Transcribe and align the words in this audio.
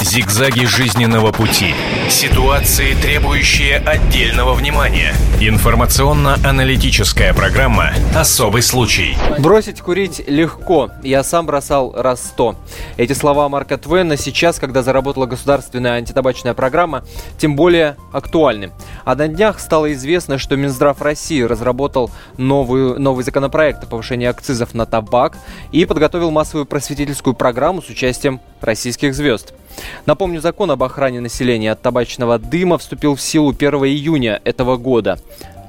Зигзаги 0.00 0.64
жизненного 0.64 1.32
пути. 1.32 1.74
Ситуации, 2.08 2.94
требующие 2.94 3.78
отдельного 3.78 4.54
внимания. 4.54 5.12
Информационно-аналитическая 5.40 7.34
программа 7.34 7.90
«Особый 8.14 8.62
случай». 8.62 9.16
Бросить 9.40 9.80
курить 9.80 10.22
легко. 10.28 10.90
Я 11.02 11.24
сам 11.24 11.46
бросал 11.46 11.92
раз 11.96 12.22
сто. 12.22 12.54
Эти 12.96 13.12
слова 13.12 13.48
Марка 13.48 13.76
Твена 13.76 14.16
сейчас, 14.16 14.60
когда 14.60 14.84
заработала 14.84 15.26
государственная 15.26 15.94
антитабачная 15.94 16.54
программа, 16.54 17.02
тем 17.36 17.56
более 17.56 17.96
актуальны. 18.12 18.70
А 19.04 19.16
на 19.16 19.26
днях 19.26 19.58
стало 19.58 19.92
известно, 19.94 20.38
что 20.38 20.54
Минздрав 20.54 21.02
России 21.02 21.42
разработал 21.42 22.12
новую, 22.36 23.00
новый 23.00 23.24
законопроект 23.24 23.82
о 23.82 23.86
повышении 23.86 24.28
акцизов 24.28 24.74
на 24.74 24.86
табак 24.86 25.36
и 25.72 25.84
подготовил 25.86 26.30
массовую 26.30 26.66
просветительскую 26.66 27.34
программу 27.34 27.82
с 27.82 27.88
участием 27.88 28.40
российских 28.60 29.12
звезд. 29.14 29.54
Напомню, 30.06 30.40
закон 30.40 30.70
об 30.70 30.82
охране 30.82 31.20
населения 31.20 31.72
от 31.72 31.82
табачного 31.82 32.38
дыма 32.38 32.78
вступил 32.78 33.14
в 33.14 33.20
силу 33.20 33.50
1 33.50 33.74
июня 33.84 34.40
этого 34.44 34.76
года. 34.76 35.18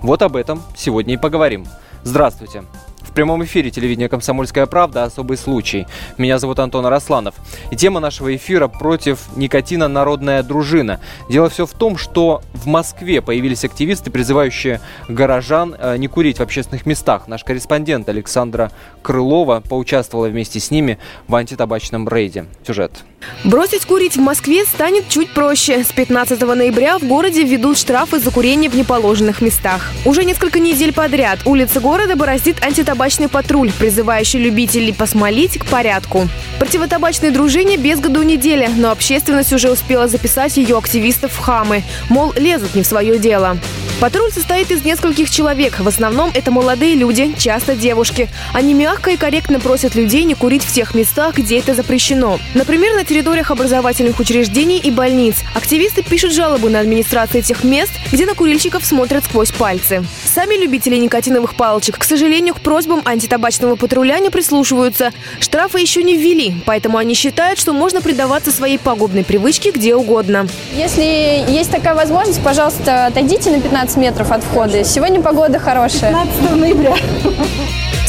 Вот 0.02 0.22
об 0.22 0.36
этом 0.36 0.62
сегодня 0.76 1.16
и 1.16 1.18
поговорим. 1.18 1.66
Здравствуйте. 2.04 2.64
В 3.10 3.12
прямом 3.12 3.44
эфире 3.44 3.72
телевидения 3.72 4.08
«Комсомольская 4.08 4.68
правда» 4.68 5.04
особый 5.04 5.36
случай. 5.36 5.88
Меня 6.20 6.38
зовут 6.38 6.60
Антон 6.60 6.86
Арасланов. 6.86 7.34
И 7.72 7.76
тема 7.76 8.00
нашего 8.00 8.36
эфира 8.36 8.68
«Против 8.68 9.36
никотина 9.36 9.88
народная 9.88 10.44
дружина». 10.44 11.00
Дело 11.28 11.50
все 11.50 11.66
в 11.66 11.74
том, 11.74 11.98
что 11.98 12.44
в 12.54 12.68
Москве 12.68 13.22
появились 13.22 13.66
активисты, 13.66 14.12
призывающие 14.12 14.80
горожан 15.08 15.76
э, 15.78 15.98
не 15.98 16.08
курить 16.08 16.38
в 16.38 16.42
общественных 16.42 16.86
местах. 16.86 17.28
Наш 17.28 17.44
корреспондент 17.44 18.08
Александра 18.10 18.72
Крылова 19.02 19.64
поучаствовала 19.68 20.28
вместе 20.28 20.60
с 20.60 20.70
ними 20.70 21.00
в 21.28 21.36
антитабачном 21.36 22.08
рейде. 22.08 22.46
Сюжет. 22.66 23.04
Бросить 23.44 23.86
курить 23.86 24.18
в 24.18 24.22
Москве 24.22 24.66
станет 24.66 25.08
чуть 25.10 25.32
проще. 25.32 25.84
С 25.84 25.92
15 25.92 26.42
ноября 26.42 26.98
в 27.00 27.04
городе 27.04 27.44
введут 27.44 27.78
штрафы 27.78 28.20
за 28.20 28.32
курение 28.32 28.70
в 28.70 28.76
неположенных 28.76 29.42
местах. 29.42 29.92
Уже 30.06 30.24
несколько 30.24 30.60
недель 30.60 30.94
подряд 30.94 31.40
улицы 31.46 31.80
города 31.80 32.16
бороздит 32.16 32.64
антитабачный 32.64 33.30
патруль, 33.30 33.72
призывающий 33.72 34.40
любителей 34.40 34.94
посмолить 34.94 35.58
к 35.58 35.66
порядку. 35.66 36.28
Противотабачной 36.60 37.32
дружине 37.32 37.78
без 37.78 38.00
году 38.00 38.24
неделя, 38.24 38.70
но 38.76 38.92
общественность 38.92 39.54
уже 39.54 39.72
успела 39.72 40.08
записать 40.08 40.58
ее 40.58 40.78
активистов 40.78 41.32
в 41.32 41.40
хамы. 41.40 41.84
Мол, 42.10 42.34
лезут 42.36 42.76
не 42.76 42.84
в 42.84 42.88
свое 42.88 43.18
дело. 43.18 43.58
Патруль 44.00 44.32
состоит 44.32 44.72
из 44.72 44.86
нескольких 44.86 45.30
человек. 45.30 45.78
В 45.78 45.88
основном 45.88 46.32
это 46.34 46.52
молодые 46.52 46.96
люди, 46.96 47.36
часто 47.38 47.76
девушки. 47.76 48.30
Они 48.54 48.74
мягко 48.74 49.12
и 49.12 49.18
корректно 49.18 49.60
просят 49.60 49.94
людей 49.94 50.24
не 50.24 50.36
курить 50.36 50.64
в 50.64 50.72
тех 50.72 50.96
местах, 50.96 51.36
где 51.36 51.60
это 51.60 51.74
запрещено. 51.74 52.40
Например, 52.54 52.96
на 52.96 53.04
территориях 53.04 53.52
образовательных 53.52 54.18
учреждений 54.22 54.78
и 54.78 54.90
больниц. 54.90 55.36
Активисты 55.54 56.02
пишут 56.02 56.32
жалобы 56.32 56.70
на 56.70 56.80
администрации 56.80 57.42
тех 57.42 57.66
мест, 57.66 57.92
где 58.10 58.26
на 58.26 58.36
курильщиков 58.36 58.86
смотрят 58.86 59.26
сквозь 59.26 59.52
пальцы. 59.52 60.02
Сами 60.24 60.56
любители 60.56 60.96
никотиновых 60.96 61.56
палочек, 61.56 61.98
к 61.98 62.06
сожалению, 62.06 62.54
к 62.54 62.62
просьбам 62.62 63.02
антитабачного 63.04 63.76
патруля 63.76 64.20
не 64.20 64.30
прислушиваются. 64.30 65.12
Штрафы 65.42 65.82
еще 65.82 66.04
не 66.04 66.16
ввели, 66.16 66.56
поэтому 66.66 66.98
они 66.98 67.16
считают, 67.16 67.60
что 67.60 67.74
можно 67.74 68.00
предаваться 68.00 68.54
своей 68.54 68.78
пагубной 68.78 69.26
привычке 69.26 69.72
где 69.72 69.94
угодно. 69.94 70.48
Если 70.74 71.04
есть 71.52 71.70
такая 71.70 71.96
возможность, 71.96 72.42
пожалуйста, 72.42 73.08
отойдите 73.08 73.52
на 73.52 73.60
15 73.60 73.89
метров 73.96 74.32
от 74.32 74.44
входа. 74.44 74.84
Сегодня 74.84 75.22
погода 75.22 75.60
хорошая. 75.60 76.12
15 76.12 76.56
ноября. 76.58 76.96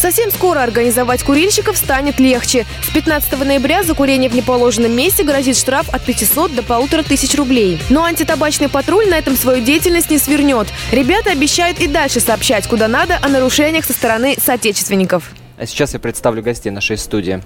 Совсем 0.01 0.31
скоро 0.31 0.61
организовать 0.63 1.23
курильщиков 1.23 1.77
станет 1.77 2.19
легче. 2.19 2.65
С 2.83 2.91
15 2.95 3.45
ноября 3.45 3.83
за 3.83 3.95
курение 3.95 4.31
в 4.31 4.35
неположенном 4.35 4.93
месте 4.93 5.25
грозит 5.25 5.59
штраф 5.59 5.91
от 5.93 6.03
500 6.03 6.55
до 6.55 6.63
полутора 6.63 7.03
тысяч 7.03 7.35
рублей. 7.35 7.79
Но 7.91 8.05
антитабачный 8.05 8.71
патруль 8.71 9.11
на 9.11 9.17
этом 9.17 9.37
свою 9.37 9.63
деятельность 9.63 10.11
не 10.11 10.17
свернет. 10.17 10.69
Ребята 10.91 11.33
обещают 11.33 11.81
и 11.81 11.87
дальше 11.87 12.21
сообщать 12.21 12.67
куда 12.67 12.89
надо 12.89 13.19
о 13.21 13.29
нарушениях 13.29 13.85
со 13.85 13.93
стороны 13.93 14.37
соотечественников. 14.43 15.33
А 15.59 15.67
сейчас 15.67 15.93
я 15.93 16.01
представлю 16.01 16.43
гостей 16.43 16.71
нашей 16.71 16.97
студии. 16.97 17.43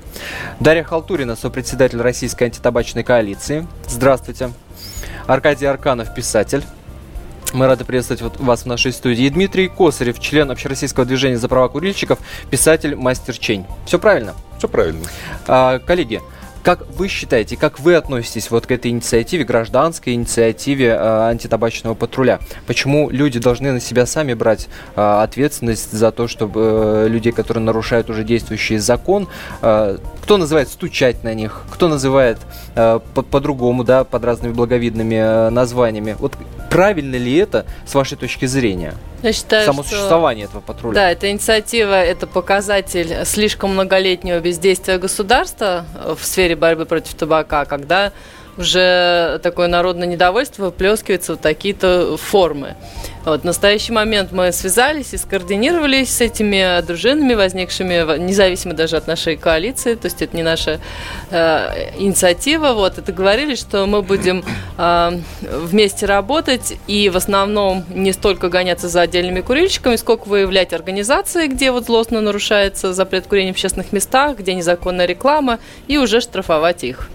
Дарья 0.61 0.85
Халтурина, 0.85 1.35
сопредседатель 1.35 2.01
Российской 2.01 2.45
антитабачной 2.45 3.03
коалиции. 3.03 3.67
Здравствуйте. 3.89 4.51
Аркадий 5.27 5.67
Арканов, 5.67 6.15
писатель. 6.15 6.63
Мы 7.55 7.69
рады 7.69 7.85
приветствовать 7.85 8.21
вот 8.21 8.41
вас 8.41 8.63
в 8.63 8.67
нашей 8.67 8.93
студии. 8.93 9.27
И 9.27 9.31
Дмитрий 9.31 9.69
Косарев, 9.69 10.19
член 10.19 10.51
Общероссийского 10.51 11.07
движения 11.07 11.39
за 11.39 11.47
права 11.47 11.69
курильщиков, 11.69 12.19
писатель, 12.51 12.97
мастер 12.97 13.39
чень. 13.39 13.65
Все 13.87 14.01
правильно? 14.01 14.35
Все 14.59 14.67
правильно. 14.67 15.07
А, 15.47 15.79
коллеги, 15.79 16.21
как 16.65 16.87
вы 16.97 17.09
считаете, 17.09 17.59
как 17.59 17.79
вы 17.79 17.95
относитесь 17.95 18.51
вот 18.51 18.67
к 18.67 18.71
этой 18.73 18.91
инициативе, 18.91 19.45
гражданской 19.45 20.15
инициативе 20.15 20.89
э, 20.89 21.29
антитабачного 21.29 21.95
патруля? 21.95 22.41
Почему 22.67 23.11
люди 23.11 23.39
должны 23.39 23.71
на 23.71 23.81
себя 23.81 24.07
сами 24.07 24.33
брать 24.33 24.69
э, 24.97 25.01
ответственность 25.23 25.93
за 25.93 26.11
то, 26.11 26.27
чтобы 26.27 26.61
э, 27.05 27.09
людей, 27.09 27.33
которые 27.33 27.63
нарушают 27.63 28.09
уже 28.09 28.25
действующий 28.25 28.79
закон, 28.79 29.29
э, 29.61 29.99
кто 30.23 30.39
называет 30.39 30.69
стучать 30.69 31.23
на 31.23 31.35
них, 31.35 31.65
кто 31.71 31.87
называет 31.87 32.39
э, 32.75 32.99
по- 33.15 33.23
по-другому, 33.23 33.85
да, 33.85 34.05
под 34.05 34.25
разными 34.25 34.55
благовидными 34.55 35.17
э, 35.17 35.51
названиями? 35.51 36.17
Вот 36.19 36.33
правильно 36.71 37.17
ли 37.17 37.37
это 37.37 37.67
с 37.87 37.95
вашей 37.95 38.17
точки 38.17 38.47
зрения? 38.47 38.95
Я 39.25 39.33
считаю, 39.33 39.65
Само 39.65 39.83
что... 39.83 39.93
существование 39.93 40.45
этого 40.45 40.61
патруля? 40.61 40.95
Да, 40.95 41.11
эта 41.11 41.31
инициатива– 41.31 41.95
это 42.05 42.27
показатель 42.27 43.25
слишком 43.25 43.71
многолетнего 43.71 44.39
бездействия 44.39 44.99
государства 44.99 45.87
в 46.15 46.23
сфере 46.23 46.57
борьбы 46.57 46.85
против 46.85 47.15
табака, 47.15 47.65
когда 47.65 48.13
уже 48.57 49.41
такое 49.43 49.69
народное 49.69 50.07
недовольство 50.07 50.67
выплескивается 50.67 51.35
в 51.35 51.39
такие-то 51.39 52.17
формы. 52.17 52.77
Вот, 53.25 53.41
в 53.41 53.45
настоящий 53.45 53.93
момент 53.93 54.33
мы 54.33 54.53
связались 54.53 55.15
и 55.15 55.17
скоординировались 55.17 56.15
с 56.15 56.21
этими 56.21 56.83
дружинами, 56.83 57.35
возникшими 57.35 58.19
независимо 58.19 58.75
даже 58.75 58.97
от 58.97 59.07
нашей 59.07 59.37
коалиции, 59.37 59.95
то 59.95 60.07
есть 60.07 60.21
это 60.21 60.37
не 60.37 60.43
наша 60.43 60.79
э, 61.31 61.93
инициатива, 61.99 62.75
вот, 62.75 62.99
это 62.99 63.13
говорили, 63.13 63.55
что 63.55 63.87
мы 63.87 64.03
будем 64.03 64.45
э, 64.77 65.21
вместе 65.41 66.05
работать 66.05 66.75
и 66.87 67.09
в 67.09 67.17
основном 67.17 67.85
не 67.89 68.13
столько 68.13 68.51
гоняться 68.51 68.89
за 68.89 69.01
отдельными 69.01 69.41
курильщиками, 69.41 69.97
сколько 69.97 70.29
выявлять 70.29 70.75
организации, 70.75 71.47
где 71.47 71.71
вот 71.71 71.87
злостно 71.87 72.21
нарушается 72.21 72.93
запрет 72.93 73.27
курения 73.27 73.53
в 73.53 73.55
общественных 73.55 73.93
местах, 73.93 74.39
где 74.39 74.55
незаконная 74.55 75.07
реклама, 75.07 75.59
и 75.89 75.97
уже 75.97 76.21
штрафовать 76.21 76.85
их. 76.85 77.09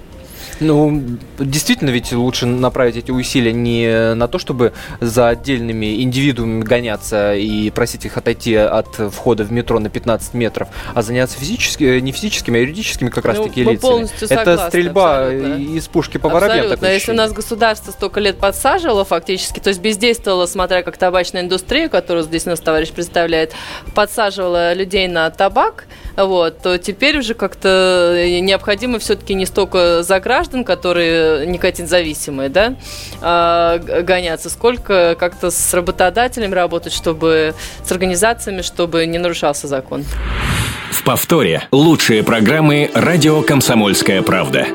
Ну, 0.59 1.02
действительно, 1.38 1.90
ведь 1.90 2.12
лучше 2.12 2.46
направить 2.46 2.97
эти 2.97 3.12
усилия 3.12 3.53
не 3.53 4.14
на 4.16 4.28
то, 4.28 4.40
чтобы 4.40 4.74
за 5.00 5.30
отдельными 5.30 6.02
индивидуумами 6.02 6.64
гоняться 6.64 7.36
и 7.36 7.70
просить 7.70 8.06
их 8.06 8.18
отойти 8.18 8.56
от 8.56 8.88
входа 9.14 9.44
в 9.44 9.52
метро 9.52 9.80
на 9.80 9.90
15 9.90 10.34
метров, 10.34 10.70
а 10.94 11.02
заняться 11.02 11.38
физически, 11.40 12.00
не 12.00 12.12
физическими, 12.12 12.59
а 12.59 12.62
юридическими 12.62 13.09
как 13.09 13.24
Ну, 13.24 13.31
раз-таки 13.31 13.64
мы 13.64 13.74
лицами. 13.74 14.08
Это 14.22 14.28
согласны, 14.28 14.68
стрельба 14.68 15.20
абсолютно. 15.20 15.78
из 15.78 15.88
пушки 15.88 16.18
по 16.18 16.30
воробьям. 16.30 16.59
Абсолютно. 16.59 16.86
Если 16.88 17.12
у 17.12 17.16
нас 17.16 17.31
государство 17.31 17.91
столько 17.91 18.20
лет 18.20 18.38
подсаживало 18.38 19.06
фактически, 19.06 19.59
то 19.59 19.70
есть 19.70 19.81
бездействовало, 19.81 20.46
смотря 20.46 20.84
как 20.84 20.97
табачная 20.97 21.41
индустрия, 21.41 21.90
которую 21.90 22.24
здесь 22.24 22.46
нас 22.46 22.59
товарищ 22.59 22.91
представляет, 22.91 23.53
подсаживала 23.96 24.74
людей 24.74 25.08
на 25.08 25.30
табак, 25.30 25.86
вот, 26.16 26.59
то 26.59 26.78
теперь 26.78 27.18
уже 27.20 27.34
как-то 27.34 28.25
необходимо 28.42 29.00
все-таки 29.00 29.34
не 29.34 29.46
столько 29.46 30.03
за 30.03 30.20
граждан, 30.20 30.64
которые 30.64 31.46
никотин-зависимые, 31.47 32.50
да, 32.50 32.75
а, 33.22 33.78
гоняться, 33.78 34.50
сколько 34.50 35.16
как-то 35.20 35.52
с 35.52 35.74
работодателями 35.74 36.53
работать, 36.53 36.94
чтобы 36.94 37.53
с 37.84 37.92
организациями, 37.92 38.62
чтобы 38.62 39.06
не 39.06 39.18
нарушался 39.18 39.68
закон. 39.68 40.06
В 40.92 41.03
повторе 41.03 41.68
лучшие 41.72 42.24
программы 42.24 42.90
«Радио 42.94 43.41
Комсомольская 43.41 44.22
правда». 44.22 44.68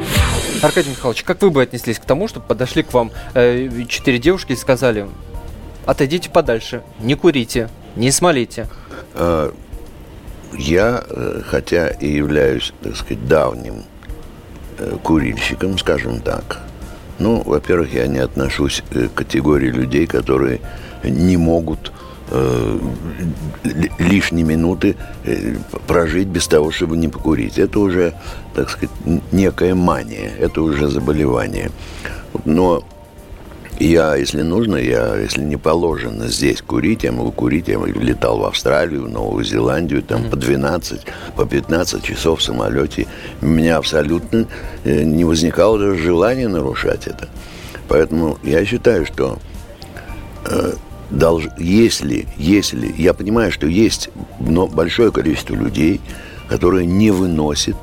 Аркадий 0.62 0.90
Михайлович, 0.90 1.24
как 1.24 1.42
вы 1.42 1.50
бы 1.50 1.60
отнеслись 1.62 1.98
к 1.98 2.04
тому, 2.04 2.28
чтобы 2.28 2.46
подошли 2.46 2.82
к 2.82 2.92
вам 2.94 3.10
э, 3.34 3.68
четыре 3.88 4.18
девушки 4.18 4.52
и 4.52 4.56
сказали, 4.56 5.06
отойдите 5.84 6.30
подальше, 6.30 6.82
не 7.00 7.14
курите, 7.16 7.68
не 7.96 8.10
смолите. 8.10 8.68
Я, 10.56 11.02
э, 11.08 11.42
хотя 11.46 11.88
и 11.88 12.08
являюсь, 12.08 12.72
так 12.82 12.96
сказать, 12.96 13.26
давним 13.26 13.84
э, 14.78 14.96
курильщиком, 15.02 15.78
скажем 15.78 16.20
так, 16.20 16.60
ну, 17.18 17.42
во-первых, 17.44 17.92
я 17.94 18.06
не 18.06 18.18
отношусь 18.18 18.82
э, 18.90 19.08
к 19.08 19.14
категории 19.14 19.70
людей, 19.70 20.06
которые 20.06 20.60
не 21.02 21.36
могут 21.36 21.92
э, 22.30 22.78
ли- 23.64 23.92
лишние 23.98 24.44
минуты 24.44 24.96
прожить 25.86 26.28
без 26.28 26.46
того, 26.46 26.70
чтобы 26.70 26.96
не 26.96 27.08
покурить. 27.08 27.58
Это 27.58 27.78
уже, 27.80 28.14
так 28.54 28.70
сказать, 28.70 28.90
некая 29.32 29.74
мания, 29.74 30.30
это 30.38 30.62
уже 30.62 30.88
заболевание. 30.88 31.70
Но 32.44 32.84
Я, 33.80 34.14
если 34.14 34.42
нужно, 34.42 34.76
я, 34.76 35.16
если 35.16 35.42
не 35.42 35.56
положено 35.56 36.28
здесь 36.28 36.62
курить, 36.62 37.02
я 37.02 37.10
могу 37.10 37.32
курить. 37.32 37.68
Я 37.68 37.78
летал 37.84 38.38
в 38.38 38.44
Австралию, 38.44 39.04
в 39.04 39.10
Новую 39.10 39.44
Зеландию, 39.44 40.02
там 40.02 40.22
mm-hmm. 40.22 40.30
по 40.30 40.36
12, 40.36 41.00
по 41.36 41.44
15 41.44 42.02
часов 42.02 42.38
в 42.38 42.42
самолете. 42.42 43.06
У 43.42 43.46
меня 43.46 43.78
абсолютно 43.78 44.46
э, 44.84 45.02
не 45.02 45.24
возникало 45.24 45.78
даже 45.78 45.98
желания 45.98 46.46
нарушать 46.46 47.08
это. 47.08 47.28
Поэтому 47.88 48.38
я 48.44 48.64
считаю, 48.64 49.06
что 49.06 49.38
э, 50.46 50.74
долж, 51.10 51.48
если, 51.58 52.26
если, 52.36 52.94
я 52.96 53.12
понимаю, 53.12 53.50
что 53.50 53.66
есть 53.66 54.10
но 54.38 54.66
большое 54.66 55.10
количество 55.10 55.54
людей, 55.54 56.00
которые 56.48 56.86
не 56.86 57.10
выносят 57.10 57.76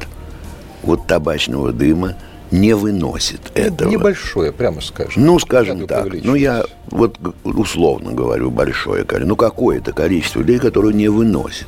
вот 0.83 1.05
табачного 1.07 1.71
дыма, 1.71 2.15
не 2.51 2.73
выносит 2.73 3.51
ну, 3.55 3.61
этого. 3.61 3.89
Небольшое, 3.89 4.51
прямо 4.51 4.81
скажем. 4.81 5.25
Ну, 5.25 5.39
скажем 5.39 5.87
так. 5.87 6.07
Ну, 6.23 6.35
я 6.35 6.65
вот 6.89 7.17
условно 7.43 8.11
говорю 8.11 8.51
большое 8.51 9.05
количество. 9.05 9.29
Ну, 9.29 9.35
какое-то 9.35 9.93
количество 9.93 10.39
людей, 10.39 10.59
которые 10.59 10.93
не 10.93 11.07
выносят. 11.07 11.67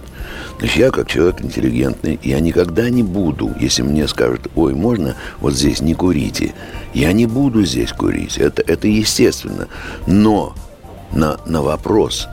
Значит, 0.59 0.77
я 0.77 0.91
как 0.91 1.07
человек 1.09 1.41
интеллигентный, 1.41 2.19
я 2.23 2.39
никогда 2.39 2.89
не 2.89 3.03
буду, 3.03 3.51
если 3.59 3.81
мне 3.81 4.07
скажут, 4.07 4.47
ой, 4.55 4.73
можно 4.73 5.15
вот 5.39 5.53
здесь 5.53 5.81
не 5.81 5.93
курите, 5.93 6.53
я 6.93 7.11
не 7.11 7.25
буду 7.25 7.63
здесь 7.63 7.91
курить. 7.91 8.37
Это, 8.37 8.61
это 8.61 8.87
естественно. 8.87 9.67
Но 10.05 10.53
на, 11.11 11.37
на 11.45 11.61
вопрос, 11.61 12.27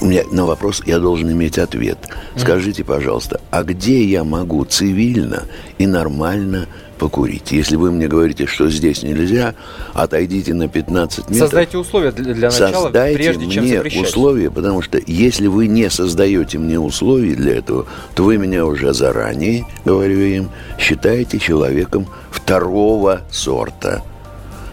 у 0.00 0.06
меня 0.06 0.22
на 0.32 0.46
вопрос 0.46 0.82
я 0.86 0.98
должен 0.98 1.30
иметь 1.30 1.58
ответ. 1.58 1.98
Скажите, 2.36 2.84
пожалуйста, 2.84 3.40
а 3.50 3.62
где 3.64 4.02
я 4.04 4.24
могу 4.24 4.64
цивильно 4.64 5.44
и 5.78 5.86
нормально 5.86 6.66
покурить. 7.00 7.50
Если 7.50 7.76
вы 7.76 7.90
мне 7.90 8.06
говорите, 8.08 8.46
что 8.46 8.68
здесь 8.68 9.02
нельзя, 9.02 9.54
отойдите 9.94 10.52
на 10.52 10.68
15 10.68 11.30
метров. 11.30 11.38
Создайте 11.38 11.78
условия 11.78 12.12
для, 12.12 12.34
для 12.34 12.50
начала, 12.50 12.84
Создайте 12.84 13.16
прежде 13.16 13.48
чем 13.48 13.64
мне 13.64 13.76
запрещать. 13.78 14.06
условия, 14.06 14.50
потому 14.50 14.82
что 14.82 15.00
если 15.06 15.46
вы 15.46 15.66
не 15.66 15.88
создаете 15.88 16.58
мне 16.58 16.78
условий 16.78 17.34
для 17.34 17.56
этого, 17.56 17.86
то 18.14 18.22
вы 18.22 18.36
меня 18.36 18.66
уже 18.66 18.92
заранее, 18.92 19.64
говорю 19.86 20.20
им, 20.20 20.50
считаете 20.78 21.38
человеком 21.38 22.06
второго 22.30 23.22
сорта. 23.30 24.02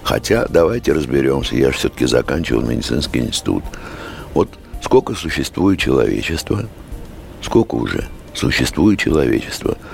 Хотя 0.04 0.48
давайте 0.50 0.92
разберемся, 0.92 1.56
я 1.56 1.72
же 1.72 1.78
все-таки 1.78 2.08
заканчивал 2.08 2.62
медицинский 2.62 3.20
институт. 3.20 3.64
Вот 4.34 4.50
сколько 4.84 5.16
существует 5.16 5.80
человечество, 5.80 6.66
сколько 7.42 7.76
уже 7.76 8.06
существует 8.34 9.00
человечество– 9.00 9.78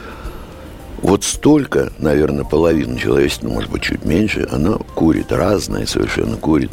вот 1.03 1.25
столько, 1.25 1.91
наверное, 1.99 2.45
половина 2.45 2.97
человечества, 2.97 3.49
может 3.49 3.69
быть, 3.69 3.83
чуть 3.83 4.05
меньше, 4.05 4.47
оно 4.49 4.79
курит, 4.95 5.33
разное 5.33 5.85
совершенно 5.85 6.37
курит. 6.37 6.71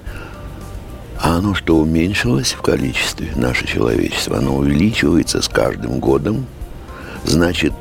А 1.21 1.37
оно 1.37 1.55
что, 1.55 1.77
уменьшилось 1.77 2.53
в 2.53 2.62
количестве, 2.62 3.32
наше 3.35 3.67
человечество? 3.67 4.38
Оно 4.38 4.56
увеличивается 4.56 5.43
с 5.43 5.49
каждым 5.49 5.99
годом. 5.99 6.47
Значит, 7.25 7.73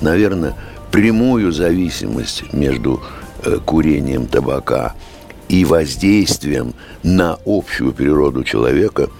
наверное, 0.00 0.56
прямую 0.90 1.52
зависимость 1.52 2.50
между 2.54 3.02
э, 3.44 3.58
курением 3.64 4.26
табака 4.26 4.94
и 5.50 5.66
воздействием 5.66 6.72
на 7.02 7.38
общую 7.44 7.92
природу 7.92 8.42
человека, 8.42 9.10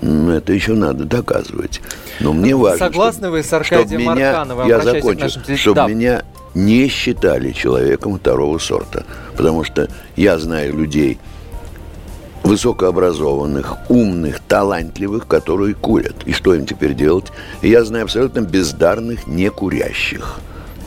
это 0.00 0.52
еще 0.52 0.74
надо 0.74 1.04
доказывать. 1.04 1.80
Но 2.20 2.32
мне 2.32 2.54
важно, 2.54 2.78
Согласны 2.78 3.20
чтобы, 3.22 3.30
вы 3.30 3.42
с 3.42 3.52
Аркадием 3.52 4.04
Маркановым? 4.04 4.68
Я 4.68 4.80
закончу. 4.80 5.28
Чтобы 5.56 5.74
да. 5.74 5.86
меня 5.88 6.22
не 6.54 6.88
считали 6.88 7.52
человеком 7.52 8.18
второго 8.18 8.58
сорта. 8.58 9.04
Потому 9.36 9.64
что 9.64 9.88
я 10.16 10.38
знаю 10.38 10.76
людей 10.76 11.18
высокообразованных, 12.42 13.76
умных, 13.88 14.40
талантливых, 14.40 15.26
которые 15.26 15.74
курят. 15.74 16.16
И 16.24 16.32
что 16.32 16.54
им 16.54 16.66
теперь 16.66 16.94
делать? 16.94 17.26
И 17.62 17.68
я 17.68 17.84
знаю 17.84 18.04
абсолютно 18.04 18.40
бездарных, 18.40 19.26
некурящих. 19.26 20.40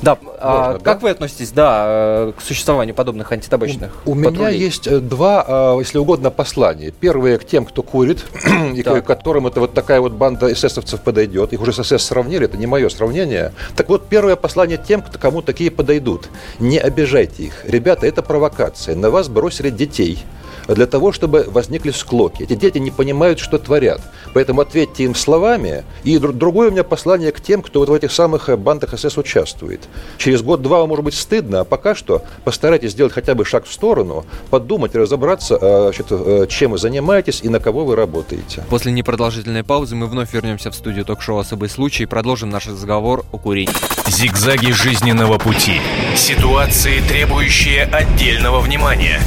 Да, 0.04 0.18
а 0.38 0.72
Можно, 0.72 0.84
как 0.84 1.00
да? 1.00 1.04
вы 1.04 1.10
относитесь, 1.12 1.52
да, 1.52 1.86
э, 1.88 2.34
к 2.38 2.42
существованию 2.42 2.94
подобных 2.94 3.32
антитабачных 3.32 4.02
У, 4.06 4.12
у 4.12 4.16
меня 4.16 4.50
есть 4.50 4.86
э, 4.86 5.00
два, 5.00 5.46
э, 5.48 5.80
если 5.80 5.98
угодно, 5.98 6.30
послания. 6.30 6.92
Первое 6.92 7.38
к 7.38 7.46
тем, 7.46 7.66
кто 7.66 7.84
курит, 7.84 8.26
и 8.76 8.84
к 8.84 9.02
которым 9.02 9.48
это 9.48 9.62
вот 9.62 9.74
такая 9.74 10.02
вот 10.02 10.12
банда 10.12 10.52
эсэсовцев 10.52 11.00
подойдет. 11.00 11.54
Их 11.54 11.62
уже 11.62 11.72
с 11.72 11.84
СС 11.84 12.04
сравнили, 12.04 12.46
это 12.46 12.58
не 12.58 12.68
мое 12.68 12.90
сравнение. 12.90 13.54
Так 13.78 13.88
вот, 13.88 14.10
первое 14.10 14.36
послание 14.36 14.78
тем, 14.78 15.02
кому 15.02 15.42
такие 15.42 15.72
подойдут. 15.72 16.28
Не 16.60 16.80
обижайте 16.80 17.44
их. 17.44 17.66
Ребята, 17.66 18.06
это 18.06 18.22
провокация. 18.22 18.96
На 18.98 19.10
вас 19.10 19.30
бросили 19.30 19.70
детей 19.70 20.26
для 20.68 20.86
того, 20.86 21.12
чтобы 21.12 21.46
возникли 21.48 21.92
склоки. 21.92 22.44
Эти 22.44 22.56
дети 22.56 22.78
не 22.78 22.92
понимают, 22.92 23.40
что 23.40 23.58
творят. 23.58 24.02
Поэтому 24.34 24.62
ответьте 24.62 25.04
им 25.04 25.16
словами. 25.16 25.84
И 26.04 26.18
другое 26.18 26.70
у 26.70 26.72
меня 26.72 26.84
послание 26.84 27.32
к 27.32 27.42
тем, 27.42 27.62
кто 27.62 27.80
вот 27.80 27.90
в 27.90 27.94
этих 27.94 28.12
самых 28.12 28.50
э, 28.50 28.58
бандах 28.58 28.98
СС 28.98 29.18
участвует. 29.18 29.82
Через 30.18 30.42
год-два 30.42 30.80
вам 30.80 30.90
может 30.90 31.06
быть 31.06 31.14
стыдно, 31.14 31.62
а 31.62 31.64
пока 31.64 31.96
что 31.96 32.24
постарайтесь 32.44 32.92
сделать 32.92 33.14
хотя 33.14 33.36
бы 33.36 33.46
шаг 33.46 33.66
в 33.66 33.74
сторону, 33.74 34.26
подумать, 34.50 34.96
разобраться, 34.96 35.58
э, 35.60 35.82
значит, 35.84 36.08
э, 36.10 36.46
чем 36.50 36.72
вы 36.72 36.78
занимаетесь 36.78 37.42
и 37.44 37.50
на 37.50 37.60
кого 37.60 37.86
вы 37.86 37.96
работаете. 37.96 38.64
После 38.70 38.92
непродолжительной 38.92 39.64
паузы 39.64 39.96
мы 39.96 40.08
вновь 40.08 40.34
вернемся 40.34 40.72
в 40.72 40.76
студию 40.76 41.06
ток-шоу 41.06 41.40
«Особый 41.40 41.70
случай» 41.70 42.04
и 42.04 42.06
продолжим 42.06 42.50
наш 42.50 42.68
разговор 42.68 43.26
о 43.32 43.38
курении. 43.38 43.74
Зигзаги 44.08 44.72
жизненного 44.72 45.38
пути. 45.38 45.80
Ситуации, 46.16 47.02
требующие 47.08 47.84
отдельного 47.84 48.60
внимания. 48.60 49.20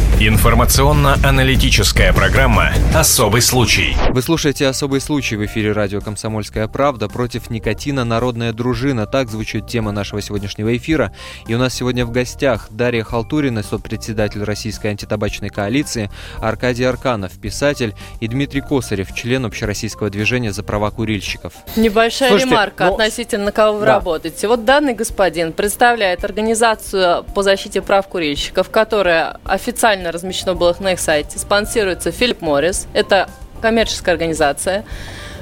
Информационно-аналитическая 1.26 2.12
программа 2.12 2.70
«Особый 2.94 3.43
случай». 3.43 3.96
Вы 4.11 4.23
слушаете 4.23 4.69
«Особый 4.69 5.00
случай» 5.00 5.34
в 5.34 5.44
эфире 5.44 5.73
радио 5.73 6.00
«Комсомольская 6.00 6.69
правда». 6.69 7.08
Против 7.08 7.50
никотина 7.50 8.05
народная 8.05 8.52
дружина. 8.52 9.06
Так 9.06 9.28
звучит 9.28 9.67
тема 9.67 9.90
нашего 9.90 10.23
сегодняшнего 10.23 10.76
эфира. 10.76 11.12
И 11.49 11.55
у 11.56 11.58
нас 11.58 11.75
сегодня 11.75 12.06
в 12.06 12.12
гостях 12.12 12.69
Дарья 12.70 13.02
Халтурина, 13.02 13.64
председатель 13.82 14.44
Российской 14.44 14.87
антитабачной 14.88 15.49
коалиции, 15.49 16.12
Аркадий 16.38 16.84
Арканов, 16.84 17.32
писатель, 17.40 17.96
и 18.20 18.28
Дмитрий 18.28 18.61
Косарев, 18.61 19.12
член 19.12 19.46
общероссийского 19.46 20.11
движения 20.11 20.52
за 20.52 20.62
права 20.62 20.93
курильщиков. 20.93 21.55
Небольшая 21.75 22.28
Слушайте, 22.28 22.52
ремарка 22.52 22.84
ну, 22.84 22.93
относительно 22.93 23.50
кого 23.50 23.78
вы 23.78 23.87
да. 23.87 23.94
работаете. 23.94 24.46
Вот 24.46 24.64
данный 24.64 24.94
господин 24.94 25.52
представляет 25.52 26.25
организацию 26.25 27.25
по 27.34 27.43
защите 27.43 27.82
прав 27.82 28.06
курильщиков, 28.06 28.70
которая 28.70 29.40
официально 29.43 30.12
размещена 30.12 30.55
была 30.55 30.76
на 30.78 30.93
их 30.93 31.00
сайте, 31.00 31.15
спонсируется 31.36 32.10
Филипп 32.10 32.42
Моррис. 32.42 32.86
Это 32.92 33.28
коммерческая 33.60 34.14
организация. 34.14 34.84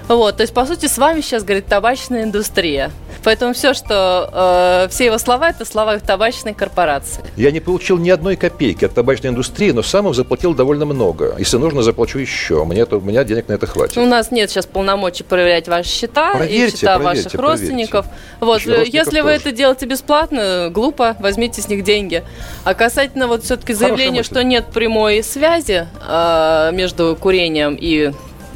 Вот, 0.08 0.36
то 0.36 0.42
есть, 0.42 0.52
по 0.52 0.66
сути, 0.66 0.86
с 0.86 0.98
вами 0.98 1.20
сейчас, 1.22 1.44
говорит, 1.44 1.66
табачная 1.66 2.24
индустрия. 2.24 2.90
Поэтому 3.22 3.54
все, 3.54 3.72
что 3.72 4.84
э, 4.84 4.88
все 4.90 5.06
его 5.06 5.16
слова, 5.16 5.48
это 5.48 5.64
слова 5.64 5.98
табачной 5.98 6.52
корпорации. 6.52 7.24
Я 7.36 7.50
не 7.52 7.60
получил 7.60 7.96
ни 7.96 8.10
одной 8.10 8.36
копейки 8.36 8.84
от 8.84 8.92
табачной 8.92 9.30
индустрии, 9.30 9.70
но 9.70 9.82
сам 9.82 10.06
им 10.06 10.14
заплатил 10.14 10.54
довольно 10.54 10.84
много. 10.84 11.34
Если 11.38 11.56
нужно, 11.56 11.82
заплачу 11.82 12.18
еще. 12.18 12.64
Мне, 12.64 12.84
то, 12.84 12.98
у 12.98 13.00
меня 13.00 13.24
денег 13.24 13.48
на 13.48 13.54
это 13.54 13.66
хватит. 13.66 13.96
У 13.96 14.04
нас 14.04 14.30
нет 14.30 14.50
сейчас 14.50 14.66
полномочий 14.66 15.24
проверять 15.24 15.68
ваши 15.68 15.88
счета 15.88 16.32
проверьте, 16.32 16.54
и 16.54 16.70
счета 16.70 16.96
проверьте, 16.96 17.22
ваших 17.22 17.32
проверьте. 17.32 17.38
родственников. 17.38 18.06
Вот, 18.40 18.60
если 18.60 19.20
вы 19.20 19.30
это 19.30 19.52
делаете 19.52 19.86
бесплатно, 19.86 20.68
глупо, 20.70 21.16
возьмите 21.18 21.62
с 21.62 21.68
них 21.68 21.82
деньги. 21.82 22.22
А 22.64 22.74
касательно 22.74 23.26
вот 23.26 23.44
все-таки 23.44 23.72
заявления, 23.72 24.22
что 24.22 24.44
нет 24.44 24.66
прямой 24.66 25.22
связи 25.22 25.86
э, 26.06 26.70
между 26.74 27.16
курением 27.18 27.78
и 27.80 28.12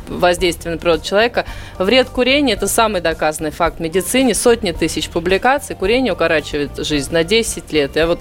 воздействие 0.09 0.75
на 0.75 0.81
природу 0.81 1.05
человека. 1.05 1.45
Вред 1.79 2.09
курения– 2.09 2.53
это 2.55 2.67
самый 2.67 3.01
доказанный 3.01 3.51
факт 3.51 3.79
в 3.79 3.81
медицине. 3.81 4.35
Сотни 4.35 4.73
тысяч 4.73 5.09
публикаций. 5.09 5.77
Курение 5.77 6.13
укорачивает 6.13 6.77
жизнь 6.79 7.13
на 7.13 7.25
10 7.25 7.73
лет. 7.73 7.97
Я 7.97 8.07
вот 8.07 8.21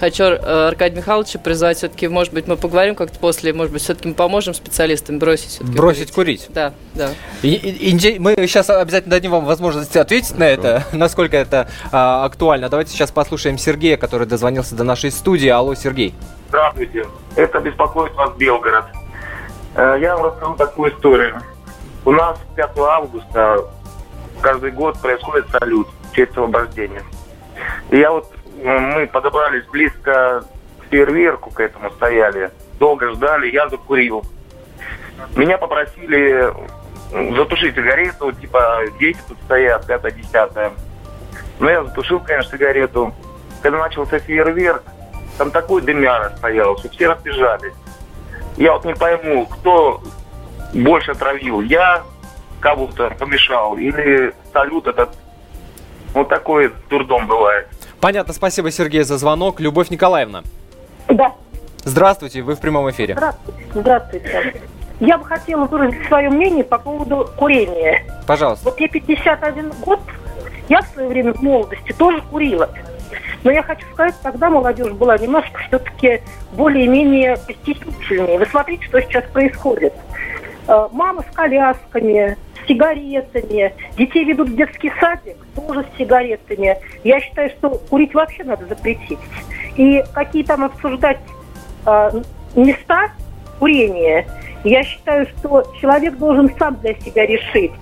хочу 0.00 0.24
э, 0.24 0.68
Аркадия 0.68 0.98
Михайловича 0.98 1.38
призвать 1.38 1.78
все-таки, 1.78 2.08
может 2.08 2.32
быть, 2.32 2.46
мы 2.46 2.56
поговорим 2.56 2.94
как-то 2.94 3.18
после, 3.18 3.52
может 3.52 3.72
быть, 3.72 3.82
все-таки 3.82 4.08
мы 4.08 4.14
поможем 4.14 4.54
специалистам 4.54 5.18
бросить 5.18 5.60
Бросить 5.62 6.12
курить? 6.12 6.46
курить. 6.46 6.46
Да, 6.54 6.72
да. 6.94 7.10
И, 7.42 7.54
и, 7.54 8.18
мы 8.18 8.34
сейчас 8.36 8.70
обязательно 8.70 9.12
дадим 9.12 9.32
вам 9.32 9.44
возможность 9.44 9.96
ответить 9.96 10.36
на 10.38 10.44
это, 10.44 10.84
насколько 10.92 11.36
это 11.36 11.68
а, 11.92 12.24
актуально. 12.24 12.68
Давайте 12.68 12.92
сейчас 12.92 13.10
послушаем 13.10 13.58
Сергея, 13.58 13.96
который 13.96 14.26
дозвонился 14.26 14.74
до 14.74 14.84
нашей 14.84 15.10
студии. 15.10 15.48
Алло, 15.48 15.74
Сергей. 15.74 16.14
Здравствуйте. 16.48 17.06
Это 17.36 17.60
беспокоит 17.60 18.14
вас 18.14 18.30
Белгород. 18.36 18.84
Э, 19.78 19.96
я 20.00 20.16
вам 20.16 20.26
расскажу 20.26 20.54
такую 20.56 20.92
историю. 20.92 21.40
У 22.04 22.10
нас 22.10 22.36
5 22.56 22.78
августа 22.78 23.58
каждый 24.40 24.72
год 24.72 25.00
происходит 25.00 25.48
салют 25.50 25.86
в 26.02 26.16
честь 26.16 26.32
освобождения. 26.32 27.04
И 27.90 27.98
я 27.98 28.10
вот, 28.10 28.26
э, 28.60 28.78
мы 28.78 29.06
подобрались 29.06 29.64
близко 29.66 30.42
к 30.80 30.90
фейерверку, 30.90 31.50
к 31.52 31.60
этому 31.60 31.92
стояли, 31.92 32.50
долго 32.80 33.12
ждали, 33.12 33.52
я 33.52 33.68
закурил. 33.68 34.24
Меня 35.36 35.58
попросили 35.58 36.52
затушить 37.36 37.76
сигарету, 37.76 38.32
типа 38.32 38.80
дети 38.98 39.20
тут 39.28 39.38
стоят, 39.44 39.86
пятое-десятое. 39.86 40.72
Но 41.60 41.70
я 41.70 41.84
затушил, 41.84 42.18
конечно, 42.18 42.50
сигарету. 42.50 43.14
Когда 43.62 43.78
начался 43.78 44.18
фейерверк, 44.18 44.82
там 45.36 45.52
такой 45.52 45.82
дымяра 45.82 46.32
стоял, 46.36 46.76
что 46.78 46.88
все 46.88 47.06
разбежались. 47.06 47.74
Я 48.58 48.72
вот 48.72 48.84
не 48.84 48.94
пойму, 48.94 49.46
кто 49.46 50.02
больше 50.74 51.14
травил, 51.14 51.60
я 51.60 52.02
кого-то 52.60 53.10
помешал 53.18 53.76
или 53.76 54.34
салют 54.52 54.86
этот. 54.86 55.10
Вот 56.12 56.28
такой 56.28 56.72
дурдом 56.90 57.26
бывает. 57.26 57.68
Понятно, 58.00 58.32
спасибо, 58.32 58.70
Сергей, 58.70 59.02
за 59.02 59.18
звонок. 59.18 59.60
Любовь 59.60 59.90
Николаевна. 59.90 60.42
Да. 61.08 61.32
Здравствуйте, 61.84 62.42
вы 62.42 62.54
в 62.54 62.60
прямом 62.60 62.90
эфире. 62.90 63.14
Здравствуйте. 63.14 63.64
Здравствуйте. 63.74 64.62
Я 65.00 65.18
бы 65.18 65.24
хотела 65.24 65.64
выразить 65.66 66.06
свое 66.08 66.28
мнение 66.28 66.64
по 66.64 66.78
поводу 66.78 67.30
курения. 67.36 68.04
Пожалуйста. 68.26 68.64
Вот 68.64 68.80
я 68.80 68.88
51 68.88 69.72
год, 69.84 70.00
я 70.68 70.82
в 70.82 70.88
свое 70.88 71.08
время 71.08 71.32
в 71.32 71.42
молодости 71.42 71.92
тоже 71.92 72.20
курила. 72.22 72.68
Но 73.44 73.50
я 73.50 73.62
хочу 73.62 73.86
сказать, 73.92 74.14
тогда 74.22 74.50
молодежь 74.50 74.92
была 74.92 75.16
немножко 75.18 75.60
все-таки 75.68 76.20
более-менее 76.52 77.36
стеснительнее. 77.36 78.38
Вы 78.38 78.46
смотрите, 78.46 78.84
что 78.84 79.00
сейчас 79.00 79.24
происходит. 79.24 79.94
Э, 80.66 80.88
мамы 80.92 81.24
с 81.30 81.34
колясками, 81.34 82.36
с 82.62 82.68
сигаретами. 82.68 83.74
Детей 83.96 84.24
ведут 84.24 84.50
в 84.50 84.56
детский 84.56 84.92
садик, 85.00 85.36
тоже 85.54 85.84
с 85.84 85.98
сигаретами. 85.98 86.76
Я 87.04 87.20
считаю, 87.20 87.50
что 87.50 87.70
курить 87.70 88.14
вообще 88.14 88.44
надо 88.44 88.66
запретить. 88.66 89.18
И 89.76 90.02
какие 90.12 90.42
там 90.42 90.64
обсуждать 90.64 91.20
э, 91.86 92.22
места 92.54 93.12
курения, 93.58 94.26
я 94.64 94.82
считаю, 94.82 95.26
что 95.26 95.64
человек 95.80 96.16
должен 96.16 96.50
сам 96.58 96.76
для 96.80 96.94
себя 96.94 97.26
решить. 97.26 97.72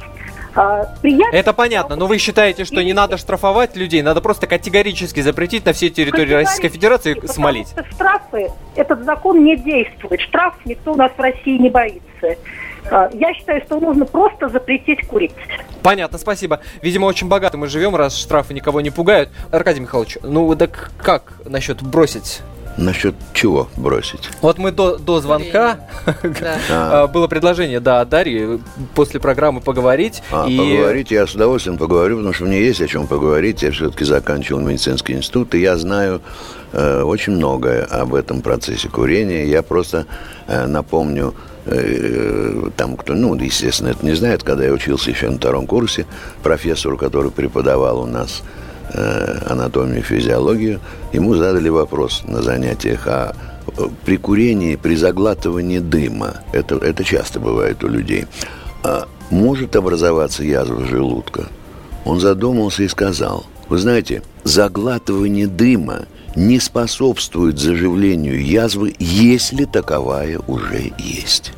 А, 0.57 0.87
приятно. 1.03 1.37
Это 1.37 1.53
понятно, 1.53 1.97
но 1.97 2.07
вы 2.07 2.17
считаете, 2.17 2.65
что 2.65 2.83
не 2.83 2.95
надо 2.95 3.19
штрафовать 3.19 3.77
людей, 3.77 4.01
надо 4.01 4.23
просто 4.23 4.47
категорически 4.47 5.21
запретить 5.21 5.67
на 5.67 5.75
всей 5.75 5.91
территории 5.91 6.33
Российской 6.33 6.69
Федерации 6.69 7.21
смолить? 7.27 7.69
Потому 7.69 7.87
что 7.87 7.95
штрафы, 7.95 8.51
этот 8.75 9.05
закон 9.05 9.45
не 9.45 9.57
действует. 9.57 10.21
Штраф 10.23 10.55
никто 10.65 10.95
у 10.95 10.97
нас 10.97 11.13
в 11.15 11.21
России 11.21 11.59
не 11.59 11.69
боится. 11.69 12.37
А, 12.91 13.11
я 13.13 13.35
считаю, 13.35 13.61
что 13.67 13.79
нужно 13.79 14.07
просто 14.07 14.49
запретить 14.49 15.07
курить. 15.07 15.33
Понятно, 15.83 16.17
спасибо. 16.17 16.61
Видимо, 16.81 17.05
очень 17.05 17.29
богато 17.29 17.59
мы 17.59 17.67
живем, 17.67 17.95
раз 17.95 18.17
штрафы 18.17 18.55
никого 18.55 18.81
не 18.81 18.91
пугают. 18.91 19.31
Аркадий 19.51 19.81
Михайлович, 19.81 20.17
ну 20.23 20.55
так 20.57 20.91
как 20.97 21.35
насчет 21.45 21.83
бросить 21.83 22.41
Насчет 22.77 23.15
чего 23.33 23.69
бросить? 23.77 24.29
Вот 24.43 24.59
мы 24.59 24.71
до, 24.71 24.99
до 24.99 25.21
звонка 25.21 25.81
а. 26.71 27.07
было 27.07 27.27
предложение, 27.27 27.81
да, 27.81 28.05
Дарьи 28.05 28.61
после 28.95 29.19
программы 29.19 29.63
поговорить. 29.63 30.23
А, 30.31 30.47
и... 30.47 30.59
Поговорить 30.59 31.11
я 31.11 31.27
с 31.27 31.35
удовольствием 31.35 31.79
поговорю, 31.79 32.17
потому 32.17 32.35
что 32.35 32.45
мне 32.45 32.61
есть 32.61 32.83
о 32.83 32.87
чем 32.87 33.07
поговорить. 33.07 33.63
Я 33.63 33.71
все-таки 33.71 34.05
заканчивал 34.05 34.61
медицинский 34.61 35.15
институт, 35.15 35.55
и 35.55 35.61
я 35.61 35.79
знаю 35.79 36.21
э, 36.73 37.03
очень 37.03 37.33
многое 37.35 37.85
об 37.85 38.15
этом 38.15 38.43
процессе 38.43 38.89
курения. 38.91 39.47
Я 39.47 39.63
просто 39.63 40.05
э, 40.47 40.67
напомню 40.67 41.35
э, 41.65 42.71
там 42.77 42.97
кто, 42.97 43.15
ну, 43.15 43.35
естественно, 43.37 43.89
это 43.89 44.05
не 44.05 44.15
знает, 44.15 44.43
когда 44.43 44.65
я 44.65 44.73
учился 44.73 45.11
еще 45.11 45.31
на 45.31 45.39
втором 45.39 45.67
курсе, 45.67 46.05
профессору, 46.43 46.99
который 46.99 47.31
преподавал 47.31 48.01
у 48.01 48.07
нас 48.07 48.43
анатомию, 49.47 50.03
физиологию, 50.03 50.81
ему 51.13 51.35
задали 51.35 51.69
вопрос 51.69 52.23
на 52.27 52.43
занятиях, 52.43 53.07
а 53.07 53.35
э, 53.77 53.89
при 54.05 54.17
курении, 54.17 54.77
при 54.77 54.97
заглатывании 54.97 55.79
дыма, 55.79 56.43
это, 56.53 56.77
это 56.77 57.05
часто 57.05 57.41
бывает 57.41 57.83
у 57.85 57.89
людей, 57.89 58.27
а 58.83 59.09
может 59.31 59.77
образоваться 59.77 60.45
язва 60.45 60.85
желудка? 60.85 61.49
Он 62.05 62.21
задумался 62.21 62.85
и 62.85 62.89
сказал, 62.89 63.47
вы 63.69 63.79
знаете, 63.79 64.23
заглатывание 64.45 65.49
дыма 65.49 66.07
не 66.37 66.61
способствует 66.61 67.59
заживлению 67.59 68.45
язвы, 68.45 68.95
если 68.99 69.65
таковая 69.65 70.39
уже 70.47 70.93
есть. 70.99 71.53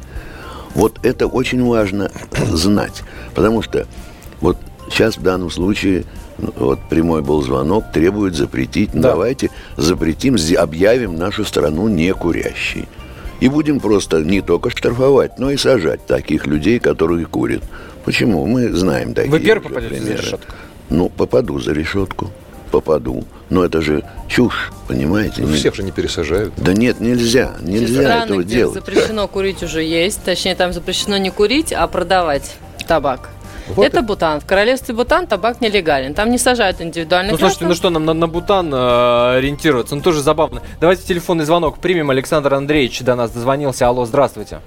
Вот 0.74 0.98
это 1.02 1.26
очень 1.26 1.62
важно 1.64 2.10
знать, 2.52 3.02
потому 3.34 3.60
что 3.62 3.86
вот 4.40 4.56
сейчас 4.90 5.18
в 5.18 5.22
данном 5.22 5.50
случае 5.50 6.04
вот 6.38 6.78
прямой 6.88 7.22
был 7.22 7.42
звонок, 7.42 7.92
требует 7.92 8.34
запретить. 8.34 8.90
Да. 8.92 9.10
Давайте 9.10 9.50
запретим, 9.76 10.36
объявим 10.56 11.16
нашу 11.16 11.44
страну 11.44 11.88
некурящей. 11.88 12.88
И 13.40 13.48
будем 13.48 13.78
просто 13.80 14.18
не 14.18 14.40
только 14.40 14.70
штрафовать, 14.70 15.38
но 15.38 15.50
и 15.50 15.56
сажать 15.56 16.06
таких 16.06 16.46
людей, 16.46 16.80
которые 16.80 17.26
курят. 17.26 17.62
Почему? 18.04 18.46
Мы 18.46 18.72
знаем 18.72 19.14
такие 19.14 19.30
Вы 19.30 19.40
первый 19.40 19.68
попадете 19.68 19.94
примеры. 19.96 20.16
за 20.16 20.22
решетку? 20.22 20.52
Ну, 20.90 21.08
попаду 21.08 21.60
за 21.60 21.72
решетку. 21.72 22.30
Попаду. 22.70 23.24
Но 23.48 23.64
это 23.64 23.80
же 23.80 24.04
чушь, 24.28 24.72
понимаете? 24.88 25.42
Ну, 25.42 25.54
всех 25.54 25.74
же 25.74 25.82
не 25.82 25.90
пересажают. 25.92 26.52
Да 26.56 26.72
нет, 26.72 27.00
нельзя. 27.00 27.56
Нельзя 27.62 28.02
страны, 28.02 28.24
этого 28.24 28.42
где 28.42 28.56
делать. 28.56 28.74
запрещено 28.74 29.28
курить 29.28 29.62
уже 29.62 29.82
есть. 29.82 30.22
Точнее, 30.24 30.54
там 30.54 30.72
запрещено 30.72 31.16
не 31.16 31.30
курить, 31.30 31.72
а 31.72 31.86
продавать 31.86 32.56
табак. 32.86 33.30
Вот 33.74 33.84
это, 33.84 33.98
это 33.98 34.06
Бутан. 34.06 34.40
В 34.40 34.46
королевстве 34.46 34.94
Бутан 34.94 35.26
табак 35.26 35.60
нелегален. 35.60 36.14
Там 36.14 36.30
не 36.30 36.38
сажают 36.38 36.80
индивидуальных 36.80 37.32
Ну, 37.32 37.38
слушайте, 37.38 37.66
ну 37.66 37.74
что, 37.74 37.90
нам 37.90 38.04
на, 38.04 38.14
на 38.14 38.26
Бутан 38.26 38.72
э, 38.72 39.36
ориентироваться? 39.38 39.94
Ну, 39.94 40.02
тоже 40.02 40.20
забавно. 40.20 40.62
Давайте 40.80 41.02
телефонный 41.02 41.44
звонок 41.44 41.78
примем. 41.78 42.10
Александр 42.10 42.54
Андреевич 42.54 43.00
до 43.02 43.14
нас 43.14 43.30
дозвонился. 43.30 43.86
Алло, 43.86 44.04
здравствуйте. 44.04 44.60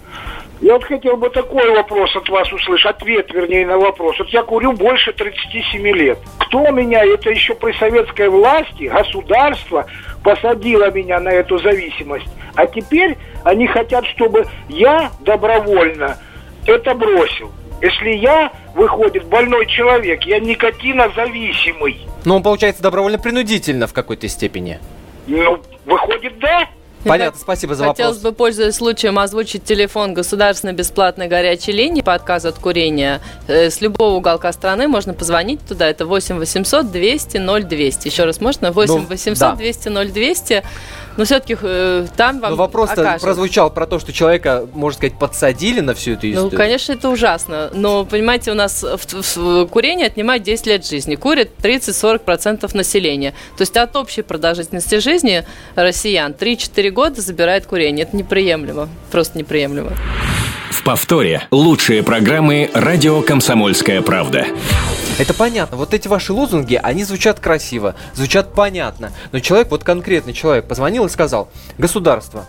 Я 0.61 0.73
вот 0.73 0.83
хотел 0.83 1.17
бы 1.17 1.29
такой 1.31 1.71
вопрос 1.71 2.15
от 2.15 2.29
вас 2.29 2.53
услышать, 2.53 2.85
ответ, 2.85 3.31
вернее, 3.33 3.65
на 3.65 3.79
вопрос. 3.79 4.19
Вот 4.19 4.29
я 4.29 4.43
курю 4.43 4.73
больше 4.73 5.11
37 5.11 5.81
лет. 5.87 6.19
Кто 6.37 6.69
меня, 6.69 7.03
это 7.03 7.31
еще 7.31 7.55
при 7.55 7.73
советской 7.79 8.29
власти, 8.29 8.83
государство 8.83 9.87
посадило 10.23 10.91
меня 10.91 11.19
на 11.19 11.29
эту 11.29 11.57
зависимость. 11.57 12.27
А 12.55 12.67
теперь 12.67 13.17
они 13.43 13.65
хотят, 13.65 14.05
чтобы 14.05 14.45
я 14.69 15.09
добровольно 15.21 16.17
это 16.67 16.93
бросил. 16.93 17.51
Если 17.81 18.11
я, 18.17 18.51
выходит, 18.75 19.25
больной 19.25 19.65
человек, 19.65 20.23
я 20.23 20.39
никотинозависимый. 20.39 21.97
Ну, 22.25 22.35
он, 22.35 22.43
получается, 22.43 22.83
добровольно-принудительно 22.83 23.87
в 23.87 23.93
какой-то 23.93 24.27
степени. 24.27 24.79
Ну, 25.27 25.59
выходит, 25.85 26.37
да. 26.39 26.67
Понятно, 27.03 27.39
спасибо 27.39 27.75
за 27.75 27.85
вопрос. 27.85 27.97
Хотелось 27.97 28.21
бы, 28.21 28.31
пользуясь 28.31 28.75
случаем, 28.75 29.17
озвучить 29.17 29.63
телефон 29.63 30.13
государственной 30.13 30.73
бесплатной 30.73 31.27
горячей 31.27 31.71
линии 31.71 32.01
по 32.01 32.13
отказу 32.13 32.49
от 32.49 32.59
курения. 32.59 33.21
Э, 33.47 33.69
с 33.69 33.81
любого 33.81 34.15
уголка 34.15 34.51
страны 34.51 34.87
можно 34.87 35.13
позвонить 35.13 35.61
туда. 35.67 35.89
Это 35.89 36.05
8 36.05 36.37
800 36.37 36.91
200 36.91 37.37
0200. 37.67 38.07
Еще 38.07 38.23
раз 38.25 38.39
можно? 38.39 38.71
8 38.71 39.07
800 39.07 39.57
200 39.57 39.89
0200. 40.11 40.63
Но 41.17 41.25
все-таки 41.25 41.57
э, 41.61 42.07
там 42.15 42.39
вам 42.39 42.51
Но 42.51 42.57
вопрос 42.57 42.89
прозвучал 43.21 43.69
про 43.69 43.85
то, 43.85 43.99
что 43.99 44.13
человека, 44.13 44.67
можно 44.73 44.97
сказать, 44.97 45.17
подсадили 45.17 45.81
на 45.81 45.93
всю 45.93 46.11
эту 46.13 46.27
ну, 46.27 46.31
историю. 46.33 46.51
Ну, 46.51 46.57
конечно, 46.57 46.93
это 46.93 47.09
ужасно. 47.09 47.69
Но, 47.73 48.05
понимаете, 48.05 48.51
у 48.51 48.55
нас 48.55 48.83
в, 48.83 48.97
в, 48.97 49.37
в 49.37 49.65
курение 49.67 50.07
отнимает 50.07 50.43
10 50.43 50.67
лет 50.67 50.85
жизни. 50.85 51.15
Курит 51.15 51.51
30-40% 51.61 52.75
населения. 52.75 53.31
То 53.57 53.61
есть 53.61 53.75
от 53.77 53.95
общей 53.95 54.21
продолжительности 54.21 54.99
жизни 54.99 55.45
россиян 55.75 56.31
3-4 56.31 56.89
года 56.89 57.21
забирает 57.21 57.65
курение. 57.65 58.05
Это 58.05 58.15
неприемлемо. 58.15 58.89
Просто 59.11 59.37
неприемлемо. 59.37 59.91
В 60.71 60.83
повторе 60.83 61.49
лучшие 61.51 62.01
программы 62.01 62.71
«Радио 62.73 63.21
Комсомольская 63.21 64.01
правда». 64.01 64.45
Это 65.19 65.33
понятно. 65.33 65.75
Вот 65.75 65.93
эти 65.93 66.07
ваши 66.07 66.31
лозунги, 66.31 66.79
они 66.81 67.03
звучат 67.03 67.41
красиво, 67.41 67.95
звучат 68.13 68.53
понятно. 68.53 69.11
Но 69.33 69.39
человек, 69.41 69.69
вот 69.69 69.83
конкретный 69.83 70.31
человек, 70.31 70.69
позвонил 70.69 71.05
и 71.05 71.09
сказал, 71.09 71.49
государство, 71.77 72.45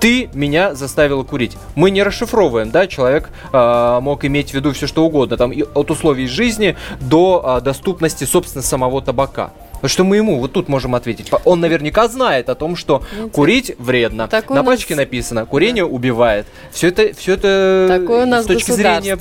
ты 0.00 0.28
меня 0.34 0.74
заставила 0.74 1.22
курить. 1.22 1.56
Мы 1.74 1.90
не 1.90 2.02
расшифровываем, 2.02 2.70
да, 2.70 2.86
человек 2.86 3.30
э, 3.52 3.98
мог 4.02 4.26
иметь 4.26 4.50
в 4.50 4.54
виду 4.54 4.72
все 4.72 4.86
что 4.86 5.06
угодно, 5.06 5.38
там 5.38 5.52
от 5.74 5.90
условий 5.90 6.26
жизни 6.26 6.76
до 7.00 7.58
э, 7.58 7.64
доступности, 7.64 8.24
собственно, 8.24 8.62
самого 8.62 9.00
табака. 9.00 9.50
Что 9.84 10.04
мы 10.04 10.16
ему 10.16 10.38
вот 10.38 10.52
тут 10.52 10.68
можем 10.68 10.94
ответить? 10.94 11.30
Он 11.44 11.60
наверняка 11.60 12.08
знает 12.08 12.48
о 12.48 12.54
том, 12.54 12.76
что 12.76 13.02
курить 13.32 13.74
вредно. 13.78 14.28
Такое 14.28 14.58
На 14.58 14.64
пачке 14.64 14.94
нас... 14.94 15.04
написано, 15.04 15.46
курение 15.46 15.84
да. 15.84 15.90
убивает. 15.90 16.46
Все 16.70 16.88
это, 16.88 17.14
все 17.14 17.34
это 17.34 17.86
Такое 17.88 18.24
у 18.24 18.26
нас 18.26 18.44
с 18.44 18.48
точки 18.48 18.70
зрения 18.70 19.16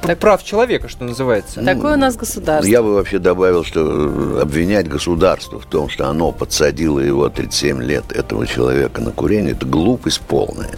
так, 0.00 0.18
прав 0.18 0.42
человека, 0.44 0.88
что 0.88 1.04
называется. 1.04 1.62
Такое 1.62 1.94
у 1.94 1.98
нас 1.98 2.16
государство. 2.16 2.70
Я 2.70 2.82
бы 2.82 2.94
вообще 2.94 3.18
добавил, 3.18 3.64
что 3.64 3.80
э, 3.80 4.42
обвинять 4.42 4.88
государство 4.88 5.58
в 5.58 5.66
том, 5.66 5.88
что 5.88 6.08
оно 6.08 6.30
подсадило 6.32 7.00
его 7.00 7.28
37 7.28 7.82
лет, 7.82 8.12
этого 8.12 8.46
человека 8.46 9.00
на 9.00 9.10
курение, 9.10 9.52
это 9.52 9.66
глупость 9.66 10.20
полная. 10.20 10.70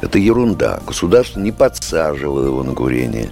Это 0.00 0.18
ерунда. 0.18 0.80
Государство 0.86 1.40
не 1.40 1.52
подсаживало 1.52 2.44
его 2.44 2.62
на 2.62 2.74
курение. 2.74 3.30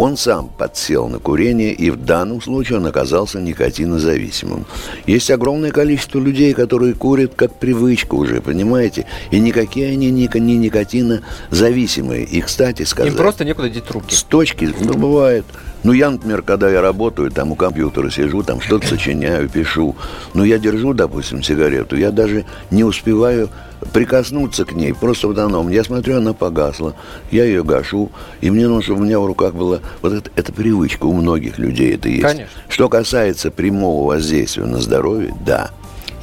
Он 0.00 0.16
сам 0.16 0.48
подсел 0.48 1.08
на 1.08 1.18
курение, 1.18 1.74
и 1.74 1.90
в 1.90 2.02
данном 2.02 2.40
случае 2.40 2.78
он 2.78 2.86
оказался 2.86 3.38
никотинозависимым. 3.38 4.64
Есть 5.06 5.30
огромное 5.30 5.72
количество 5.72 6.18
людей, 6.18 6.54
которые 6.54 6.94
курят 6.94 7.34
как 7.36 7.52
привычка 7.56 8.14
уже, 8.14 8.40
понимаете? 8.40 9.04
И 9.30 9.38
никакие 9.38 9.88
они 9.88 10.10
не, 10.10 10.26
не 10.32 10.56
никотинозависимые. 10.56 12.24
И, 12.24 12.40
кстати 12.40 12.84
сказать... 12.84 13.12
Им 13.12 13.18
просто 13.18 13.44
некуда 13.44 13.68
деть 13.68 13.84
трубки. 13.84 14.14
С 14.14 14.22
точки, 14.22 14.74
ну, 14.80 14.94
бывает. 14.94 15.44
Ну, 15.82 15.92
я, 15.92 16.08
например, 16.08 16.40
когда 16.40 16.70
я 16.70 16.80
работаю, 16.80 17.30
там 17.30 17.52
у 17.52 17.54
компьютера 17.54 18.08
сижу, 18.08 18.42
там 18.42 18.62
что-то 18.62 18.86
сочиняю, 18.86 19.50
пишу. 19.50 19.96
Но 20.32 20.46
я 20.46 20.58
держу, 20.58 20.94
допустим, 20.94 21.42
сигарету, 21.42 21.98
я 21.98 22.10
даже 22.10 22.46
не 22.70 22.84
успеваю 22.84 23.50
прикоснуться 23.92 24.64
к 24.64 24.72
ней, 24.72 24.94
просто 24.94 25.28
в 25.28 25.34
данном. 25.34 25.68
Я 25.68 25.84
смотрю, 25.84 26.18
она 26.18 26.32
погасла, 26.32 26.94
я 27.30 27.44
ее 27.44 27.64
гашу, 27.64 28.10
и 28.40 28.50
мне 28.50 28.66
нужно, 28.68 28.82
чтобы 28.82 29.00
у 29.00 29.04
меня 29.04 29.18
в 29.18 29.26
руках 29.26 29.54
было... 29.54 29.80
Вот 30.02 30.12
это, 30.12 30.30
это 30.36 30.52
привычка, 30.52 31.06
у 31.06 31.12
многих 31.12 31.58
людей 31.58 31.94
это 31.94 32.08
есть. 32.08 32.22
Конечно. 32.22 32.52
Что 32.68 32.88
касается 32.88 33.50
прямого 33.50 34.06
воздействия 34.08 34.64
на 34.64 34.80
здоровье, 34.80 35.34
да, 35.44 35.70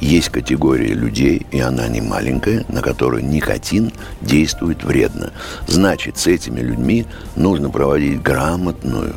есть 0.00 0.28
категория 0.28 0.94
людей, 0.94 1.46
и 1.50 1.58
она 1.58 1.88
не 1.88 2.00
маленькая, 2.00 2.64
на 2.68 2.82
которую 2.82 3.24
никотин 3.24 3.92
действует 4.20 4.84
вредно. 4.84 5.32
Значит, 5.66 6.18
с 6.18 6.28
этими 6.28 6.60
людьми 6.60 7.06
нужно 7.34 7.68
проводить 7.70 8.22
грамотную, 8.22 9.16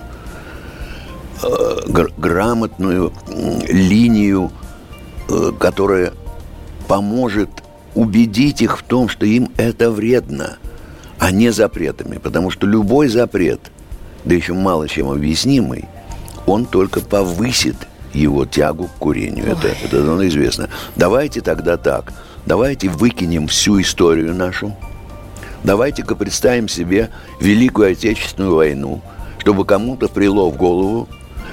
э, 1.44 1.80
гр- 1.88 2.12
грамотную 2.18 3.14
линию, 3.70 4.52
э, 5.30 5.52
которая 5.60 6.14
поможет 6.88 7.50
убедить 7.96 8.62
их 8.62 8.80
в 8.80 8.84
том, 8.84 9.10
что 9.10 9.26
им 9.26 9.52
это 9.58 9.92
вредно, 9.92 10.58
а 11.20 11.32
не 11.32 11.52
запретами. 11.52 12.18
Потому 12.18 12.52
что 12.52 12.68
любой 12.68 13.08
запрет, 13.08 13.60
да 14.26 14.36
еще 14.36 14.54
мало 14.54 14.88
чем 14.88 15.10
объяснимый, 15.10 15.86
он 16.46 16.66
только 16.66 17.02
повысит 17.02 17.76
его 18.14 18.46
тягу 18.46 18.88
к 18.88 18.94
курению. 19.00 19.48
Это, 19.48 19.70
это 19.70 20.04
давно 20.04 20.28
известно. 20.28 20.70
Давайте 20.96 21.42
тогда 21.42 21.78
так. 21.78 22.14
Давайте 22.46 22.90
выкинем 22.90 23.48
всю 23.48 23.80
историю 23.82 24.34
нашу. 24.34 24.76
Давайте-ка 25.64 26.16
представим 26.16 26.68
себе 26.68 27.12
Великую 27.40 27.92
Отечественную 27.92 28.56
войну, 28.56 29.02
чтобы 29.38 29.64
кому-то 29.64 30.08
прило 30.08 30.50
в 30.50 30.58
голову 30.58 31.08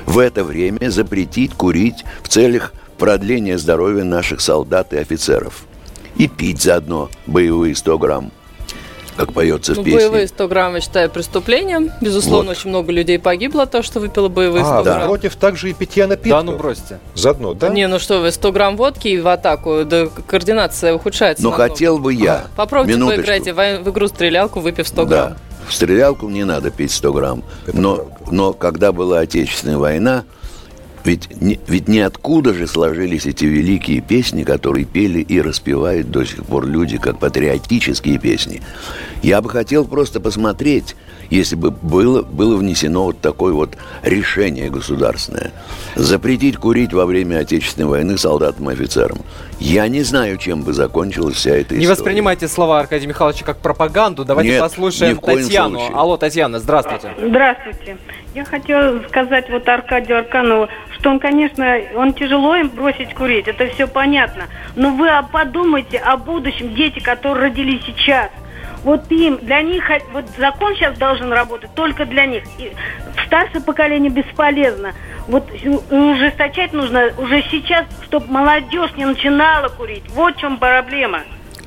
в 0.07 0.18
это 0.18 0.45
время 0.45 0.90
запретить 0.90 1.52
курить 1.52 2.04
в 2.23 2.28
целях 2.28 2.73
продления 2.97 3.59
здоровья 3.59 4.04
наших 4.04 4.40
солдат 4.40 4.95
и 4.95 4.97
офицеров. 4.97 5.68
И 6.19 6.29
пить 6.29 6.63
заодно 6.63 7.09
боевые 7.27 7.75
100 7.75 7.99
грамм 7.99 8.33
как 9.17 9.33
поется 9.33 9.75
ну, 9.75 9.83
в 9.83 9.85
песне. 9.85 9.99
Боевые 9.99 10.29
100 10.29 10.47
грамм 10.47 10.75
я 10.77 10.81
считаю 10.81 11.11
преступлением. 11.11 11.91
Безусловно, 12.01 12.51
Вот. 12.51 12.57
очень 12.57 12.71
много 12.71 12.93
людей 12.93 13.19
погибло 13.19 13.65
от 13.65 13.73
того, 13.73 13.83
что 13.83 13.99
выпило 13.99 14.29
боевые 14.29 14.65
100 14.65 14.79
А, 14.79 14.83
грамм. 14.85 15.09
против 15.09 15.35
также 15.35 15.71
и 15.71 15.73
питья 15.73 16.07
напитков. 16.07 16.45
Да 16.45 16.53
ну 16.53 16.57
бросьте. 16.57 17.01
Заодно, 17.17 17.53
да? 17.55 17.69
Не, 17.69 17.89
ну 17.89 17.99
что 17.99 18.21
вы, 18.21 18.31
100 18.31 18.53
грамм 18.53 18.77
водки 18.77 19.19
в 19.19 19.27
атаку, 19.27 19.85
да 19.85 20.07
координация 20.07 20.95
ухудшается. 20.95 21.43
Но 21.43 21.51
намного. 21.51 21.69
хотел 21.73 21.99
бы 21.99 22.15
я. 22.15 22.45
Попробуйте 22.55 22.95
минуточку. 22.95 23.23
поиграйте 23.23 23.53
в, 23.53 23.83
в 23.83 23.91
игру-стрелялку, 23.91 24.61
выпив 24.61 24.87
100 24.87 25.05
Да. 25.05 25.09
грамм. 25.25 25.37
В 25.69 25.75
стрелялку 25.75 26.29
не 26.29 26.45
надо 26.45 26.71
пить 26.71 26.93
100 26.93 27.13
грамм. 27.13 27.43
Это 27.67 27.77
Но, 27.77 27.97
правда. 27.97 28.15
но 28.31 28.53
когда 28.53 28.93
была 28.93 29.19
Отечественная 29.19 29.79
война, 29.79 30.23
ведь, 31.09 31.41
не, 31.41 31.59
ведь 31.67 31.88
ниоткуда 31.88 32.53
же 32.53 32.67
сложились 32.67 33.25
эти 33.25 33.47
великие 33.47 34.03
песни, 34.03 34.43
которые 34.43 34.85
пели 34.85 35.21
и 35.21 35.41
распевают 35.41 36.11
до 36.11 36.23
сих 36.27 36.45
пор 36.45 36.67
люди, 36.67 36.99
как 36.99 37.19
патриотические 37.19 38.19
песни. 38.19 38.61
Я 39.23 39.41
бы 39.41 39.49
хотел 39.49 39.87
просто 39.87 40.21
посмотреть, 40.21 40.97
если 41.30 41.56
бы 41.56 41.70
было, 41.70 42.23
было 42.23 42.56
внесено 42.56 43.04
вот 43.04 43.20
такое 43.20 43.52
вот 43.52 43.76
решение 44.02 44.70
государственное. 44.70 45.52
Запретить 45.94 46.56
курить 46.56 46.92
во 46.92 47.06
время 47.06 47.38
Отечественной 47.38 47.88
войны 47.88 48.18
солдатам 48.18 48.70
и 48.70 48.73
офицерам. 48.73 49.18
Я 49.58 49.88
не 49.88 50.02
знаю, 50.02 50.38
чем 50.38 50.62
бы 50.62 50.73
закончилась 50.73 51.37
вся 51.37 51.50
эта 51.50 51.62
история. 51.62 51.80
Не 51.80 51.87
воспринимайте 51.87 52.49
слова 52.49 52.78
Аркадия 52.80 53.08
Михайловича 53.08 53.44
как 53.44 53.58
пропаганду. 53.58 54.25
Давайте 54.25 54.52
Нет, 54.52 54.61
послушаем 54.61 55.12
ни 55.12 55.16
в 55.16 55.20
коем 55.20 55.42
Татьяну. 55.42 55.78
случае. 55.78 55.97
Алло, 55.97 56.16
Татьяна, 56.16 56.58
здравствуйте. 56.61 57.11
Здравствуйте. 57.18 57.99
Я 58.35 58.44
хотела 58.44 59.02
сказать 59.08 59.50
вот 59.50 59.68
Аркадию 59.68 60.18
Арканову, 60.18 60.68
что 60.99 61.11
он, 61.11 61.18
конечно, 61.18 61.78
он 61.97 62.12
тяжело 62.12 62.54
им 62.54 62.68
бросить 62.68 63.14
курить, 63.14 63.49
это 63.49 63.66
все 63.68 63.88
понятно. 63.88 64.44
Но 64.76 64.90
вы 64.90 65.08
подумайте 65.32 65.99
о 65.99 66.16
будущем, 66.16 66.75
дети, 66.75 67.00
которые 67.00 67.50
родились 67.50 67.82
сейчас. 67.85 68.30
Вот 68.88 69.02
им, 69.12 69.37
для 69.42 69.61
них, 69.61 69.85
вот 70.14 70.25
закон 70.38 70.75
сейчас 70.75 70.97
должен 70.97 71.30
работать 71.30 71.68
только 71.75 72.07
для 72.07 72.25
них. 72.25 72.45
И 72.57 72.73
старшее 73.26 73.61
поколение 73.61 74.11
бесполезно. 74.11 74.95
Вот 75.26 75.45
ужесточать 75.90 76.73
нужно 76.73 77.11
уже 77.18 77.42
сейчас, 77.50 77.85
чтобы 78.04 78.33
молодежь 78.33 78.92
не 78.97 79.04
начинала 79.04 79.68
курить. 79.68 80.04
Вот 80.14 80.37
в 80.37 80.40
чем 80.40 80.57
проблема. 80.57 81.21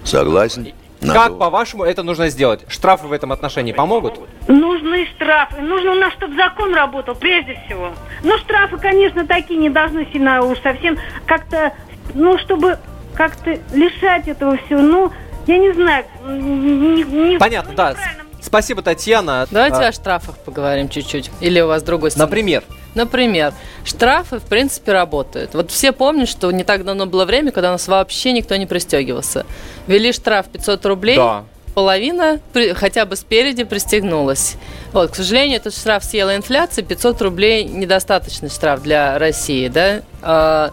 Согласен? 0.04 0.74
Надо- 1.00 1.20
Как, 1.20 1.38
по-вашему, 1.38 1.84
это 1.84 2.02
нужно 2.02 2.30
сделать? 2.30 2.66
Штрафы 2.68 3.06
в 3.06 3.12
этом 3.12 3.32
отношении 3.32 3.72
помогут? 3.72 4.20
Нужны 4.48 5.06
штрафы. 5.16 5.62
Нужно 5.62 5.92
у 5.92 5.96
нас, 5.96 6.14
чтобы 6.14 6.36
закон 6.36 6.74
работал, 6.74 7.14
прежде 7.14 7.62
всего. 7.68 7.92
Ну, 8.24 8.36
штрафы, 8.40 8.80
конечно, 8.80 9.28
такие 9.28 9.60
не 9.60 9.70
должны 9.70 10.08
сильно 10.12 10.42
уж 10.44 10.58
совсем 10.62 10.98
как-то, 11.28 11.72
ну, 12.16 12.40
чтобы 12.40 12.80
как-то 13.14 13.60
лишать 13.76 14.28
этого 14.28 14.58
всего. 14.58 14.82
Ну, 14.82 15.12
я 15.48 15.58
не 15.58 15.74
знаю. 15.74 16.06
Не, 16.28 17.04
не- 17.04 17.38
Понятно, 17.38 17.74
да. 17.76 17.96
Спасибо, 18.42 18.82
Татьяна. 18.82 19.48
Давайте 19.52 19.78
А, 19.78 19.88
о 19.90 19.92
штрафах 19.92 20.36
поговорим 20.40 20.90
чуть-чуть. 20.90 21.30
Или 21.42 21.62
у 21.62 21.68
вас 21.68 21.84
другой 21.84 22.10
сценарий? 22.12 22.30
Например, 22.30 22.64
Например, 22.94 23.54
штрафы, 23.86 24.40
в 24.40 24.44
принципе, 24.44 24.92
работают. 24.92 25.54
Вот 25.54 25.72
все 25.72 25.94
помнят, 25.94 26.28
что 26.28 26.52
не 26.52 26.66
так 26.66 26.84
давно 26.84 27.06
было 27.06 27.24
время, 27.24 27.52
когда 27.54 27.70
у 27.70 27.74
нас 27.74 27.88
вообще 27.88 28.34
никто 28.34 28.56
не 28.58 28.66
пристегивался. 28.66 29.46
Ввели 29.88 30.12
штраф 30.12 30.48
500 30.48 30.86
рублей, 30.88 31.16
Да. 31.16 31.46
половина 31.74 32.42
при- 32.52 32.74
хотя 32.74 33.06
бы 33.06 33.16
спереди 33.16 33.64
пристегнулась. 33.64 34.56
Вот, 34.92 35.12
к 35.12 35.16
сожалению, 35.16 35.56
этот 35.58 35.74
штраф 35.74 36.04
съела 36.04 36.36
инфляция, 36.36 36.84
500 36.84 37.22
рублей 37.22 37.64
недостаточный 37.64 38.50
штраф 38.50 38.82
для 38.82 39.18
России, 39.18 39.70
да. 39.70 40.02
А, 40.22 40.72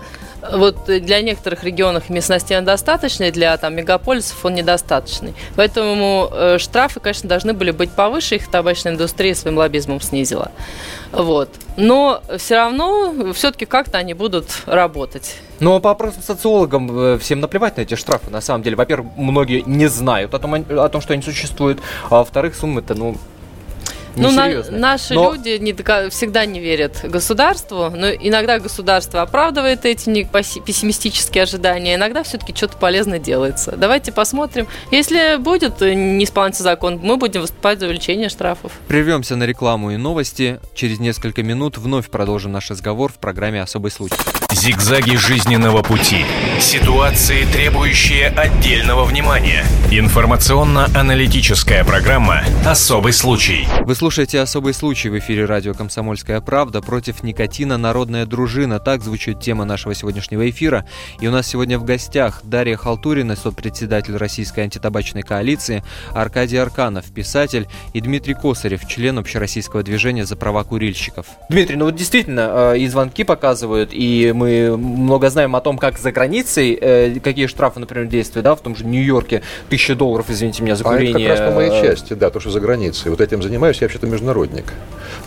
вот 0.52 0.84
для 0.86 1.20
некоторых 1.22 1.64
регионов 1.64 2.10
местностей 2.10 2.56
он 2.56 2.64
достаточный, 2.64 3.30
для 3.30 3.56
там 3.56 3.74
мегаполисов 3.74 4.44
он 4.44 4.54
недостаточный. 4.54 5.34
Поэтому 5.56 6.28
э, 6.32 6.58
штрафы, 6.58 7.00
конечно, 7.00 7.28
должны 7.28 7.52
были 7.52 7.70
быть 7.70 7.90
повыше, 7.90 8.36
их 8.36 8.48
табачная 8.50 8.92
индустрия 8.92 9.34
своим 9.34 9.58
лоббизмом 9.58 10.00
снизила. 10.00 10.52
Вот. 11.12 11.48
Но 11.76 12.22
все 12.36 12.56
равно, 12.56 13.32
все-таки 13.32 13.64
как-то 13.66 13.98
они 13.98 14.14
будут 14.14 14.46
работать. 14.66 15.36
но 15.60 15.80
по 15.80 15.90
опросам 15.90 16.22
социологам 16.22 16.90
э, 16.98 17.18
всем 17.18 17.40
наплевать 17.40 17.76
на 17.76 17.82
эти 17.82 17.94
штрафы. 17.94 18.30
На 18.30 18.40
самом 18.40 18.62
деле, 18.62 18.76
во-первых, 18.76 19.12
многие 19.16 19.62
не 19.66 19.86
знают 19.88 20.34
о 20.34 20.38
том, 20.38 20.54
о 20.54 20.88
том 20.88 21.00
что 21.00 21.14
они 21.14 21.22
существуют, 21.22 21.80
а 22.10 22.16
во-вторых, 22.16 22.54
суммы-то, 22.54 22.94
ну, 22.94 23.16
Ну, 24.16 24.30
на- 24.30 24.64
наши 24.70 25.14
Но- 25.14 25.32
люди 25.32 25.58
не 25.60 25.72
всегда 26.10 26.44
не 26.46 26.60
верят 26.60 27.00
государству, 27.04 27.90
но 27.90 28.10
иногда 28.10 28.58
государство 28.58 29.22
оправдывает 29.22 29.84
эти 29.84 30.08
не- 30.08 30.24
пессимистические 30.24 31.42
ожидания, 31.44 31.94
иногда 31.94 32.22
все-таки 32.22 32.54
что-то 32.54 32.76
полезное 32.76 33.18
делается. 33.18 33.72
Давайте 33.76 34.12
посмотрим. 34.12 34.66
Если 34.90 35.36
будет 35.36 35.80
э, 35.82 35.94
не 35.94 36.24
исполняться 36.24 36.62
закон, 36.62 36.98
мы 37.02 37.16
будем 37.16 37.40
выступать 37.42 37.80
за 37.80 37.86
увеличение 37.86 38.28
штрафов. 38.28 38.72
Прервемся 38.88 39.36
на 39.36 39.44
рекламу 39.44 39.90
и 39.92 39.96
новости. 39.96 40.60
Через 40.74 40.98
несколько 40.98 41.42
минут 41.42 41.78
вновь 41.78 42.08
продолжим 42.10 42.52
наш 42.52 42.70
разговор 42.70 43.12
в 43.12 43.16
программе 43.18 43.62
«Особый 43.62 43.90
случай». 43.90 44.16
Зигзаги 44.50 45.14
жизненного 45.14 45.82
пути. 45.82 46.24
Ситуации, 46.58 47.44
требующие 47.52 48.28
отдельного 48.28 49.04
внимания. 49.04 49.62
Информационно-аналитическая 49.90 51.84
программа 51.84 52.42
«Особый 52.64 53.12
случай». 53.12 53.68
Вы 53.82 53.94
слушаете 53.94 54.40
«Особый 54.40 54.72
случай» 54.72 55.10
в 55.10 55.18
эфире 55.18 55.44
радио 55.44 55.74
«Комсомольская 55.74 56.40
правда». 56.40 56.80
Против 56.80 57.22
никотина 57.22 57.76
народная 57.76 58.24
дружина. 58.24 58.78
Так 58.78 59.02
звучит 59.02 59.38
тема 59.38 59.66
нашего 59.66 59.94
сегодняшнего 59.94 60.48
эфира. 60.48 60.86
И 61.20 61.28
у 61.28 61.30
нас 61.30 61.46
сегодня 61.46 61.78
в 61.78 61.84
гостях 61.84 62.40
Дарья 62.42 62.76
Халтурина, 62.76 63.36
сопредседатель 63.36 64.16
Российской 64.16 64.60
антитабачной 64.60 65.24
коалиции, 65.24 65.84
Аркадий 66.14 66.56
Арканов, 66.56 67.04
писатель, 67.12 67.68
и 67.92 68.00
Дмитрий 68.00 68.32
Косарев, 68.32 68.88
член 68.88 69.18
общероссийского 69.18 69.82
движения 69.82 70.24
за 70.24 70.36
права 70.36 70.64
курильщиков. 70.64 71.26
Дмитрий, 71.50 71.76
ну 71.76 71.84
вот 71.84 71.96
действительно, 71.96 72.72
э, 72.72 72.78
и 72.78 72.88
звонки 72.88 73.24
показывают, 73.24 73.90
и 73.92 74.32
мы 74.38 74.76
много 74.76 75.28
знаем 75.30 75.54
о 75.56 75.60
том, 75.60 75.76
как 75.78 75.98
за 75.98 76.12
границей, 76.12 76.78
э, 76.80 77.18
какие 77.22 77.46
штрафы, 77.46 77.80
например, 77.80 78.06
действуют, 78.06 78.44
да, 78.44 78.54
в 78.54 78.60
том 78.60 78.76
же 78.76 78.84
Нью-Йорке, 78.86 79.42
тысяча 79.68 79.94
долларов, 79.94 80.26
извините 80.30 80.62
меня, 80.62 80.76
за 80.76 80.84
А 80.84 80.88
это 80.94 80.98
курение. 80.98 81.28
как 81.28 81.38
раз 81.38 81.48
по 81.48 81.54
моей 81.54 81.70
э, 81.70 81.82
части, 81.82 82.12
да, 82.14 82.30
то, 82.30 82.40
что 82.40 82.50
за 82.50 82.60
границей. 82.60 83.10
Вот 83.10 83.20
этим 83.20 83.42
занимаюсь, 83.42 83.78
я 83.80 83.86
вообще-то 83.86 84.06
международник. 84.06 84.72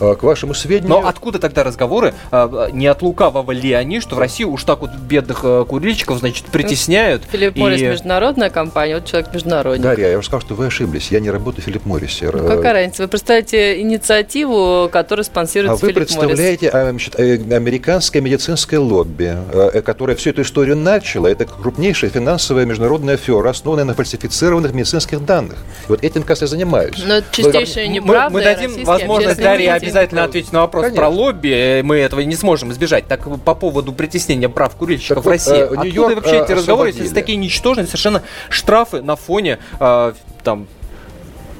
А, 0.00 0.14
К 0.14 0.22
вашему 0.22 0.54
сведению... 0.54 0.88
Но 0.88 1.06
откуда 1.06 1.38
тогда 1.38 1.62
разговоры? 1.64 2.14
а, 2.30 2.70
Не 2.72 2.86
от 2.86 3.02
лукавого 3.02 3.52
ли 3.52 3.72
они, 3.72 4.00
что 4.00 4.16
в 4.16 4.18
России 4.18 4.44
уж 4.44 4.64
так 4.64 4.80
вот 4.80 4.90
бедных 4.94 5.40
э, 5.44 5.64
курильщиков, 5.68 6.18
значит, 6.18 6.46
притесняют? 6.46 7.22
Филипп 7.30 7.56
Моррис 7.56 7.80
и- 7.82 7.86
международная 7.86 8.50
компания, 8.50 8.94
вот 8.96 9.04
человек 9.06 9.32
международник. 9.34 9.82
Дарья, 9.82 10.08
я 10.08 10.14
вам 10.14 10.22
скажу, 10.22 10.46
что 10.46 10.54
вы 10.54 10.66
ошиблись. 10.66 11.10
Я 11.10 11.20
не 11.20 11.30
работаю 11.30 11.62
в 11.62 11.64
Филипп 11.66 11.84
Моррисе. 11.84 12.30
Ну, 12.32 12.46
какая 12.48 12.72
разница? 12.72 13.02
Вы 13.02 13.08
представляете 13.08 13.80
инициативу, 13.80 14.88
которую 14.90 15.22
А 15.22 15.24
спонсирует 15.26 15.72
вы 15.72 15.78
Филипп 15.92 15.96
Моррис. 15.96 16.08
представляете 16.14 16.68
а, 16.68 16.90
значит, 16.90 17.18
э, 17.18 17.34
американское 17.54 18.22
медицинское 18.22 18.78
лобби. 18.78 19.01
Лобби, 19.02 19.36
э, 19.52 19.82
которое 19.82 20.14
всю 20.14 20.30
эту 20.30 20.42
историю 20.42 20.76
начало, 20.76 21.26
это 21.26 21.44
крупнейшая 21.44 22.10
финансовая 22.10 22.64
международная 22.64 23.14
афера, 23.14 23.50
основанная 23.50 23.84
на 23.84 23.94
фальсифицированных 23.94 24.72
медицинских 24.72 25.24
данных. 25.24 25.58
И 25.88 25.88
вот 25.88 26.04
этим, 26.04 26.22
как 26.22 26.40
я 26.40 26.46
занимаюсь. 26.46 27.02
Но 27.04 27.14
это 27.14 27.26
чистейшая 27.32 27.88
неправда. 27.88 28.30
Мы, 28.30 28.40
мы 28.40 28.44
дадим 28.44 28.84
возможность 28.84 29.40
Дарье 29.40 29.72
обязательно 29.72 30.24
ответить 30.24 30.52
на 30.52 30.60
вопрос 30.60 30.84
Конечно. 30.84 31.02
про 31.02 31.08
лобби. 31.08 31.82
Мы 31.82 31.96
этого 31.96 32.20
не 32.20 32.36
сможем 32.36 32.72
избежать. 32.72 33.06
Так 33.08 33.22
по 33.44 33.54
поводу 33.54 33.92
притеснения 33.92 34.48
прав 34.48 34.74
курильщиков 34.76 35.16
так 35.16 35.24
в 35.24 35.28
России. 35.28 35.64
Вот, 35.64 35.84
э, 35.84 35.88
Откуда 35.88 36.14
вообще 36.14 36.44
эти 36.44 36.52
разговоры, 36.52 36.90
если 36.90 37.08
такие 37.08 37.36
ничтожные 37.36 37.86
совершенно 37.86 38.22
штрафы 38.48 39.02
на 39.02 39.16
фоне 39.16 39.58
э, 39.80 40.12
там 40.44 40.68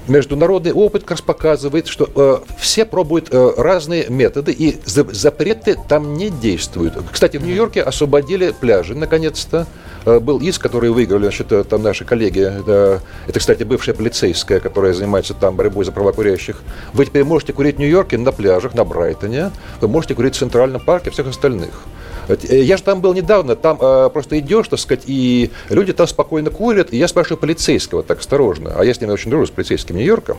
международный 0.08 0.72
опыт 0.72 1.02
как 1.02 1.12
раз 1.12 1.20
показывает, 1.20 1.86
что 1.86 2.08
э, 2.14 2.54
все 2.58 2.84
пробуют 2.84 3.28
э, 3.30 3.52
разные 3.56 4.06
методы, 4.08 4.52
и 4.52 4.80
за, 4.84 5.04
запреты 5.12 5.76
там 5.88 6.14
не 6.14 6.30
действуют. 6.30 6.94
Кстати, 7.10 7.36
в 7.36 7.44
Нью-Йорке 7.44 7.82
освободили 7.82 8.54
пляжи, 8.58 8.94
наконец-то. 8.94 9.66
Э, 10.04 10.18
был 10.18 10.38
иск, 10.40 10.60
который 10.60 10.90
выиграли, 10.90 11.22
значит, 11.22 11.52
э, 11.52 11.64
там 11.64 11.82
наши 11.82 12.04
коллеги. 12.04 12.40
Это, 12.40 13.00
это, 13.26 13.38
кстати, 13.38 13.62
бывшая 13.62 13.94
полицейская, 13.94 14.60
которая 14.60 14.92
занимается 14.92 15.34
там 15.34 15.56
борьбой 15.56 15.84
за 15.84 15.92
права 15.92 16.12
курящих. 16.12 16.62
Вы 16.92 17.06
теперь 17.06 17.24
можете 17.24 17.52
курить 17.52 17.76
в 17.76 17.78
Нью-Йорке 17.78 18.18
на 18.18 18.32
пляжах, 18.32 18.74
на 18.74 18.84
Брайтоне. 18.84 19.50
Вы 19.80 19.88
можете 19.88 20.14
курить 20.14 20.34
в 20.34 20.38
Центральном 20.38 20.80
парке, 20.80 21.10
всех 21.10 21.28
остальных. 21.28 21.70
Э, 22.28 22.36
я 22.62 22.76
же 22.76 22.82
там 22.82 23.00
был 23.00 23.14
недавно, 23.14 23.56
там 23.56 23.78
э, 23.80 24.10
просто 24.12 24.38
идешь, 24.38 24.68
так 24.68 24.78
сказать, 24.78 25.04
и 25.06 25.50
люди 25.68 25.92
там 25.92 26.06
спокойно 26.06 26.50
курят, 26.50 26.92
и 26.92 26.96
я 26.96 27.08
спрашиваю 27.08 27.38
полицейского 27.38 28.02
так 28.02 28.20
осторожно, 28.20 28.72
а 28.76 28.84
я 28.84 28.94
с 28.94 29.00
ними 29.00 29.10
очень 29.10 29.30
дружу, 29.30 29.46
с 29.46 29.50
полицейским 29.50 29.96
Нью-Йорка, 29.96 30.36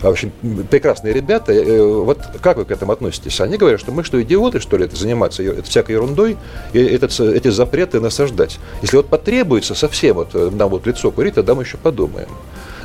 в 0.00 0.06
общем, 0.06 0.32
прекрасные 0.70 1.12
ребята, 1.12 1.52
э, 1.52 1.82
вот 1.82 2.20
как 2.40 2.56
вы 2.56 2.64
к 2.64 2.70
этому 2.70 2.92
относитесь? 2.92 3.40
Они 3.40 3.56
говорят, 3.56 3.80
что 3.80 3.92
мы 3.92 4.04
что, 4.04 4.20
идиоты, 4.22 4.60
что 4.60 4.76
ли, 4.76 4.84
это 4.84 4.96
заниматься 4.96 5.42
это 5.42 5.62
всякой 5.62 5.92
ерундой, 5.92 6.36
и 6.72 6.78
этот, 6.78 7.18
эти 7.20 7.48
запреты 7.48 8.00
насаждать. 8.00 8.58
Если 8.82 8.96
вот 8.96 9.08
потребуется 9.08 9.74
совсем 9.74 10.16
вот 10.16 10.34
нам 10.34 10.70
вот 10.70 10.86
лицо 10.86 11.10
курить, 11.10 11.34
тогда 11.34 11.54
мы 11.54 11.62
еще 11.62 11.76
подумаем. 11.76 12.28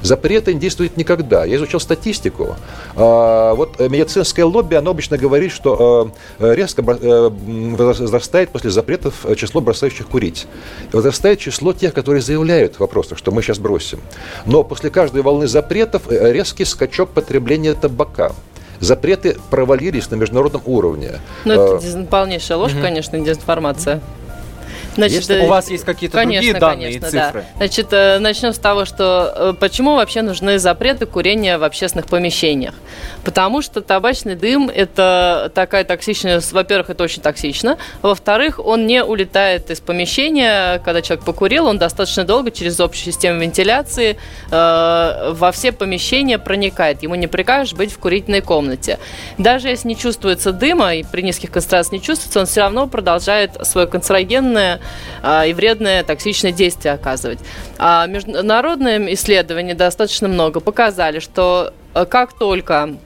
Запреты 0.02 0.54
не 0.54 0.60
действуют 0.60 0.98
никогда. 0.98 1.46
Я 1.46 1.58
изучил 1.58 1.80
статистику. 1.80 2.56
А, 2.96 3.54
вот 3.54 3.80
медицинское 3.80 4.44
лобби, 4.44 4.76
оно 4.76 4.92
обычно 4.92 5.18
говорит, 5.18 5.52
что 5.52 6.12
резко 6.40 6.82
э, 6.82 7.30
возрастает 7.30 8.50
после 8.50 8.70
запретов 8.70 9.26
число 9.36 9.62
бросающих 9.62 10.08
курить. 10.08 10.48
Возрастает 10.92 11.40
число 11.40 11.74
тех, 11.74 11.94
которые 11.94 12.22
заявляют 12.22 12.80
вопросы, 12.80 13.16
что 13.16 13.32
мы 13.32 13.42
сейчас 13.42 13.60
бросим. 13.60 14.00
Но 14.46 14.64
после 14.64 14.90
каждой 14.90 15.22
волны 15.22 15.48
запретов 15.48 16.04
э, 16.10 16.32
резкий 16.32 16.66
скачок 16.66 17.10
потребления 17.10 17.74
табака 17.74 18.32
запреты 18.80 19.38
провалились 19.50 20.10
на 20.10 20.16
международном 20.16 20.64
уровне. 20.66 21.20
Ну, 21.46 21.54
это 21.54 22.04
полнейшая 22.10 22.58
ложь, 22.58 22.74
угу. 22.74 22.82
конечно, 22.82 23.20
дезинформация. 23.20 24.02
Значит, 24.96 25.18
Если 25.18 25.40
у 25.40 25.48
вас 25.48 25.70
есть 25.70 25.86
какие-то 25.86 26.18
конечно, 26.18 26.42
другие 26.42 26.60
данные 26.60 27.00
конечно, 27.00 27.06
и 27.06 27.10
цифры? 27.10 27.42
Да. 27.42 27.58
Значит, 27.58 27.88
э, 27.92 28.20
начнем 28.20 28.54
с 28.54 28.60
того, 28.60 28.86
что 28.86 29.34
э, 29.36 29.54
почему 29.60 29.96
вообще 29.96 30.22
нужны 30.22 30.60
запреты 30.60 31.06
курения 31.06 31.58
в 31.58 31.64
общественных 31.64 32.08
помещениях? 32.08 32.76
Потому 33.24 33.62
что 33.62 33.82
табачный 33.82 34.36
дым– 34.36 34.70
это 34.76 35.52
такая 35.56 35.84
токсичная, 35.84 36.42
во-первых, 36.52 36.90
это 36.90 37.04
очень 37.04 37.22
токсично, 37.22 37.78
во-вторых, 38.02 38.60
он 38.60 38.86
не 38.86 39.04
улетает 39.04 39.70
из 39.72 39.80
помещения, 39.80 40.80
когда 40.80 41.02
человек 41.02 41.26
покурил, 41.26 41.68
он 41.68 41.78
достаточно 41.78 42.24
долго 42.26 42.52
через 42.52 42.80
общую 42.80 43.06
систему 43.06 43.40
вентиляции 43.40 44.18
э, 44.52 45.32
во 45.32 45.52
все 45.52 45.72
помещения 45.72 46.38
проникает. 46.38 47.04
Ему 47.04 47.16
не 47.16 47.28
прикажешь 47.28 47.74
быть 47.74 47.92
в 47.94 47.98
курительной 47.98 48.42
комнате. 48.42 49.00
Даже 49.38 49.70
если 49.70 49.88
не 49.88 49.96
чувствуется 49.96 50.52
дыма, 50.52 50.96
и 50.96 51.04
при 51.04 51.22
низких 51.22 51.52
концентрациях 51.52 51.94
не 51.94 52.02
чувствуется, 52.02 52.40
он 52.40 52.46
все 52.46 52.62
равно 52.62 52.88
продолжает 52.88 53.52
свое 53.66 53.88
канцерогенное 53.88 54.81
а, 55.22 55.46
и 55.46 55.54
вредное 55.54 56.04
токсичное 56.04 56.52
действие 56.52 56.94
оказывать. 56.94 57.40
А 57.78 58.06
международные 58.08 59.14
исследования 59.14 59.76
достаточно 59.76 60.28
много 60.28 60.60
показали, 60.60 61.20
что 61.20 61.74
э, 61.94 62.06
как 62.06 62.34
только 62.34 62.98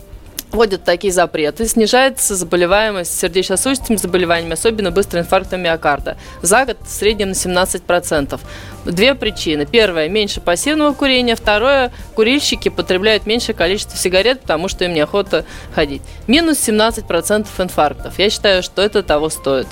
вводят 0.55 0.83
такие 0.83 1.13
запреты, 1.13 1.67
снижается 1.67 2.35
заболеваемость 2.35 3.17
сердечно-сосудистыми 3.19 3.97
заболеваниями, 3.97 4.53
особенно 4.53 4.91
быстрый 4.91 5.19
инфаркт 5.19 5.51
миокарда. 5.53 6.17
За 6.41 6.65
год 6.65 6.77
в 6.81 6.89
среднем 6.89 7.29
на 7.29 7.33
17%. 7.33 8.39
Две 8.85 9.15
причины. 9.15 9.65
Первое– 9.65 10.07
меньше 10.09 10.41
пассивного 10.41 10.93
курения. 10.93 11.35
Второе– 11.35 11.91
курильщики 12.15 12.69
потребляют 12.69 13.25
меньшее 13.25 13.55
количество 13.55 13.97
сигарет, 13.97 14.41
потому 14.41 14.67
что 14.67 14.85
им 14.85 14.93
неохота 14.93 15.45
ходить. 15.73 16.01
Минус 16.27 16.57
17% 16.57 17.47
инфарктов. 17.59 18.17
Я 18.17 18.29
считаю, 18.29 18.63
что 18.63 18.81
это 18.81 19.03
того 19.03 19.29
стоит. 19.29 19.67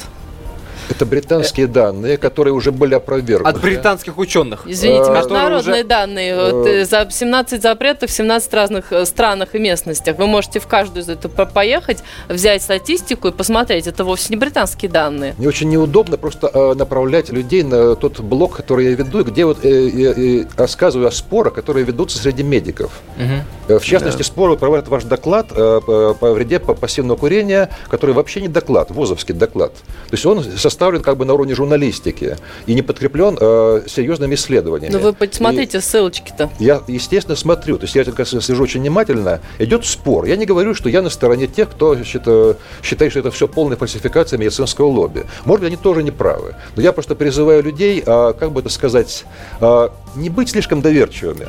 Это 0.89 1.05
британские 1.05 1.67
данные, 1.67 2.17
которые 2.17 2.53
уже 2.53 2.71
были 2.71 2.95
опровергнуты. 2.95 3.49
От 3.49 3.61
британских 3.61 4.17
ученых. 4.17 4.63
Извините, 4.65 5.09
а, 5.09 5.17
международные 5.17 5.73
уже... 5.73 5.83
данные. 5.83 6.35
Вот, 6.35 6.67
э, 6.67 6.85
за 6.85 7.07
17 7.09 7.61
запретов 7.61 8.09
в 8.09 8.13
17 8.13 8.53
разных 8.53 8.91
э, 8.91 9.05
странах 9.05 9.55
и 9.55 9.59
местностях. 9.59 10.17
Вы 10.17 10.27
можете 10.27 10.59
в 10.59 10.67
каждую 10.67 11.03
из 11.03 11.09
этих 11.09 11.31
поехать, 11.31 12.03
взять 12.29 12.61
статистику 12.61 13.29
и 13.29 13.31
посмотреть. 13.31 13.87
Это 13.87 14.03
вовсе 14.03 14.27
не 14.29 14.37
британские 14.37 14.91
данные. 14.91 15.35
Мне 15.37 15.47
очень 15.47 15.69
неудобно 15.69 16.17
просто 16.17 16.49
э, 16.53 16.73
направлять 16.73 17.29
людей 17.29 17.63
на 17.63 17.95
тот 17.95 18.19
блок, 18.19 18.55
который 18.55 18.85
я 18.85 18.91
веду, 18.91 19.23
где 19.23 19.45
вот 19.45 19.63
э, 19.63 19.87
я 19.87 20.45
рассказываю 20.57 21.07
о 21.07 21.11
спорах, 21.11 21.53
которые 21.53 21.85
ведутся 21.85 22.17
среди 22.17 22.43
медиков. 22.43 22.91
Угу. 23.17 23.79
В 23.79 23.85
частности, 23.85 24.19
да. 24.19 24.23
споры 24.25 24.57
проводят 24.57 24.87
ваш 24.89 25.03
доклад 25.05 25.47
по, 25.47 26.15
по 26.19 26.33
вреде 26.33 26.59
пассивного 26.59 27.17
курения, 27.17 27.69
который 27.89 28.13
вообще 28.13 28.41
не 28.41 28.47
доклад, 28.47 28.91
ВОЗовский 28.91 29.33
доклад. 29.33 29.73
То 29.73 30.13
есть 30.13 30.25
он 30.25 30.43
со 30.43 30.69
составлен 30.73 31.01
как 31.01 31.17
бы 31.17 31.25
на 31.25 31.33
уровне 31.33 31.53
журналистики 31.53 32.35
и 32.65 32.73
не 32.73 32.81
подкреплен 32.81 33.37
э, 33.39 33.83
серьезными 33.87 34.33
исследованиями. 34.35 34.91
Ну 34.91 34.99
вы 34.99 35.13
посмотрите 35.13 35.79
ссылочки-то. 35.79 36.49
Я, 36.59 36.81
естественно, 36.87 37.35
смотрю. 37.35 37.77
То 37.77 37.83
есть 37.83 37.95
я 37.95 38.03
только 38.03 38.25
слежу 38.25 38.63
очень 38.63 38.81
внимательно. 38.81 39.39
Идет 39.59 39.85
спор. 39.85 40.25
Я 40.25 40.35
не 40.35 40.45
говорю, 40.45 40.73
что 40.73 40.89
я 40.89 41.01
на 41.01 41.09
стороне 41.09 41.47
тех, 41.47 41.69
кто 41.69 42.03
считает, 42.03 42.57
считает 42.81 43.11
что 43.11 43.19
это 43.19 43.31
все 43.31 43.47
полная 43.47 43.77
фальсификация 43.77 44.39
медицинского 44.39 44.87
лобби. 44.87 45.25
Может 45.45 45.61
быть, 45.61 45.67
они 45.67 45.77
тоже 45.77 46.01
не 46.01 46.11
правы. 46.11 46.55
Но 46.75 46.81
я 46.81 46.91
просто 46.91 47.15
призываю 47.15 47.61
людей, 47.61 48.03
а, 48.05 48.33
как 48.33 48.51
бы 48.51 48.61
это 48.61 48.69
сказать, 48.69 49.25
а, 49.61 49.93
не 50.15 50.29
быть 50.29 50.49
слишком 50.49 50.81
доверчивыми. 50.81 51.47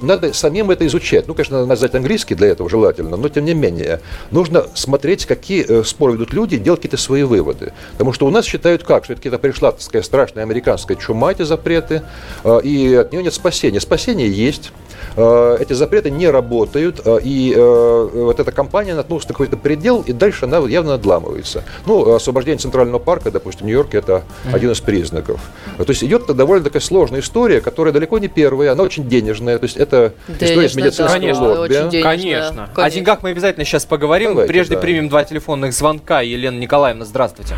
Надо 0.00 0.32
самим 0.32 0.70
это 0.70 0.86
изучать. 0.86 1.26
Ну, 1.26 1.34
конечно, 1.34 1.60
надо 1.60 1.76
знать 1.76 1.94
английский 1.94 2.34
для 2.34 2.48
этого 2.48 2.68
желательно, 2.68 3.16
но 3.16 3.28
тем 3.28 3.44
не 3.44 3.54
менее. 3.54 4.00
Нужно 4.30 4.66
смотреть, 4.74 5.26
какие 5.26 5.64
э, 5.68 5.84
споры 5.84 6.14
ведут 6.14 6.32
люди, 6.32 6.56
делать 6.58 6.80
какие-то 6.80 6.96
свои 6.96 7.22
выводы. 7.22 7.72
Потому 7.92 8.12
что 8.12 8.26
у 8.26 8.30
нас 8.30 8.44
считают 8.44 8.82
как, 8.82 9.04
что 9.04 9.12
это 9.12 9.22
какая-то 9.22 9.38
пришла 9.38 9.72
такая 9.72 10.02
страшная 10.02 10.42
американская 10.44 10.96
чума, 10.96 11.32
эти 11.32 11.42
запреты, 11.42 12.02
э, 12.44 12.60
и 12.62 12.94
от 12.94 13.12
нее 13.12 13.22
нет 13.22 13.34
спасения. 13.34 13.80
Спасение 13.80 14.30
есть. 14.30 14.72
Э, 15.16 15.56
эти 15.60 15.72
запреты 15.72 16.10
не 16.10 16.28
работают, 16.28 17.00
э, 17.04 17.18
и 17.22 17.54
э, 17.56 18.08
вот 18.12 18.38
эта 18.38 18.52
компания 18.52 18.94
наткнулась 18.94 19.26
на 19.26 19.34
какой-то 19.34 19.56
предел, 19.56 20.02
и 20.06 20.12
дальше 20.12 20.44
она 20.44 20.58
явно 20.58 20.92
надламывается. 20.92 21.64
Ну, 21.86 22.14
освобождение 22.14 22.58
Центрального 22.58 22.98
парка, 22.98 23.30
допустим, 23.30 23.62
в 23.62 23.66
Нью-Йорке, 23.66 23.98
это 23.98 24.22
один 24.52 24.70
из 24.72 24.80
признаков. 24.80 25.40
То 25.78 25.88
есть 25.88 26.04
идет 26.04 26.26
довольно 26.26 26.64
такая 26.64 26.82
сложная 26.82 27.20
история, 27.20 27.60
которая 27.60 27.92
далеко 27.92 28.18
не 28.18 28.28
первая, 28.28 28.72
она 28.72 28.82
очень 28.82 29.08
денежная, 29.08 29.58
то 29.58 29.64
есть 29.64 29.76
это 29.76 30.12
история 30.28 30.68
с 30.68 30.74
медицинского 30.74 31.08
конечно, 31.08 31.48
лобби. 31.48 31.72
Денежно, 31.72 32.02
конечно. 32.02 32.68
конечно. 32.74 32.84
О 32.84 32.90
деньгах 32.90 33.22
мы 33.22 33.30
обязательно 33.30 33.64
сейчас 33.64 33.84
поговорим. 33.84 34.30
Давайте, 34.30 34.52
Прежде 34.52 34.74
да. 34.74 34.80
примем 34.80 35.08
два 35.08 35.24
телефонных 35.24 35.72
звонка. 35.72 36.20
Елена 36.20 36.58
Николаевна, 36.58 37.04
здравствуйте. 37.04 37.54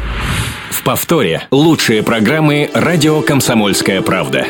В 0.70 0.82
повторе 0.84 1.42
лучшие 1.50 2.02
программы 2.02 2.70
«Радио 2.72 3.20
Комсомольская 3.22 4.02
правда». 4.02 4.46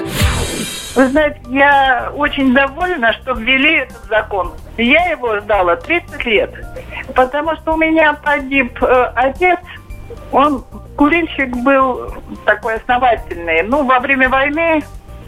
Вы 0.98 1.06
знаете, 1.10 1.38
я 1.50 2.10
очень 2.16 2.52
довольна, 2.52 3.12
что 3.12 3.32
ввели 3.34 3.82
этот 3.82 4.04
закон. 4.06 4.52
Я 4.76 5.10
его 5.10 5.38
ждала 5.38 5.76
30 5.76 6.24
лет, 6.24 6.52
потому 7.14 7.54
что 7.54 7.74
у 7.74 7.76
меня 7.76 8.14
погиб 8.14 8.82
э, 8.82 9.12
отец, 9.14 9.60
он 10.32 10.64
курильщик 10.96 11.56
был 11.58 12.12
такой 12.44 12.78
основательный. 12.78 13.62
Ну, 13.62 13.84
во 13.84 14.00
время 14.00 14.28
войны 14.28 14.82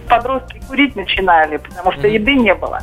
подростки 0.08 0.60
курить 0.66 0.96
начинали, 0.96 1.58
потому 1.58 1.92
что 1.92 2.08
еды 2.08 2.34
не 2.34 2.52
было. 2.56 2.80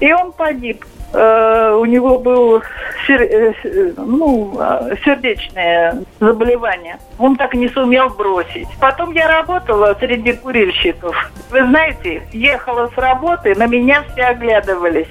И 0.00 0.12
он 0.12 0.32
погиб. 0.32 0.84
Э, 1.16 1.74
у 1.74 1.86
него 1.86 2.18
был 2.18 2.62
сер, 3.06 3.22
э, 3.22 3.54
ну, 3.96 4.54
э, 4.60 4.96
сердечное 5.02 6.02
заболевание. 6.20 6.98
Он 7.18 7.36
так 7.36 7.54
и 7.54 7.58
не 7.58 7.70
сумел 7.70 8.10
бросить. 8.10 8.68
Потом 8.78 9.12
я 9.12 9.26
работала 9.26 9.96
среди 9.98 10.34
курильщиков. 10.34 11.16
Вы 11.50 11.64
знаете, 11.64 12.22
ехала 12.32 12.90
с 12.94 12.98
работы, 12.98 13.54
на 13.54 13.66
меня 13.66 14.04
все 14.12 14.24
оглядывались. 14.24 15.08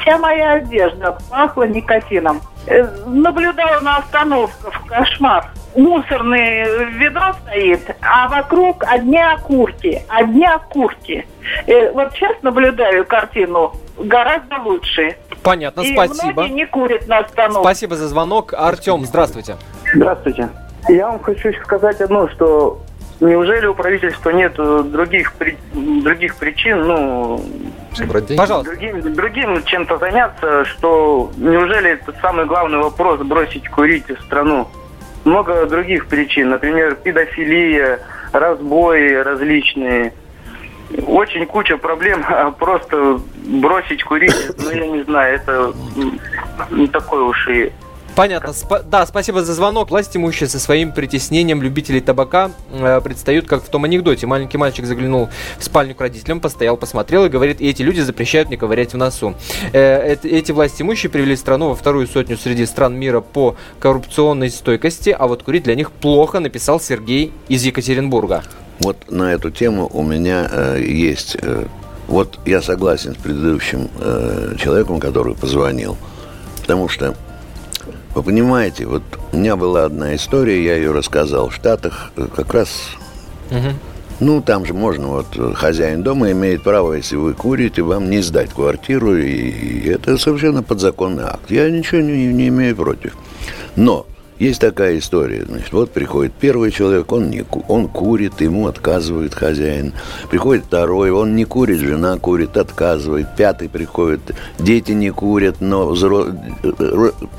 Вся 0.00 0.18
моя 0.18 0.54
одежда 0.54 1.16
пахла 1.30 1.68
никотином. 1.68 2.40
Наблюдала 3.06 3.78
на 3.80 3.98
остановках, 3.98 4.82
кошмар 4.88 5.44
мусорное 5.76 6.66
ведро 6.90 7.32
стоит, 7.42 7.96
а 8.00 8.28
вокруг 8.28 8.84
одни 8.86 9.18
окурки, 9.18 10.02
одни 10.08 10.46
окурки. 10.46 11.26
Э, 11.66 11.90
вот 11.92 12.12
сейчас 12.14 12.36
наблюдаю 12.42 13.04
картину 13.04 13.74
гораздо 13.98 14.56
лучше. 14.60 15.16
Понятно, 15.44 15.82
И 15.82 15.92
спасибо. 15.92 16.48
не 16.48 16.66
курят 16.66 17.06
на 17.06 17.18
остановке. 17.18 17.60
Спасибо 17.60 17.96
за 17.96 18.08
звонок. 18.08 18.54
Артем, 18.56 19.04
здравствуйте. 19.04 19.56
Здравствуйте. 19.94 20.48
Я 20.88 21.08
вам 21.08 21.20
хочу 21.22 21.52
сказать 21.62 22.00
одно, 22.00 22.28
что 22.28 22.82
неужели 23.20 23.66
у 23.66 23.74
правительства 23.74 24.30
нет 24.30 24.54
других, 24.54 25.34
других 25.74 26.36
причин, 26.36 26.82
ну, 26.86 27.44
Пожалуйста. 28.36 28.70
другим, 28.72 29.14
другим 29.14 29.62
чем-то 29.64 29.98
заняться, 29.98 30.64
что 30.64 31.30
неужели 31.36 31.90
это 31.92 32.12
самый 32.20 32.46
главный 32.46 32.78
вопрос 32.78 33.20
бросить 33.20 33.68
курить 33.68 34.08
в 34.08 34.20
страну? 34.24 34.68
Много 35.24 35.66
других 35.66 36.06
причин, 36.06 36.50
например, 36.50 36.96
педофилия, 36.96 38.00
разбои 38.32 39.14
различные. 39.14 40.12
Очень 41.06 41.46
куча 41.46 41.76
проблем, 41.76 42.24
а 42.28 42.50
просто 42.50 43.20
бросить 43.46 44.02
курить, 44.04 44.36
ну 44.58 44.70
я 44.70 44.86
не 44.86 45.02
знаю, 45.04 45.34
это 45.36 45.72
не 46.70 46.86
такой 46.88 47.22
уж 47.22 47.48
и 47.48 47.72
Понятно. 48.14 48.50
Спа- 48.50 48.82
да, 48.84 49.04
спасибо 49.06 49.42
за 49.42 49.54
звонок. 49.54 49.90
Власть 49.90 50.16
имущие 50.16 50.48
со 50.48 50.60
своим 50.60 50.92
притеснением 50.92 51.62
любителей 51.62 52.00
табака 52.00 52.52
э, 52.70 53.00
предстают, 53.00 53.46
как 53.46 53.64
в 53.64 53.68
том 53.68 53.84
анекдоте. 53.84 54.26
Маленький 54.26 54.56
мальчик 54.56 54.84
заглянул 54.84 55.30
в 55.58 55.64
спальню 55.64 55.94
к 55.96 56.00
родителям, 56.00 56.40
постоял, 56.40 56.76
посмотрел 56.76 57.24
и 57.24 57.28
говорит, 57.28 57.60
эти 57.60 57.82
люди 57.82 58.00
запрещают 58.00 58.48
мне 58.48 58.56
ковырять 58.56 58.92
в 58.92 58.96
носу. 58.96 59.34
Э, 59.72 60.14
э, 60.14 60.28
эти 60.28 60.52
власти 60.52 60.82
имущие 60.82 61.10
привели 61.10 61.34
страну 61.34 61.70
во 61.70 61.74
вторую 61.74 62.06
сотню 62.06 62.36
среди 62.36 62.66
стран 62.66 62.94
мира 62.94 63.20
по 63.20 63.56
коррупционной 63.80 64.50
стойкости, 64.50 65.10
а 65.10 65.26
вот 65.26 65.42
курить 65.42 65.64
для 65.64 65.74
них 65.74 65.90
плохо, 65.90 66.38
написал 66.38 66.78
Сергей 66.78 67.32
из 67.48 67.64
Екатеринбурга. 67.64 68.44
Вот 68.80 69.10
на 69.10 69.32
эту 69.32 69.50
тему 69.50 69.88
у 69.92 70.02
меня 70.02 70.48
э, 70.50 70.82
есть... 70.82 71.36
Э, 71.40 71.66
вот 72.06 72.38
я 72.44 72.60
согласен 72.60 73.14
с 73.14 73.16
предыдущим 73.16 73.88
э, 73.98 74.56
человеком, 74.58 75.00
который 75.00 75.34
позвонил, 75.34 75.96
потому 76.60 76.88
что 76.88 77.14
вы 78.14 78.22
понимаете, 78.22 78.86
вот 78.86 79.02
у 79.32 79.36
меня 79.36 79.56
была 79.56 79.84
одна 79.84 80.14
история, 80.14 80.62
я 80.62 80.76
ее 80.76 80.92
рассказал 80.92 81.48
в 81.48 81.54
Штатах, 81.54 82.12
э, 82.16 82.28
как 82.34 82.52
раз, 82.52 82.90
угу. 83.50 83.70
ну, 84.20 84.42
там 84.42 84.66
же 84.66 84.74
можно, 84.74 85.08
вот, 85.08 85.26
хозяин 85.54 86.02
дома 86.02 86.30
имеет 86.32 86.62
право, 86.62 86.92
если 86.92 87.16
вы 87.16 87.32
курите, 87.32 87.82
вам 87.82 88.10
не 88.10 88.20
сдать 88.20 88.50
квартиру, 88.50 89.16
и, 89.16 89.30
и 89.30 89.88
это 89.88 90.18
совершенно 90.18 90.62
подзаконный 90.62 91.24
акт. 91.24 91.50
Я 91.50 91.70
ничего 91.70 92.02
не, 92.02 92.26
не 92.26 92.48
имею 92.48 92.76
против. 92.76 93.16
Но 93.76 94.06
есть 94.38 94.60
такая 94.60 94.98
история, 94.98 95.44
значит, 95.44 95.72
вот 95.72 95.92
приходит 95.92 96.32
первый 96.32 96.72
человек, 96.72 97.12
он, 97.12 97.30
не, 97.30 97.44
он 97.68 97.86
курит, 97.86 98.40
ему 98.40 98.66
отказывает 98.66 99.32
хозяин. 99.32 99.92
Приходит 100.28 100.64
второй, 100.64 101.12
он 101.12 101.36
не 101.36 101.44
курит, 101.44 101.78
жена 101.78 102.18
курит, 102.18 102.56
отказывает. 102.56 103.28
Пятый 103.36 103.68
приходит, 103.68 104.34
дети 104.58 104.90
не 104.90 105.10
курят, 105.10 105.60
но 105.60 105.86
взро... 105.86 106.26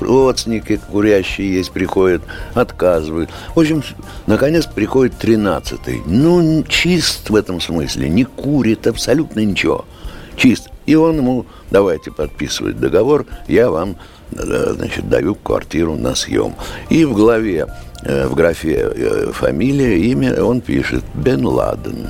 родственники 0.00 0.80
курящие 0.90 1.52
есть, 1.56 1.70
приходят, 1.70 2.22
отказывают. 2.54 3.28
В 3.54 3.60
общем, 3.60 3.82
наконец 4.26 4.64
приходит 4.64 5.18
тринадцатый. 5.18 6.00
Ну, 6.06 6.64
чист 6.66 7.28
в 7.28 7.34
этом 7.34 7.60
смысле, 7.60 8.08
не 8.08 8.24
курит 8.24 8.86
абсолютно 8.86 9.40
ничего. 9.40 9.84
Чист. 10.36 10.70
И 10.86 10.94
он 10.94 11.16
ему, 11.16 11.46
давайте 11.70 12.10
подписывать 12.10 12.78
договор, 12.78 13.26
я 13.48 13.70
вам 13.70 13.96
Э, 13.96 14.15
значит, 14.30 15.08
даю 15.08 15.34
квартиру 15.34 15.96
на 15.96 16.14
съем. 16.14 16.54
И 16.90 17.04
в 17.04 17.14
главе, 17.14 17.66
э, 18.02 18.26
в 18.26 18.34
графе 18.34 18.90
э, 18.94 19.30
фамилия, 19.32 19.98
имя 19.98 20.42
он 20.42 20.60
пишет 20.60 21.04
Бен 21.14 21.46
Ладен. 21.46 22.08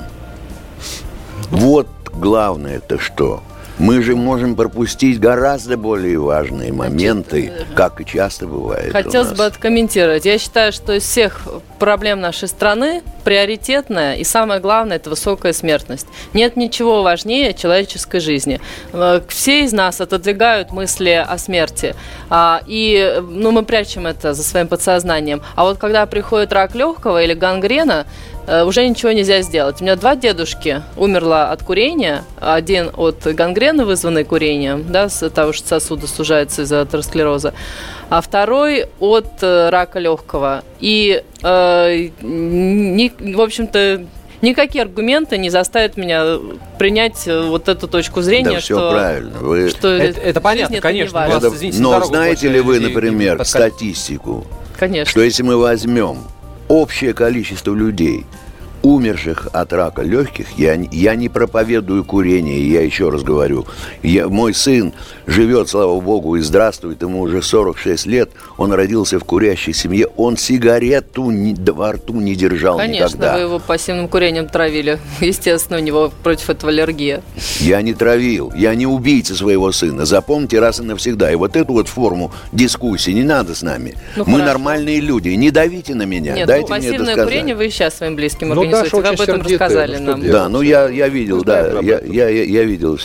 Вот 1.51 1.87
главное 2.13 2.77
это 2.77 2.99
что? 2.99 3.41
Мы 3.79 4.01
же 4.01 4.15
можем 4.15 4.55
пропустить 4.55 5.19
гораздо 5.19 5.77
более 5.77 6.17
важные 6.17 6.73
моменты, 6.73 7.51
как 7.75 8.01
и 8.01 8.05
часто 8.05 8.47
бывает. 8.47 8.91
Хотелось 8.91 9.33
бы 9.33 9.45
откомментировать. 9.45 10.25
Я 10.25 10.39
считаю, 10.39 10.71
что 10.71 10.93
из 10.93 11.03
всех 11.03 11.47
проблем 11.77 12.19
нашей 12.21 12.47
страны 12.47 13.01
приоритетная 13.23 14.15
и 14.15 14.23
самое 14.23 14.59
главное– 14.59 14.97
это 14.97 15.09
высокая 15.09 15.53
смертность. 15.53 16.07
Нет 16.33 16.55
ничего 16.55 17.03
важнее 17.03 17.53
человеческой 17.53 18.19
жизни. 18.19 18.61
Э, 18.93 19.21
все 19.27 19.63
из 19.65 19.73
нас 19.73 20.01
отодвигают 20.01 20.71
мысли 20.71 21.25
о 21.27 21.37
смерти, 21.37 21.95
а, 22.29 22.61
и 22.67 23.21
ну, 23.21 23.51
мы 23.51 23.63
прячем 23.63 24.07
это 24.07 24.33
за 24.33 24.43
своим 24.43 24.67
подсознанием. 24.67 25.41
А 25.55 25.63
вот 25.63 25.77
когда 25.77 26.05
приходит 26.05 26.53
рак 26.53 26.75
легкого 26.75 27.21
или 27.23 27.33
гангрена, 27.33 28.05
Э, 28.47 28.63
уже 28.63 28.87
ничего 28.87 29.11
нельзя 29.11 29.41
сделать. 29.41 29.81
У 29.81 29.83
меня 29.83 29.97
два 29.97 30.15
дедушки 30.15 30.81
умерло 30.95 31.51
от 31.51 31.63
курения. 31.63 32.23
Один 32.39 32.89
от 32.95 33.25
гангрены, 33.25 33.83
вызванной 33.85 34.23
курением, 34.23 34.85
да, 34.89 35.09
с 35.09 35.29
того, 35.29 35.51
что 35.51 35.67
сосуды 35.67 36.07
сужаются 36.07 36.61
из-за 36.61 36.81
атеросклероза, 36.81 37.53
а 38.09 38.21
второй 38.21 38.85
от 38.99 39.43
э, 39.43 39.69
рака 39.69 39.99
легкого. 39.99 40.63
И, 40.79 41.23
э, 41.43 42.09
не, 42.21 43.11
в 43.35 43.41
общем-то, 43.41 44.05
никакие 44.41 44.83
аргументы 44.83 45.37
не 45.37 45.49
заставят 45.49 45.97
меня 45.97 46.37
принять 46.77 47.27
э, 47.27 47.41
вот 47.41 47.67
эту 47.67 47.87
точку 47.87 48.21
зрения, 48.21 48.55
да, 48.55 48.61
что, 48.61 48.75
все 48.75 48.91
правильно. 48.91 49.39
Вы... 49.39 49.69
что 49.69 49.89
это, 49.89 50.19
это 50.19 50.41
понятно, 50.41 50.79
конечно. 50.79 51.17
Это, 51.17 51.49
вас, 51.49 51.55
извините, 51.55 51.81
но 51.81 52.03
знаете 52.03 52.49
ли 52.49 52.59
вы, 52.59 52.79
например, 52.79 53.43
статистику? 53.45 54.45
Конечно. 54.77 55.09
Что 55.09 55.21
если 55.21 55.43
мы 55.43 55.57
возьмем 55.57 56.19
общее 56.67 57.13
количество 57.13 57.73
людей, 57.73 58.25
умерших 58.87 59.49
от 59.51 59.73
рака 59.73 60.01
легких, 60.01 60.47
я, 60.57 60.75
я 60.91 61.15
не 61.15 61.27
проповедую 61.27 62.05
курение, 62.05 62.69
я 62.69 62.81
еще 62.81 63.09
раз 63.09 63.21
говорю, 63.21 63.65
я, 64.01 64.29
мой 64.29 64.53
сын 64.53 64.93
живет, 65.25 65.69
слава 65.69 65.99
богу, 65.99 66.37
и 66.37 66.41
здравствует, 66.41 67.01
ему 67.01 67.21
уже 67.21 67.41
46 67.41 68.05
лет, 68.05 68.29
он 68.57 68.71
родился 68.71 69.19
в 69.19 69.25
курящей 69.25 69.73
семье, 69.73 70.07
он 70.15 70.37
сигарету 70.37 71.29
не, 71.31 71.53
во 71.53 71.91
рту 71.91 72.13
не 72.13 72.35
держал 72.35 72.77
Конечно, 72.77 73.07
никогда. 73.07 73.33
вы 73.35 73.41
его 73.41 73.59
пассивным 73.59 74.07
курением 74.07 74.47
травили, 74.47 74.99
естественно, 75.19 75.79
у 75.79 75.81
него 75.81 76.11
против 76.23 76.49
этого 76.49 76.71
аллергия. 76.71 77.21
Я 77.59 77.81
не 77.81 77.93
травил, 77.93 78.53
я 78.55 78.73
не 78.75 78.87
убийца 78.87 79.35
своего 79.35 79.71
сына, 79.73 80.05
запомните 80.05 80.59
раз 80.59 80.79
и 80.79 80.83
навсегда. 80.83 81.31
И 81.31 81.35
вот 81.35 81.55
эту 81.55 81.73
вот 81.73 81.89
форму 81.89 82.31
дискуссии 82.53 83.11
не 83.11 83.23
надо 83.23 83.53
с 83.53 83.61
нами. 83.61 83.95
Ну, 84.15 84.23
Мы 84.25 84.39
хорошо. 84.39 84.45
нормальные 84.45 85.01
люди, 85.01 85.29
не 85.29 85.51
давите 85.51 85.93
на 85.93 86.03
меня, 86.03 86.35
Нет, 86.35 86.47
дайте 86.47 86.67
ну, 86.69 86.75
мне 86.75 86.89
пассивное 86.89 87.23
курение 87.23 87.55
вы 87.55 87.69
сейчас 87.69 87.97
своим 87.97 88.15
близким 88.15 88.49
ну, 88.49 88.53
организуете, 88.53 88.76
вы 88.91 89.07
об 89.07 89.21
этом 89.21 89.41
рассказали 89.41 89.97
ну, 89.97 90.11
нам. 90.11 90.29
Да, 90.29 90.49
ну 90.49 90.61
я, 90.61 90.87
я 90.87 91.07
видел, 91.07 91.43
да, 91.43 91.79
я, 91.81 91.99
я, 92.03 92.29
я, 92.29 92.43
я 92.43 92.63
видел 92.63 92.97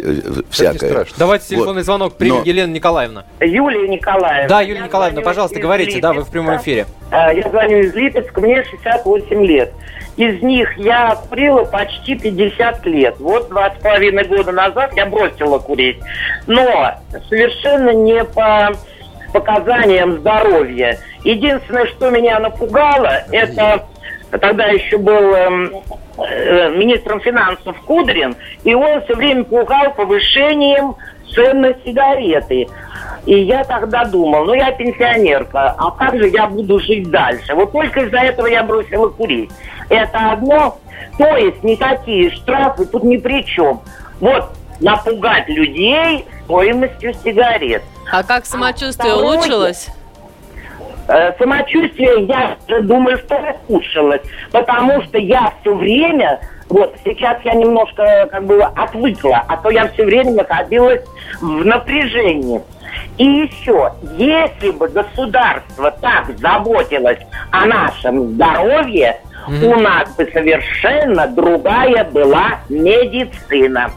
всякое. 0.50 1.06
Давайте 1.18 1.46
телефонный 1.48 1.74
вот. 1.74 1.84
звонок 1.84 2.16
примем. 2.16 2.38
Но... 2.38 2.42
Елена 2.44 2.72
Николаевна. 2.72 3.24
Юлия 3.40 3.88
Николаевна. 3.88 4.48
Да, 4.48 4.60
Юлия 4.62 4.82
Николаевна, 4.82 5.22
пожалуйста, 5.22 5.58
говорите. 5.60 6.00
Да, 6.00 6.12
вы 6.12 6.22
в 6.22 6.30
прямом 6.30 6.56
эфире. 6.56 6.86
А, 7.10 7.32
я 7.32 7.48
звоню 7.48 7.78
из 7.78 7.94
Липецка, 7.94 8.40
мне 8.40 8.64
68 8.64 9.44
лет. 9.44 9.72
Из 10.16 10.42
них 10.42 10.76
я 10.76 11.16
курила 11.28 11.64
почти 11.64 12.16
50 12.16 12.86
лет. 12.86 13.16
Вот 13.18 13.48
два 13.48 13.70
с 13.70 13.82
половиной 13.82 14.24
года 14.24 14.52
назад 14.52 14.92
я 14.94 15.06
бросила 15.06 15.58
курить. 15.58 15.98
Но 16.46 16.94
совершенно 17.28 17.90
не 17.90 18.22
по 18.24 18.72
показаниям 19.32 20.18
здоровья. 20.18 20.98
Единственное, 21.24 21.86
что 21.86 22.10
меня 22.10 22.38
напугало, 22.40 23.24
это 23.30 23.86
тогда 24.38 24.66
еще 24.66 24.98
был 24.98 25.34
эм, 25.34 25.72
э, 26.18 26.70
министром 26.76 27.20
финансов 27.20 27.76
Кудрин, 27.82 28.34
и 28.64 28.74
он 28.74 29.02
все 29.02 29.14
время 29.14 29.44
пугал 29.44 29.92
повышением 29.94 30.96
цен 31.34 31.60
на 31.60 31.74
сигареты. 31.84 32.68
И 33.24 33.38
я 33.38 33.64
тогда 33.64 34.04
думал, 34.04 34.44
ну 34.44 34.54
я 34.54 34.72
пенсионерка, 34.72 35.74
а 35.78 35.90
как 35.92 36.16
же 36.16 36.28
я 36.28 36.46
буду 36.46 36.80
жить 36.80 37.10
дальше? 37.10 37.54
Вот 37.54 37.72
только 37.72 38.00
из-за 38.00 38.18
этого 38.18 38.46
я 38.46 38.62
бросила 38.62 39.08
курить. 39.08 39.50
Это 39.88 40.32
одно, 40.32 40.78
то 41.18 41.36
есть 41.36 41.62
никакие 41.62 42.30
штрафы 42.30 42.84
тут 42.86 43.04
ни 43.04 43.16
при 43.16 43.44
чем. 43.44 43.80
Вот 44.20 44.50
напугать 44.80 45.48
людей 45.48 46.24
стоимостью 46.44 47.14
сигарет. 47.14 47.82
А 48.10 48.22
как 48.22 48.44
самочувствие 48.44 49.12
а 49.12 49.16
улучшилось? 49.16 49.88
Э, 51.08 51.32
самочувствие, 51.38 52.26
я 52.26 52.56
думаю, 52.82 53.18
что 53.18 53.36
ухудшилось, 53.36 54.22
потому 54.52 55.02
что 55.02 55.18
я 55.18 55.52
все 55.60 55.74
время, 55.74 56.40
вот 56.68 56.94
сейчас 57.04 57.38
я 57.44 57.54
немножко 57.54 58.28
как 58.30 58.44
бы 58.44 58.62
отвыкла, 58.62 59.44
а 59.48 59.56
то 59.56 59.70
я 59.70 59.88
все 59.88 60.04
время 60.04 60.32
находилась 60.32 61.02
в 61.40 61.64
напряжении. 61.64 62.60
И 63.18 63.24
еще, 63.24 63.92
если 64.16 64.70
бы 64.70 64.88
государство 64.88 65.90
так 66.00 66.38
заботилось 66.38 67.18
о 67.50 67.66
нашем 67.66 68.34
здоровье, 68.34 69.20
mm-hmm. 69.48 69.64
у 69.64 69.80
нас 69.80 70.14
бы 70.16 70.24
совершенно 70.32 71.26
другая 71.26 72.04
была 72.04 72.60
медицина. 72.68 73.90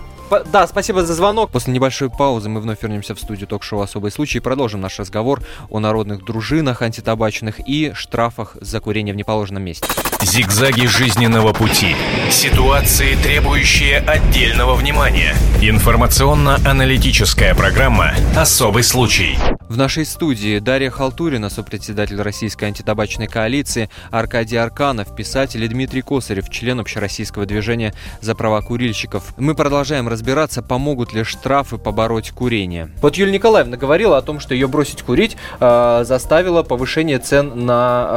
Да, 0.51 0.67
спасибо 0.67 1.05
за 1.05 1.13
звонок. 1.13 1.51
После 1.51 1.73
небольшой 1.73 2.09
паузы 2.09 2.49
мы 2.49 2.61
вновь 2.61 2.81
вернемся 2.81 3.15
в 3.15 3.19
студию 3.19 3.47
ток-шоу 3.47 3.81
«Особый 3.81 4.11
случай» 4.11 4.39
и 4.39 4.41
продолжим 4.41 4.81
наш 4.81 4.99
разговор 4.99 5.41
о 5.69 5.79
народных 5.79 6.23
дружинах 6.23 6.81
антитабачных 6.81 7.59
и 7.67 7.93
штрафах 7.93 8.57
за 8.61 8.79
курение 8.79 9.13
в 9.13 9.17
неположенном 9.17 9.63
месте. 9.63 9.87
Зигзаги 10.21 10.87
жизненного 10.87 11.53
пути. 11.53 11.95
Ситуации, 12.31 13.15
требующие 13.15 13.99
отдельного 13.99 14.73
внимания. 14.75 15.35
Информационно-аналитическая 15.61 17.53
программа 17.53 18.13
«Особый 18.35 18.83
случай». 18.83 19.37
В 19.67 19.77
нашей 19.77 20.05
студии 20.05 20.59
Дарья 20.59 20.91
Халтурина, 20.91 21.49
сопредседатель 21.49 22.21
Российской 22.21 22.65
антитабачной 22.65 23.27
коалиции, 23.27 23.89
Аркадий 24.11 24.57
Арканов, 24.57 25.15
писатель 25.15 25.63
и 25.63 25.67
Дмитрий 25.67 26.03
Косарев, 26.03 26.49
член 26.49 26.79
общероссийского 26.79 27.47
движения 27.47 27.93
за 28.21 28.35
права 28.35 28.61
курильщиков. 28.61 29.33
Мы 29.37 29.55
продолжаем 29.55 30.07
разбираться, 30.15 30.61
помогут 30.61 31.13
ли 31.13 31.23
штрафы 31.23 31.77
побороть 31.77 32.31
курение. 32.31 32.89
Вот 33.01 33.15
Юлия 33.15 33.33
Николаевна 33.33 33.75
говорила 33.75 34.17
о 34.17 34.21
том, 34.21 34.39
что 34.39 34.53
ее 34.53 34.67
бросить 34.67 35.01
курить 35.01 35.35
э, 35.59 36.03
заставило 36.05 36.63
повышение 36.63 37.19
цен 37.19 37.65
на 37.65 38.07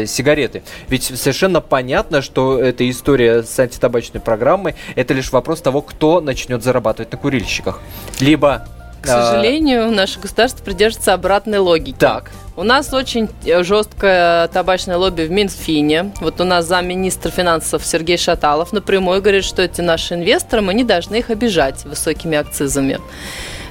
э, 0.00 0.06
сигареты. 0.06 0.62
Ведь 0.88 1.04
совершенно 1.04 1.60
понятно, 1.60 2.22
что 2.22 2.58
эта 2.58 2.88
история 2.88 3.42
с 3.42 3.58
антитабачной 3.58 4.20
программой 4.20 4.74
это 4.96 5.12
лишь 5.12 5.30
вопрос 5.30 5.60
того, 5.60 5.82
кто 5.82 6.22
начнет 6.22 6.64
зарабатывать 6.64 7.12
на 7.12 7.18
курильщиках. 7.18 7.80
Либо 8.18 8.66
к 9.02 9.06
сожалению, 9.06 9.90
наше 9.90 10.20
государство 10.20 10.64
придерживается 10.64 11.12
обратной 11.12 11.58
логики. 11.58 11.96
Так. 11.98 12.30
У 12.54 12.64
нас 12.64 12.92
очень 12.92 13.30
жесткое 13.44 14.46
табачное 14.48 14.98
лобби 14.98 15.22
в 15.22 15.30
Минфине. 15.30 16.12
Вот 16.20 16.38
у 16.38 16.44
нас 16.44 16.66
замминистра 16.66 17.30
финансов 17.30 17.82
Сергей 17.82 18.18
Шаталов 18.18 18.74
напрямую 18.74 19.22
говорит, 19.22 19.44
что 19.44 19.62
эти 19.62 19.80
наши 19.80 20.14
инвесторы, 20.14 20.60
мы 20.60 20.74
не 20.74 20.84
должны 20.84 21.16
их 21.16 21.30
обижать 21.30 21.82
высокими 21.86 22.36
акцизами. 22.36 23.00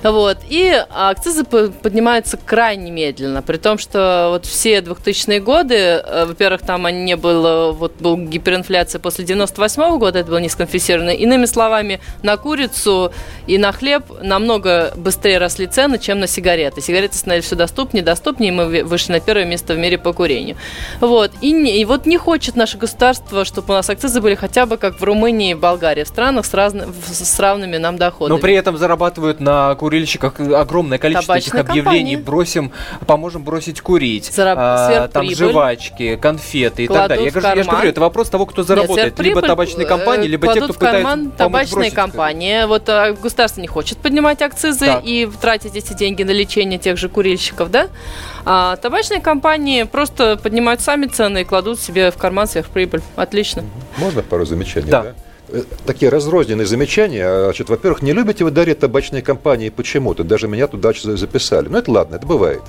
Вот. 0.04 0.38
И 0.50 0.84
акцизы 0.90 1.44
поднимаются 1.44 2.38
крайне 2.38 2.92
медленно, 2.92 3.42
при 3.42 3.58
том, 3.58 3.78
что 3.78 4.30
вот 4.32 4.46
все 4.46 4.80
2000-е 4.80 5.40
годы, 5.40 5.76
э, 5.76 6.26
во-первых, 6.26 6.62
там 6.62 6.86
они 6.86 7.04
не 7.04 7.16
было, 7.16 7.72
вот 7.72 7.94
был 8.00 8.18
гиперинфляция 8.18 9.00
после 9.00 9.26
98 9.26 9.84
-го 9.84 9.98
года, 10.00 10.20
это 10.20 10.30
было 10.30 10.40
низконфиксировано. 10.40 11.12
Иными 11.12 11.46
словами, 11.46 12.00
на 12.24 12.38
курицу 12.38 13.12
и 13.48 13.58
на 13.58 13.72
хлеб 13.72 14.04
намного 14.22 14.94
быстрее 14.96 15.38
росли 15.38 15.68
цены, 15.68 16.00
чем 16.00 16.20
на 16.20 16.28
сигареты. 16.28 16.82
Сигареты 16.82 17.18
становились 17.18 17.46
все 17.46 17.56
доступнее, 17.56 18.04
доступнее, 18.04 18.52
и 18.52 18.56
мы 18.56 18.84
вышли 18.84 19.14
на 19.14 19.20
первое 19.20 19.46
место 19.46 19.74
в 19.74 19.78
мире 19.78 19.98
по 19.98 20.14
курению. 20.14 20.58
Вот. 21.00 21.32
И, 21.42 21.52
не, 21.52 21.80
и 21.80 21.86
вот 21.86 22.06
не 22.06 22.18
хочет 22.18 22.56
наше 22.56 22.78
государство, 22.78 23.46
чтобы 23.46 23.74
у 23.74 23.78
нас 23.78 23.90
акцизы 23.90 24.20
были 24.22 24.36
хотя 24.36 24.66
бы 24.66 24.78
как 24.78 25.00
в 25.00 25.04
Румынии 25.04 25.52
и 25.52 25.54
Болгарии, 25.54 26.04
в 26.04 26.08
странах 26.08 26.46
с, 26.46 26.54
разно, 26.54 26.88
с 27.12 27.40
равными 27.40 27.78
нам 27.78 27.98
доходами. 27.98 28.38
Но 28.38 28.42
при 28.42 28.56
этом 28.56 28.78
зарабатывают 28.78 29.40
на 29.40 29.76
курении 29.76 29.91
курильщиках 29.92 30.40
огромное 30.40 30.98
количество 30.98 31.36
Табачная 31.36 31.62
этих 31.62 31.70
объявлений. 31.70 32.16
Компания. 32.16 32.18
Бросим, 32.18 32.72
поможем 33.06 33.44
бросить 33.44 33.82
курить. 33.82 34.32
Зараб... 34.32 34.58
А, 34.58 35.08
там 35.10 35.30
жвачки, 35.30 36.16
конфеты 36.16 36.86
и 36.86 36.88
так 36.88 37.10
далее. 37.10 37.26
Я, 37.26 37.54
я 37.56 37.64
же 37.64 37.70
говорю, 37.70 37.90
это 37.90 38.00
вопрос 38.00 38.30
того, 38.30 38.46
кто 38.46 38.64
заработает. 38.64 39.18
Нет, 39.18 39.20
либо 39.20 39.42
табачные 39.42 39.86
компании, 39.86 40.28
либо 40.28 40.54
те, 40.54 40.62
кто 40.62 40.72
в 40.72 40.78
карман 40.78 41.32
пытается 41.32 41.38
табачные 41.38 41.92
компании. 41.92 42.66
Вот 42.66 42.88
а, 42.88 43.12
государство 43.14 43.60
не 43.60 43.68
хочет 43.68 43.98
поднимать 43.98 44.42
акцизы 44.42 44.86
так. 44.86 45.04
и 45.04 45.30
тратить 45.42 45.76
эти 45.76 45.94
деньги 45.94 46.24
на 46.24 46.32
лечение 46.32 46.80
тех 46.80 46.98
же 46.98 47.10
курильщиков, 47.10 47.70
да? 47.70 47.90
А 48.46 48.78
табачные 48.78 49.20
компании 49.20 49.84
просто 49.84 50.40
поднимают 50.42 50.80
сами 50.80 51.08
цены 51.08 51.42
и 51.42 51.44
кладут 51.44 51.82
себе 51.82 52.12
в 52.12 52.18
карман 52.18 52.48
сверхприбыль. 52.48 53.02
Отлично. 53.18 53.66
Можно 53.98 54.24
пару 54.24 54.46
замечаний? 54.46 54.90
Да. 54.90 55.04
да? 55.04 55.16
Э, 55.52 55.64
такие 55.86 56.10
разрозненные 56.10 56.66
замечания. 56.66 57.44
Значит, 57.44 57.70
во-первых, 57.70 58.02
не 58.02 58.14
любите 58.14 58.44
вы 58.44 58.52
дарить 58.52 58.80
табачные 58.80 59.22
компании 59.22 59.70
почему-то. 59.70 60.24
Даже 60.24 60.48
меня 60.48 60.68
туда 60.68 60.94
записали. 60.94 61.68
Ну, 61.68 61.78
это 61.78 61.92
ладно, 61.92 62.16
это 62.16 62.26
бывает. 62.26 62.62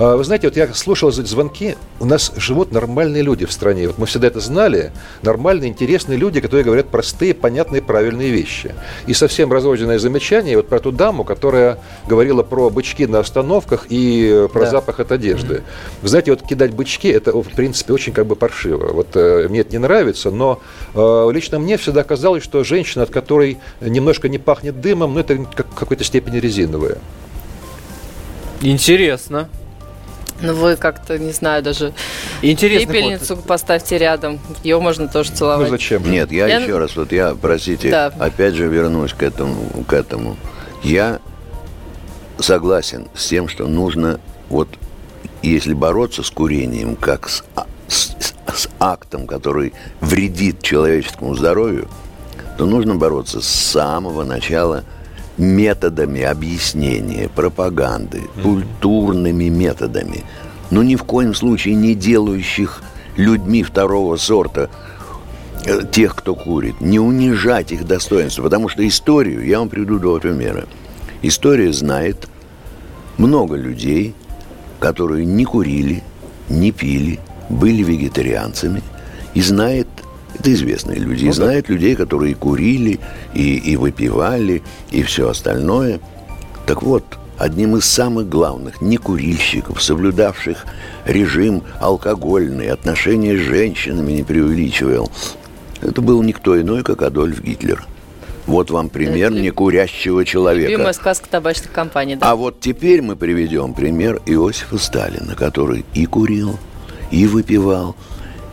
А, 0.00 0.16
вы 0.16 0.24
знаете, 0.24 0.48
вот 0.48 0.56
я 0.56 0.72
слушал 0.72 1.12
звонки, 1.12 1.76
у 2.00 2.06
нас 2.06 2.32
живут 2.34 2.72
нормальные 2.72 3.22
люди 3.22 3.44
в 3.44 3.52
стране. 3.52 3.86
Вот 3.86 3.98
мы 3.98 4.06
всегда 4.06 4.28
это 4.28 4.40
знали. 4.40 4.92
Нормальные, 5.20 5.68
интересные 5.68 6.16
люди, 6.16 6.40
которые 6.40 6.64
говорят 6.64 6.86
простые, 6.86 7.34
понятные, 7.34 7.82
правильные 7.82 8.30
вещи. 8.30 8.74
И 9.06 9.12
совсем 9.12 9.52
разрозненное 9.52 9.98
замечание 9.98 10.56
вот 10.56 10.68
про 10.68 10.78
ту 10.80 10.90
даму, 10.90 11.24
которая 11.24 11.78
говорила 12.08 12.42
про 12.42 12.70
бычки 12.70 13.06
на 13.06 13.18
остановках 13.18 13.88
и 13.90 14.48
про 14.50 14.62
да. 14.62 14.70
запах 14.70 15.00
от 15.00 15.12
одежды. 15.12 15.64
Вы 16.00 16.08
знаете, 16.08 16.30
вот 16.30 16.40
кидать 16.48 16.72
бычки, 16.72 17.08
это, 17.08 17.32
в 17.32 17.50
принципе, 17.54 17.92
очень 17.92 18.14
как 18.14 18.24
бы 18.24 18.36
паршиво. 18.36 18.94
Вот 18.94 19.08
э, 19.16 19.48
мне 19.50 19.60
это 19.60 19.72
не 19.72 19.78
нравится, 19.78 20.30
но 20.30 20.62
э, 20.94 21.28
лично 21.30 21.58
мне 21.58 21.76
всегда 21.76 22.04
казалось, 22.04 22.42
что 22.42 22.64
женщина, 22.64 23.04
от 23.04 23.10
которой 23.10 23.58
немножко 23.82 24.30
не 24.30 24.38
пахнет 24.38 24.80
дымом, 24.80 25.12
ну, 25.12 25.20
это 25.20 25.36
как, 25.54 25.66
в 25.66 25.74
какой-то 25.74 26.04
степени 26.04 26.38
резиновая. 26.38 26.96
Интересно. 28.62 29.50
Ну, 30.42 30.54
вы 30.54 30.76
как-то, 30.76 31.18
не 31.18 31.32
знаю, 31.32 31.62
даже 31.62 31.92
Интересный 32.42 32.86
пепельницу 32.86 33.36
ход. 33.36 33.46
поставьте 33.46 33.98
рядом. 33.98 34.40
Ее 34.62 34.80
можно 34.80 35.08
тоже 35.08 35.32
целовать. 35.32 35.68
Ну, 35.68 35.76
зачем? 35.76 36.10
Нет, 36.10 36.32
я, 36.32 36.46
я 36.46 36.60
еще 36.60 36.78
раз, 36.78 36.96
вот 36.96 37.12
я, 37.12 37.34
простите, 37.40 37.90
да. 37.90 38.12
опять 38.18 38.54
же 38.54 38.66
вернусь 38.66 39.12
к 39.12 39.22
этому, 39.22 39.84
к 39.86 39.92
этому. 39.92 40.36
Я 40.82 41.20
согласен 42.38 43.08
с 43.14 43.28
тем, 43.28 43.48
что 43.48 43.66
нужно, 43.66 44.20
вот, 44.48 44.68
если 45.42 45.74
бороться 45.74 46.22
с 46.22 46.30
курением, 46.30 46.96
как 46.96 47.28
с, 47.28 47.44
а, 47.54 47.66
с, 47.86 48.16
с 48.46 48.68
актом, 48.78 49.26
который 49.26 49.74
вредит 50.00 50.62
человеческому 50.62 51.34
здоровью, 51.34 51.88
то 52.56 52.66
нужно 52.66 52.94
бороться 52.94 53.40
с 53.40 53.46
самого 53.46 54.24
начала– 54.24 54.84
методами 55.40 56.20
объяснения, 56.20 57.28
пропаганды, 57.34 58.22
культурными 58.42 59.48
методами, 59.48 60.22
но 60.70 60.82
ни 60.82 60.96
в 60.96 61.04
коем 61.04 61.34
случае 61.34 61.74
не 61.74 61.94
делающих 61.94 62.82
людьми 63.16 63.62
второго 63.62 64.16
сорта 64.16 64.68
э, 65.64 65.80
тех, 65.90 66.14
кто 66.14 66.34
курит, 66.34 66.80
не 66.80 67.00
унижать 67.00 67.72
их 67.72 67.86
достоинство, 67.86 68.42
потому 68.42 68.68
что 68.68 68.86
историю, 68.86 69.44
я 69.44 69.60
вам 69.60 69.70
приведу 69.70 69.98
два 69.98 70.20
примера. 70.20 70.66
История 71.22 71.72
знает 71.72 72.28
много 73.16 73.56
людей, 73.56 74.14
которые 74.78 75.24
не 75.24 75.46
курили, 75.46 76.02
не 76.50 76.70
пили, 76.70 77.18
были 77.48 77.82
вегетарианцами, 77.82 78.82
и 79.32 79.40
знает 79.40 79.88
это 80.38 80.52
известные 80.52 80.98
люди. 80.98 81.24
Ну, 81.24 81.30
и 81.30 81.32
знают 81.32 81.66
да. 81.66 81.74
людей, 81.74 81.96
которые 81.96 82.34
курили, 82.34 83.00
и, 83.34 83.56
и 83.56 83.76
выпивали, 83.76 84.62
и 84.90 85.02
все 85.02 85.28
остальное. 85.28 86.00
Так 86.66 86.82
вот, 86.82 87.04
одним 87.38 87.76
из 87.76 87.84
самых 87.84 88.28
главных 88.28 88.80
некурильщиков, 88.80 89.82
соблюдавших 89.82 90.64
режим 91.04 91.62
алкогольный, 91.80 92.70
отношения 92.70 93.36
с 93.36 93.40
женщинами 93.40 94.12
не 94.12 94.22
преувеличивал, 94.22 95.10
это 95.80 96.00
был 96.02 96.22
никто 96.22 96.60
иной, 96.60 96.82
как 96.82 97.02
Адольф 97.02 97.42
Гитлер. 97.42 97.86
Вот 98.46 98.70
вам 98.70 98.88
пример 98.88 99.32
это 99.32 99.40
некурящего 99.40 100.24
человека. 100.24 100.72
Любимая 100.72 100.92
сказка 100.92 101.28
табачных 101.28 101.72
компаний, 101.72 102.16
да? 102.16 102.30
А 102.30 102.36
вот 102.36 102.60
теперь 102.60 103.00
мы 103.00 103.16
приведем 103.16 103.74
пример 103.74 104.20
Иосифа 104.26 104.78
Сталина, 104.78 105.34
который 105.36 105.84
и 105.94 106.04
курил, 106.06 106.58
и 107.10 107.26
выпивал, 107.26 107.96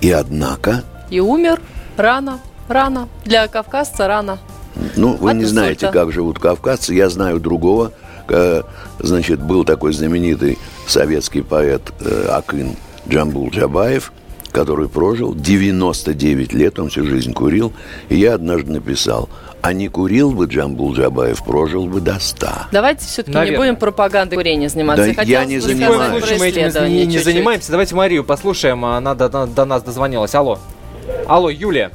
и 0.01 0.11
однако... 0.11 0.83
И 1.09 1.19
умер 1.19 1.59
Рано, 1.97 2.39
рано. 2.67 3.09
Для 3.25 3.47
кавказца 3.47 4.07
рано. 4.07 4.37
Ну, 4.95 5.15
вы 5.15 5.31
От 5.31 5.37
не 5.37 5.45
знаете, 5.45 5.89
как 5.91 6.11
живут 6.11 6.37
кавказцы. 6.37 6.93
Я 6.93 7.09
знаю 7.09 7.39
другого. 7.39 7.91
Значит, 8.99 9.41
был 9.41 9.63
такой 9.63 9.93
знаменитый 9.93 10.59
советский 10.85 11.41
поэт 11.41 11.81
э, 12.01 12.27
Акын 12.29 12.75
Джамбул 13.07 13.49
Джабаев, 13.49 14.11
который 14.51 14.89
прожил 14.89 15.33
99 15.33 16.51
лет, 16.51 16.77
он 16.77 16.89
всю 16.89 17.05
жизнь 17.05 17.31
курил. 17.33 17.71
И 18.09 18.17
я 18.17 18.33
однажды 18.33 18.73
написал, 18.73 19.29
а 19.61 19.71
не 19.71 19.87
курил 19.87 20.31
бы 20.31 20.45
Джамбул 20.45 20.93
Джабаев, 20.93 21.41
прожил 21.43 21.85
бы 21.85 22.01
до 22.01 22.19
100. 22.19 22.47
Давайте 22.73 23.05
все-таки 23.05 23.33
Наверное. 23.33 23.51
не 23.51 23.57
будем 23.57 23.75
пропагандой 23.79 24.35
курения 24.35 24.67
заниматься. 24.67 25.09
Да, 25.15 25.21
я 25.21 25.45
не 25.45 25.59
занимаюсь. 25.59 26.37
Мы 26.37 26.47
этим 26.49 26.85
не, 26.89 27.05
не 27.05 27.19
занимаемся. 27.19 27.71
Давайте 27.71 27.95
Марию 27.95 28.25
послушаем, 28.25 28.83
она 28.83 29.15
до, 29.15 29.29
до 29.47 29.65
нас 29.65 29.83
дозвонилась. 29.83 30.35
Алло. 30.35 30.59
Алло, 31.27 31.49
Юлия. 31.49 31.91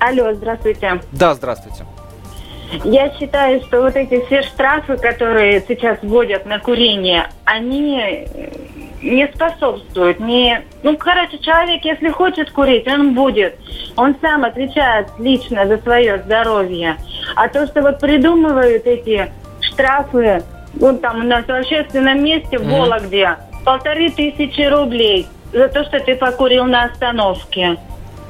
Алло, 0.00 0.34
здравствуйте. 0.34 1.00
Да, 1.12 1.34
здравствуйте. 1.34 1.84
Я 2.84 3.10
считаю, 3.18 3.62
что 3.62 3.80
вот 3.80 3.96
эти 3.96 4.24
все 4.26 4.42
штрафы, 4.42 4.96
которые 4.96 5.64
сейчас 5.66 5.98
вводят 6.02 6.46
на 6.46 6.60
курение, 6.60 7.28
они 7.44 8.26
не 9.02 9.28
способствуют. 9.34 10.20
Не... 10.20 10.62
Ну, 10.82 10.96
короче, 10.96 11.38
человек, 11.38 11.84
если 11.84 12.10
хочет 12.10 12.50
курить, 12.50 12.86
он 12.86 13.14
будет. 13.14 13.58
Он 13.96 14.14
сам 14.20 14.44
отвечает 14.44 15.08
лично 15.18 15.66
за 15.66 15.78
свое 15.78 16.18
здоровье. 16.18 16.96
А 17.36 17.48
то, 17.48 17.66
что 17.66 17.80
вот 17.80 17.98
придумывают 17.98 18.86
эти 18.86 19.32
штрафы, 19.62 20.44
вот 20.74 21.00
там 21.00 21.20
у 21.20 21.24
нас 21.24 21.46
в 21.46 21.50
общественном 21.50 22.22
месте 22.22 22.58
в 22.58 22.68
Вологде, 22.68 23.36
полторы 23.64 24.10
тысячи 24.10 24.62
рублей 24.68 25.26
за 25.52 25.68
то, 25.68 25.82
что 25.84 25.98
ты 25.98 26.14
покурил 26.14 26.66
на 26.66 26.84
остановке. 26.84 27.78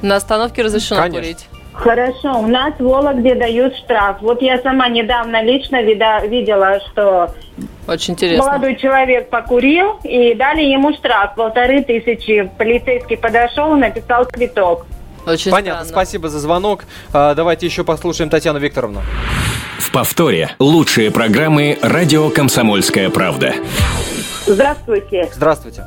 На 0.01 0.15
остановке 0.15 0.61
разрешено 0.63 1.01
Конечно. 1.01 1.21
курить. 1.21 1.47
Хорошо, 1.73 2.39
у 2.39 2.47
нас 2.47 2.73
в 2.77 2.83
Вологде 2.83 3.33
дают 3.35 3.75
штраф. 3.77 4.17
Вот 4.21 4.41
я 4.41 4.59
сама 4.61 4.89
недавно 4.89 5.41
лично 5.41 5.81
вида, 5.81 6.19
видела, 6.25 6.79
что 6.91 7.33
Очень 7.87 8.13
интересно. 8.13 8.45
молодой 8.45 8.75
человек 8.75 9.29
покурил 9.29 9.97
и 10.03 10.33
дали 10.35 10.61
ему 10.61 10.93
штраф 10.93 11.35
полторы 11.35 11.81
тысячи. 11.83 12.51
Полицейский 12.57 13.17
подошел, 13.17 13.73
написал 13.75 14.25
квиток. 14.25 14.85
Очень 15.25 15.51
Понятно, 15.51 15.85
странно. 15.85 16.03
спасибо 16.03 16.29
за 16.29 16.39
звонок. 16.39 16.83
А, 17.13 17.35
давайте 17.35 17.67
еще 17.67 17.83
послушаем 17.83 18.29
Татьяну 18.29 18.59
Викторовну. 18.59 19.01
В 19.79 19.91
повторе 19.91 20.49
лучшие 20.59 21.09
программы 21.09 21.77
«Радио 21.81 22.29
Комсомольская 22.29 23.09
правда». 23.09 23.53
Здравствуйте. 24.45 25.29
Здравствуйте. 25.31 25.85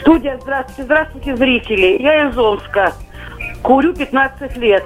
Студия, 0.00 0.38
здравствуйте, 0.40 0.82
здравствуйте, 0.84 1.36
зрители. 1.36 2.02
Я 2.02 2.28
из 2.28 2.38
Омска. 2.38 2.94
Курю 3.62 3.94
15 3.94 4.56
лет. 4.56 4.84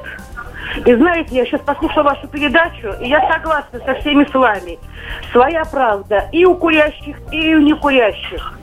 И 0.87 0.95
знаете, 0.95 1.37
я 1.37 1.45
сейчас 1.45 1.61
послушала 1.61 2.05
вашу 2.05 2.29
передачу, 2.29 2.95
и 3.01 3.09
я 3.09 3.21
согласна 3.33 3.81
со 3.85 3.95
всеми 3.97 4.25
с 4.25 4.33
вами. 4.33 4.79
Своя 5.33 5.65
правда 5.65 6.29
и 6.33 6.45
у 6.45 6.55
курящих, 6.55 7.17
и 7.31 7.55
у 7.55 7.61
некурящих. 7.61 8.59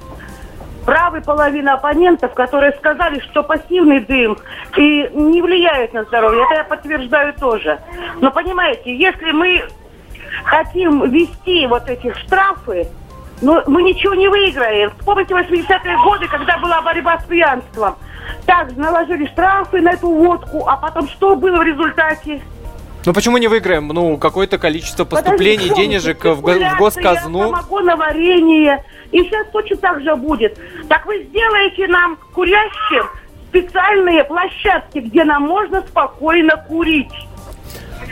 Правы 0.86 1.22
половина 1.22 1.74
оппонентов, 1.74 2.34
которые 2.34 2.72
сказали, 2.74 3.20
что 3.20 3.44
пассивный 3.44 4.00
дым 4.00 4.38
и 4.76 5.10
не 5.14 5.42
влияет 5.42 5.94
на 5.94 6.04
здоровье. 6.06 6.44
Это 6.46 6.56
я 6.56 6.64
подтверждаю 6.64 7.34
тоже. 7.34 7.80
Но 8.22 8.32
понимаете, 8.32 8.96
если 8.96 9.32
мы 9.32 9.64
хотим 10.46 11.10
ввести 11.10 11.68
вот 11.68 11.88
эти 11.90 12.12
штрафы, 12.14 12.88
но 13.42 13.64
мы 13.68 13.84
ничего 13.84 14.14
не 14.14 14.28
выиграем. 14.28 14.92
Вспомните 15.00 15.34
80-е 15.34 15.98
годы, 16.04 16.28
когда 16.28 16.58
была 16.58 16.82
борьба 16.82 17.20
с 17.20 17.24
пьянством. 17.26 17.96
Так, 18.46 18.76
наложили 18.76 19.26
штрафы 19.28 19.82
на 19.82 19.92
эту 19.92 20.10
водку, 20.10 20.66
а 20.68 20.78
потом 20.78 21.08
что 21.08 21.36
было 21.36 21.58
в 21.58 21.64
результате? 21.64 22.42
Ну 23.06 23.14
почему 23.14 23.38
не 23.38 23.48
выиграем? 23.48 23.88
Ну, 23.88 24.18
какое-то 24.18 24.58
количество 24.58 25.06
поступлений 25.06 25.70
Подожди, 25.70 25.88
денежек 25.88 26.26
в, 26.26 26.42
в 26.42 26.78
госказну. 26.78 27.44
Самогоноварение. 27.44 28.84
И 29.12 29.24
сейчас 29.24 29.48
точно 29.52 29.78
так 29.78 30.02
же 30.02 30.16
будет. 30.16 30.60
Так 30.88 31.06
вы 31.06 31.24
сделаете 31.24 31.88
нам, 31.88 32.18
курящим, 32.34 33.06
специальные 33.50 34.26
площадки, 34.26 35.00
где 35.00 35.24
нам 35.24 35.44
можно 35.44 35.82
спокойно 35.82 36.58
курить. 36.68 37.12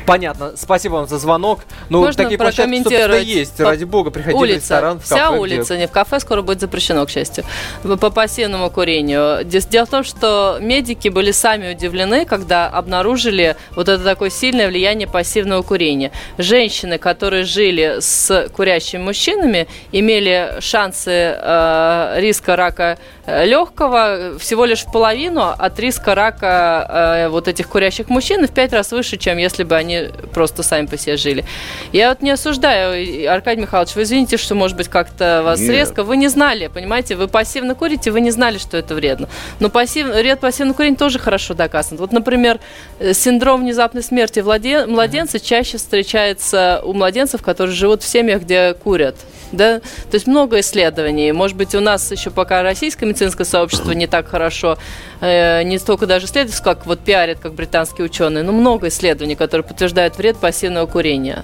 Понятно. 0.08 0.54
Спасибо 0.56 0.94
вам 0.94 1.08
за 1.08 1.18
звонок. 1.20 1.60
Ну, 1.90 2.00
Можно 2.00 2.24
такие 2.24 2.38
площадки, 2.38 2.78
собственно, 2.82 3.14
есть. 3.16 3.60
Ради 3.60 3.84
бога, 3.84 4.10
приходите 4.10 4.40
улица, 4.40 4.56
в 4.56 4.62
ресторан, 4.62 5.00
в 5.00 5.02
кафе. 5.02 5.16
Вся 5.16 5.32
улица, 5.32 5.74
где... 5.74 5.82
не 5.82 5.88
в 5.88 5.92
кафе, 5.92 6.20
скоро 6.22 6.42
будет 6.42 6.62
запрещено, 6.62 7.06
к 7.06 7.10
счастью, 7.10 7.44
по 7.84 8.10
пассивному 8.10 8.70
курению. 8.70 9.44
Дело 9.44 9.86
в 9.86 9.90
том, 9.90 10.06
что 10.06 10.60
медики 10.62 11.10
были 11.10 11.32
сами 11.32 11.74
удивлены, 11.74 12.24
когда 12.24 12.70
обнаружили 12.70 13.58
вот 13.76 13.90
это 13.90 14.02
такое 14.02 14.30
сильное 14.30 14.70
влияние 14.70 15.10
пассивного 15.10 15.62
курения. 15.62 16.14
Женщины, 16.38 16.98
которые 16.98 17.44
жили 17.44 17.98
с 18.00 18.50
курящими 18.56 19.02
мужчинами, 19.02 19.68
имели 19.92 20.56
шансы 20.62 21.12
э, 21.12 22.14
риска 22.20 22.56
рака 22.56 22.98
легкого 23.28 24.40
всего 24.40 24.64
лишь 24.64 24.86
в 24.86 24.92
половину 24.92 25.44
от 25.58 25.78
риска 25.80 26.16
рака 26.16 27.26
э, 27.26 27.28
вот 27.28 27.50
этих 27.50 27.68
курящих 27.68 28.08
мужчин 28.10 28.48
в 28.48 28.52
пять 28.52 28.72
раз 28.72 28.92
выше, 28.92 29.18
чем 29.18 29.38
если 29.38 29.64
бы 29.64 29.76
они 29.76 30.10
просто 30.34 30.64
сами 30.64 30.86
по 30.86 30.98
себе 30.98 31.18
жили. 31.18 31.44
Я 31.92 32.10
вот 32.10 32.22
не 32.22 32.32
осуждаю, 32.32 33.30
Аркадий 33.30 33.62
Михайлович, 33.62 33.96
вы 33.96 34.04
извините, 34.04 34.38
что, 34.38 34.56
может 34.56 34.78
быть, 34.78 34.88
как-то 34.88 35.42
вас 35.44 35.60
Нет. 35.60 35.72
резко. 35.72 36.04
Вы 36.04 36.16
не 36.16 36.30
знали, 36.30 36.68
понимаете, 36.68 37.16
вы 37.16 37.28
пассивно 37.28 37.76
курите, 37.76 38.12
вы 38.12 38.22
не 38.22 38.32
знали, 38.32 38.58
что 38.58 38.78
это 38.78 38.96
вредно. 38.96 39.28
Но 39.60 39.70
пассив, 39.70 40.08
вред 40.08 40.40
пассивного 40.40 40.78
курения 40.78 40.96
тоже 40.96 41.20
хорошо 41.20 41.54
доказан. 41.54 41.98
Вот, 41.98 42.14
например, 42.14 42.60
э, 43.00 43.14
синдром 43.14 43.62
внезапной 43.62 44.04
смерти 44.04 44.40
младенца 44.40 45.40
чаще 45.40 45.78
встречается 45.78 46.82
у 46.86 46.94
младенцев, 46.94 47.42
которые 47.42 47.76
живут 47.76 48.04
в 48.04 48.08
семьях, 48.08 48.44
где 48.44 48.74
курят 48.74 49.16
да, 49.52 49.80
то 49.80 50.16
есть 50.16 50.28
много 50.28 50.60
исследований. 50.60 51.32
Может 51.32 51.58
быть, 51.58 51.76
у 51.76 51.80
нас 51.80 52.12
еще 52.12 52.30
пока 52.30 52.64
российское 52.64 53.06
медицинское 53.18 53.46
сообщество 53.46 53.92
не 53.94 54.06
так 54.06 54.28
хорошо, 54.28 54.78
э, 55.22 55.64
не 55.64 55.78
столько 55.78 56.06
даже 56.06 56.26
исследуется, 56.26 56.64
как 56.64 56.86
вот 56.86 57.00
пиарят, 57.00 57.40
как 57.40 57.54
британские 57.54 58.06
ученые, 58.06 58.44
но 58.44 58.52
много 58.52 58.88
исследований, 58.88 59.36
которые 59.36 59.66
подтверждают 59.66 60.18
вред 60.18 60.38
пассивного 60.38 60.86
курения. 60.86 61.44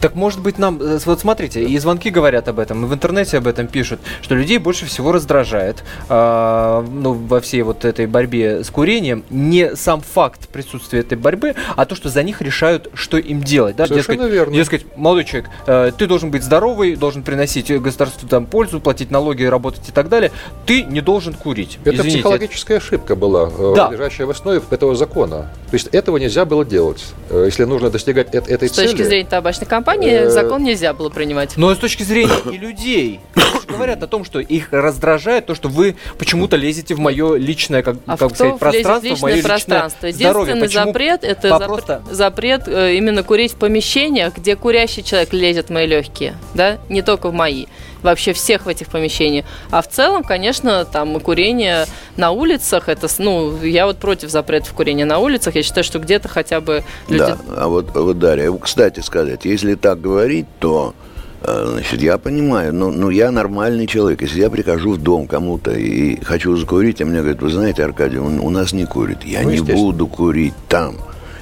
Так 0.00 0.14
может 0.14 0.40
быть 0.40 0.58
нам, 0.58 0.80
э, 0.80 0.98
вот 1.04 1.20
смотрите, 1.20 1.64
и 1.64 1.78
звонки 1.78 2.10
говорят 2.10 2.48
об 2.48 2.58
этом, 2.58 2.84
и 2.84 2.88
в 2.88 2.94
интернете 2.94 3.38
об 3.38 3.46
этом 3.46 3.66
пишут, 3.66 4.00
что 4.22 4.34
людей 4.34 4.58
больше 4.58 4.86
всего 4.86 5.12
раздражает 5.12 5.82
э, 6.08 6.84
ну, 6.90 7.12
во 7.12 7.40
всей 7.40 7.62
вот 7.62 7.84
этой 7.84 8.06
борьбе 8.06 8.64
с 8.64 8.70
курением 8.70 9.24
не 9.30 9.76
сам 9.76 10.00
факт 10.00 10.48
присутствия 10.48 11.00
этой 11.00 11.18
борьбы, 11.18 11.54
а 11.76 11.86
то, 11.86 11.94
что 11.94 12.08
за 12.08 12.22
них 12.22 12.42
решают, 12.42 12.88
что 12.94 13.18
им 13.18 13.42
делать. 13.42 13.76
Да? 13.76 13.86
Совершенно 13.86 14.18
дескать, 14.18 14.32
верно. 14.32 14.54
Дескать, 14.54 14.96
молодой 14.96 15.24
человек, 15.24 15.50
э, 15.66 15.92
ты 15.96 16.06
должен 16.06 16.30
быть 16.30 16.42
здоровый, 16.42 16.96
должен 16.96 17.22
приносить 17.22 17.70
государству 17.80 18.28
там 18.28 18.46
пользу, 18.46 18.80
платить 18.80 19.10
налоги, 19.10 19.44
работать 19.44 19.88
и 19.88 19.92
так 19.92 20.08
далее, 20.08 20.32
ты 20.66 20.82
не 20.82 21.00
должен 21.00 21.34
курить. 21.34 21.78
Это 21.84 21.96
Извините. 21.96 22.18
психологическая 22.18 22.78
ошибка 22.78 23.09
была, 23.14 23.50
э, 23.56 23.72
да. 23.76 23.90
лежащая 23.90 24.26
в 24.26 24.30
основе 24.30 24.60
этого 24.70 24.94
закона. 24.94 25.50
То 25.70 25.74
есть 25.74 25.88
этого 25.88 26.16
нельзя 26.16 26.44
было 26.44 26.64
делать. 26.64 27.04
Э, 27.28 27.44
если 27.46 27.64
нужно 27.64 27.90
достигать 27.90 28.34
этой 28.34 28.68
цели... 28.68 28.86
С 28.86 28.90
точки 28.90 29.02
зрения 29.02 29.28
табачной 29.28 29.66
компании 29.66 30.10
э... 30.10 30.30
закон 30.30 30.62
нельзя 30.64 30.92
было 30.92 31.08
принимать. 31.08 31.56
Но 31.56 31.74
с 31.74 31.78
точки 31.78 32.02
зрения 32.02 32.32
и 32.52 32.56
людей. 32.56 33.20
Говорят 33.68 34.02
о 34.02 34.06
том, 34.06 34.24
что 34.24 34.40
их 34.40 34.72
раздражает 34.72 35.46
то, 35.46 35.54
что 35.54 35.68
вы 35.68 35.96
почему-то 36.18 36.56
лезете 36.56 36.94
в 36.94 36.98
мое 36.98 37.36
личное, 37.36 37.82
как, 37.82 37.96
а 38.06 38.16
как 38.16 38.34
сказать, 38.34 38.58
пространство, 38.58 39.14
в 39.14 39.22
мое 39.22 39.42
пространство. 39.42 40.06
личное 40.06 40.24
здоровье. 40.24 40.56
Единственный 40.56 40.84
запрет– 40.86 41.20
это 41.24 41.48
Вопрос 41.50 41.84
запрет 42.10 42.68
именно 42.68 43.22
курить 43.22 43.52
в 43.52 43.56
помещениях, 43.56 44.36
где 44.36 44.56
курящий 44.56 45.02
человек 45.02 45.32
лезет 45.32 45.66
в 45.68 45.70
мои 45.70 45.86
легкие. 45.86 46.34
Да? 46.54 46.78
Не 46.88 47.02
только 47.02 47.28
в 47.28 47.32
мои, 47.32 47.66
вообще 48.02 48.32
всех 48.32 48.66
в 48.66 48.68
этих 48.68 48.88
помещениях. 48.88 49.44
А 49.70 49.82
в 49.82 49.88
целом, 49.88 50.22
конечно, 50.22 50.84
там 50.84 51.20
курение 51.20 51.86
на 52.16 52.30
улицах, 52.30 52.88
это, 52.88 53.08
ну, 53.18 53.62
я 53.62 53.86
вот 53.86 53.98
против 53.98 54.30
запретов 54.30 54.72
курения 54.72 55.04
на 55.04 55.18
улицах, 55.18 55.54
я 55.54 55.62
считаю, 55.62 55.84
что 55.84 55.98
где-то 55.98 56.28
хотя 56.28 56.60
бы 56.60 56.84
люди... 57.08 57.18
Да, 57.18 57.38
а 57.56 57.68
вот, 57.68 57.94
вот 57.94 58.18
Дарья, 58.18 58.52
кстати 58.52 59.00
сказать, 59.00 59.44
если 59.44 59.74
так 59.74 60.00
говорить, 60.00 60.46
то 60.58 60.94
э, 61.42 61.66
Значит, 61.72 62.02
я 62.02 62.18
понимаю, 62.18 62.74
но, 62.74 62.90
но 62.90 63.10
я 63.10 63.30
нормальный 63.30 63.86
человек. 63.86 64.22
Если 64.22 64.40
я 64.40 64.50
прихожу 64.50 64.92
в 64.92 64.98
дом 64.98 65.26
кому-то 65.26 65.72
и 65.72 66.22
хочу 66.22 66.56
закурить, 66.56 67.00
а 67.00 67.06
мне 67.06 67.20
говорят, 67.20 67.42
вы 67.42 67.50
знаете, 67.50 67.84
Аркадий, 67.84 68.18
у 68.18 68.50
нас 68.50 68.72
не 68.72 68.86
курит. 68.86 69.24
Я 69.24 69.42
ну, 69.42 69.50
не 69.50 69.60
буду 69.60 70.06
курить 70.06 70.54
там. 70.68 70.96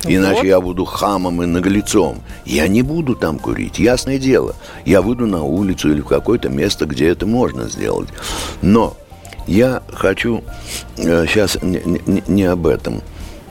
Иначе 0.04 0.40
вот. 0.40 0.46
я 0.46 0.60
буду 0.60 0.84
хамом 0.84 1.42
и 1.42 1.46
наглецом. 1.46 2.22
Я 2.44 2.68
не 2.68 2.82
буду 2.82 3.14
там 3.14 3.38
курить, 3.38 3.78
ясное 3.78 4.18
дело. 4.18 4.54
Я 4.84 5.02
выйду 5.02 5.26
на 5.26 5.42
улицу 5.42 5.90
или 5.90 6.00
в 6.00 6.06
какое-то 6.06 6.48
место, 6.48 6.86
где 6.86 7.08
это 7.08 7.26
можно 7.26 7.68
сделать. 7.68 8.08
Но 8.62 8.96
я 9.46 9.82
хочу 9.92 10.44
э, 10.96 11.26
сейчас 11.26 11.58
не, 11.62 11.80
не, 11.84 12.22
не 12.26 12.44
об 12.44 12.66
этом. 12.66 13.02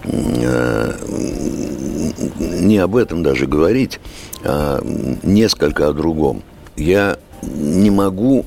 Э, 0.04 0.94
не 2.40 2.78
об 2.78 2.96
этом 2.96 3.24
даже 3.24 3.46
говорить, 3.46 4.00
а 4.44 4.82
несколько 5.24 5.90
о 5.90 5.94
другом. 5.94 6.44
Я 6.76 7.18
не 7.42 7.90
могу 7.90 8.46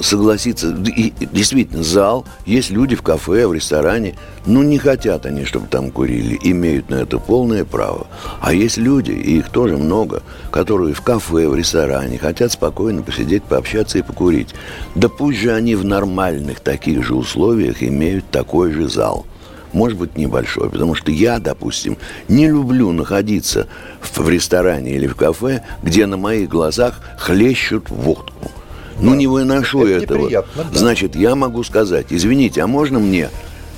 согласиться. 0.00 0.76
И, 0.96 1.12
действительно, 1.32 1.82
зал, 1.82 2.24
есть 2.46 2.70
люди 2.70 2.94
в 2.94 3.02
кафе, 3.02 3.46
в 3.46 3.54
ресторане, 3.54 4.14
ну, 4.46 4.62
не 4.62 4.78
хотят 4.78 5.26
они, 5.26 5.44
чтобы 5.44 5.66
там 5.66 5.90
курили, 5.90 6.38
имеют 6.42 6.90
на 6.90 6.96
это 6.96 7.18
полное 7.18 7.64
право. 7.64 8.06
А 8.40 8.52
есть 8.52 8.76
люди, 8.76 9.12
и 9.12 9.38
их 9.38 9.48
тоже 9.50 9.76
много, 9.76 10.22
которые 10.50 10.94
в 10.94 11.00
кафе, 11.00 11.48
в 11.48 11.54
ресторане 11.54 12.18
хотят 12.18 12.52
спокойно 12.52 13.02
посидеть, 13.02 13.44
пообщаться 13.44 13.98
и 13.98 14.02
покурить. 14.02 14.54
Да 14.94 15.08
пусть 15.08 15.38
же 15.38 15.52
они 15.52 15.74
в 15.74 15.84
нормальных 15.84 16.60
таких 16.60 17.04
же 17.04 17.14
условиях 17.14 17.82
имеют 17.82 18.30
такой 18.30 18.72
же 18.72 18.88
зал 18.88 19.26
может 19.72 19.98
быть, 19.98 20.16
небольшой. 20.16 20.70
Потому 20.70 20.94
что 20.94 21.10
я, 21.10 21.40
допустим, 21.40 21.98
не 22.28 22.46
люблю 22.46 22.92
находиться 22.92 23.66
в, 24.00 24.18
в 24.18 24.28
ресторане 24.28 24.92
или 24.92 25.08
в 25.08 25.16
кафе, 25.16 25.64
где 25.82 26.06
на 26.06 26.16
моих 26.16 26.48
глазах 26.48 27.00
хлещут 27.18 27.90
водку. 27.90 28.52
Ну, 29.00 29.10
да. 29.10 29.16
не 29.16 29.26
выношу 29.26 29.86
это 29.86 30.04
этого. 30.04 30.30
Да. 30.30 30.44
Значит, 30.72 31.16
я 31.16 31.34
могу 31.34 31.62
сказать, 31.64 32.06
извините, 32.10 32.62
а 32.62 32.66
можно 32.66 32.98
мне... 32.98 33.30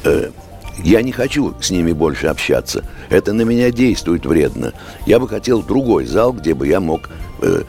Э, 0.04 0.30
я 0.84 1.00
не 1.00 1.10
хочу 1.10 1.54
с 1.60 1.70
ними 1.70 1.92
больше 1.92 2.26
общаться. 2.26 2.84
Это 3.08 3.32
на 3.32 3.42
меня 3.42 3.70
действует 3.70 4.26
вредно. 4.26 4.74
Я 5.06 5.18
бы 5.18 5.26
хотел 5.26 5.62
другой 5.62 6.04
зал, 6.04 6.32
где 6.32 6.54
бы 6.54 6.66
я 6.66 6.80
мог 6.80 7.08
э, 7.40 7.62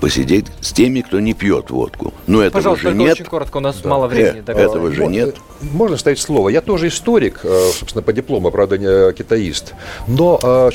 посидеть 0.00 0.46
с 0.60 0.72
теми, 0.72 1.00
кто 1.00 1.20
не 1.20 1.34
пьет 1.34 1.70
водку. 1.70 2.12
Но 2.26 2.40
этого 2.42 2.60
Пожалуйста, 2.60 2.90
же 2.90 2.94
нет. 2.94 3.12
очень 3.14 3.24
коротко, 3.24 3.58
у 3.58 3.60
нас 3.60 3.80
да. 3.80 3.88
мало 3.88 4.06
времени. 4.06 4.42
Э, 4.46 4.52
этого 4.52 4.92
же 4.92 5.06
нет. 5.06 5.36
Можно 5.62 5.96
ставить 5.96 6.18
слово. 6.18 6.50
Я 6.50 6.60
тоже 6.60 6.88
историк, 6.88 7.40
э, 7.42 7.70
собственно, 7.72 8.02
по 8.02 8.12
диплому, 8.12 8.50
правда, 8.50 8.76
не 8.76 9.12
китаист. 9.14 9.74
Но 10.06 10.38
э, 10.42 10.70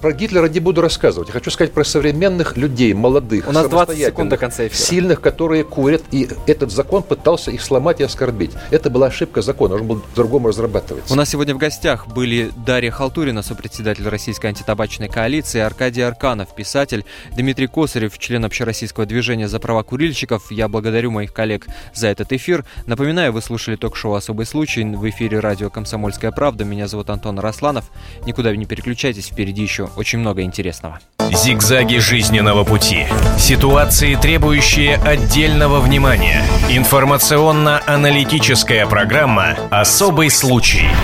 про 0.00 0.12
Гитлера 0.12 0.48
не 0.48 0.60
буду 0.60 0.80
рассказывать. 0.80 1.28
Я 1.28 1.32
хочу 1.32 1.50
сказать 1.50 1.72
про 1.72 1.84
современных 1.84 2.56
людей, 2.56 2.94
молодых, 2.94 3.48
У 3.48 3.52
нас 3.52 3.68
20 3.68 3.98
секунд 3.98 4.30
до 4.30 4.36
конца 4.36 4.66
эфира. 4.66 4.78
Сильных, 4.78 5.20
которые 5.20 5.64
курят. 5.64 6.02
И 6.12 6.28
этот 6.46 6.70
закон 6.70 7.02
пытался 7.02 7.50
их 7.50 7.62
сломать 7.62 8.00
и 8.00 8.04
оскорбить. 8.04 8.52
Это 8.70 8.90
была 8.90 9.08
ошибка 9.08 9.42
закона. 9.42 9.74
Он 9.76 9.86
был 9.86 10.00
по-другому 10.00 10.48
разрабатываться. 10.48 11.12
У 11.12 11.16
нас 11.16 11.28
сегодня 11.28 11.54
в 11.54 11.58
гостях 11.58 12.06
были 12.06 12.50
Дарья 12.64 12.90
Халтурина, 12.90 13.42
сопредседатель 13.42 14.08
Российской 14.08 14.46
антитабачной 14.46 15.08
коалиции, 15.08 15.60
Аркадий 15.60 16.02
Арканов, 16.02 16.54
писатель, 16.54 17.04
Дмитрий 17.36 17.66
Косарев, 17.88 18.18
член 18.18 18.44
общероссийского 18.44 19.06
движения 19.06 19.48
за 19.48 19.58
права 19.60 19.82
курильщиков. 19.82 20.50
Я 20.50 20.68
благодарю 20.68 21.10
моих 21.10 21.32
коллег 21.32 21.66
за 21.94 22.08
этот 22.08 22.34
эфир. 22.34 22.66
Напоминаю, 22.84 23.32
вы 23.32 23.40
слушали 23.40 23.76
ток-шоу 23.76 24.12
«Особый 24.12 24.44
случай» 24.44 24.84
в 24.84 25.08
эфире 25.08 25.40
радио 25.40 25.70
«Комсомольская 25.70 26.30
правда». 26.30 26.66
Меня 26.66 26.86
зовут 26.86 27.08
Антон 27.08 27.38
Росланов. 27.38 27.86
Никуда 28.26 28.54
не 28.54 28.66
переключайтесь, 28.66 29.28
впереди 29.28 29.62
еще 29.62 29.88
очень 29.96 30.18
много 30.18 30.42
интересного. 30.42 31.00
Зигзаги 31.32 31.96
жизненного 31.96 32.64
пути. 32.64 33.06
Ситуации, 33.38 34.16
требующие 34.16 34.96
отдельного 34.96 35.80
внимания. 35.80 36.44
Информационно-аналитическая 36.68 38.86
программа 38.86 39.56
«Особый 39.70 40.28
случай». 40.28 40.90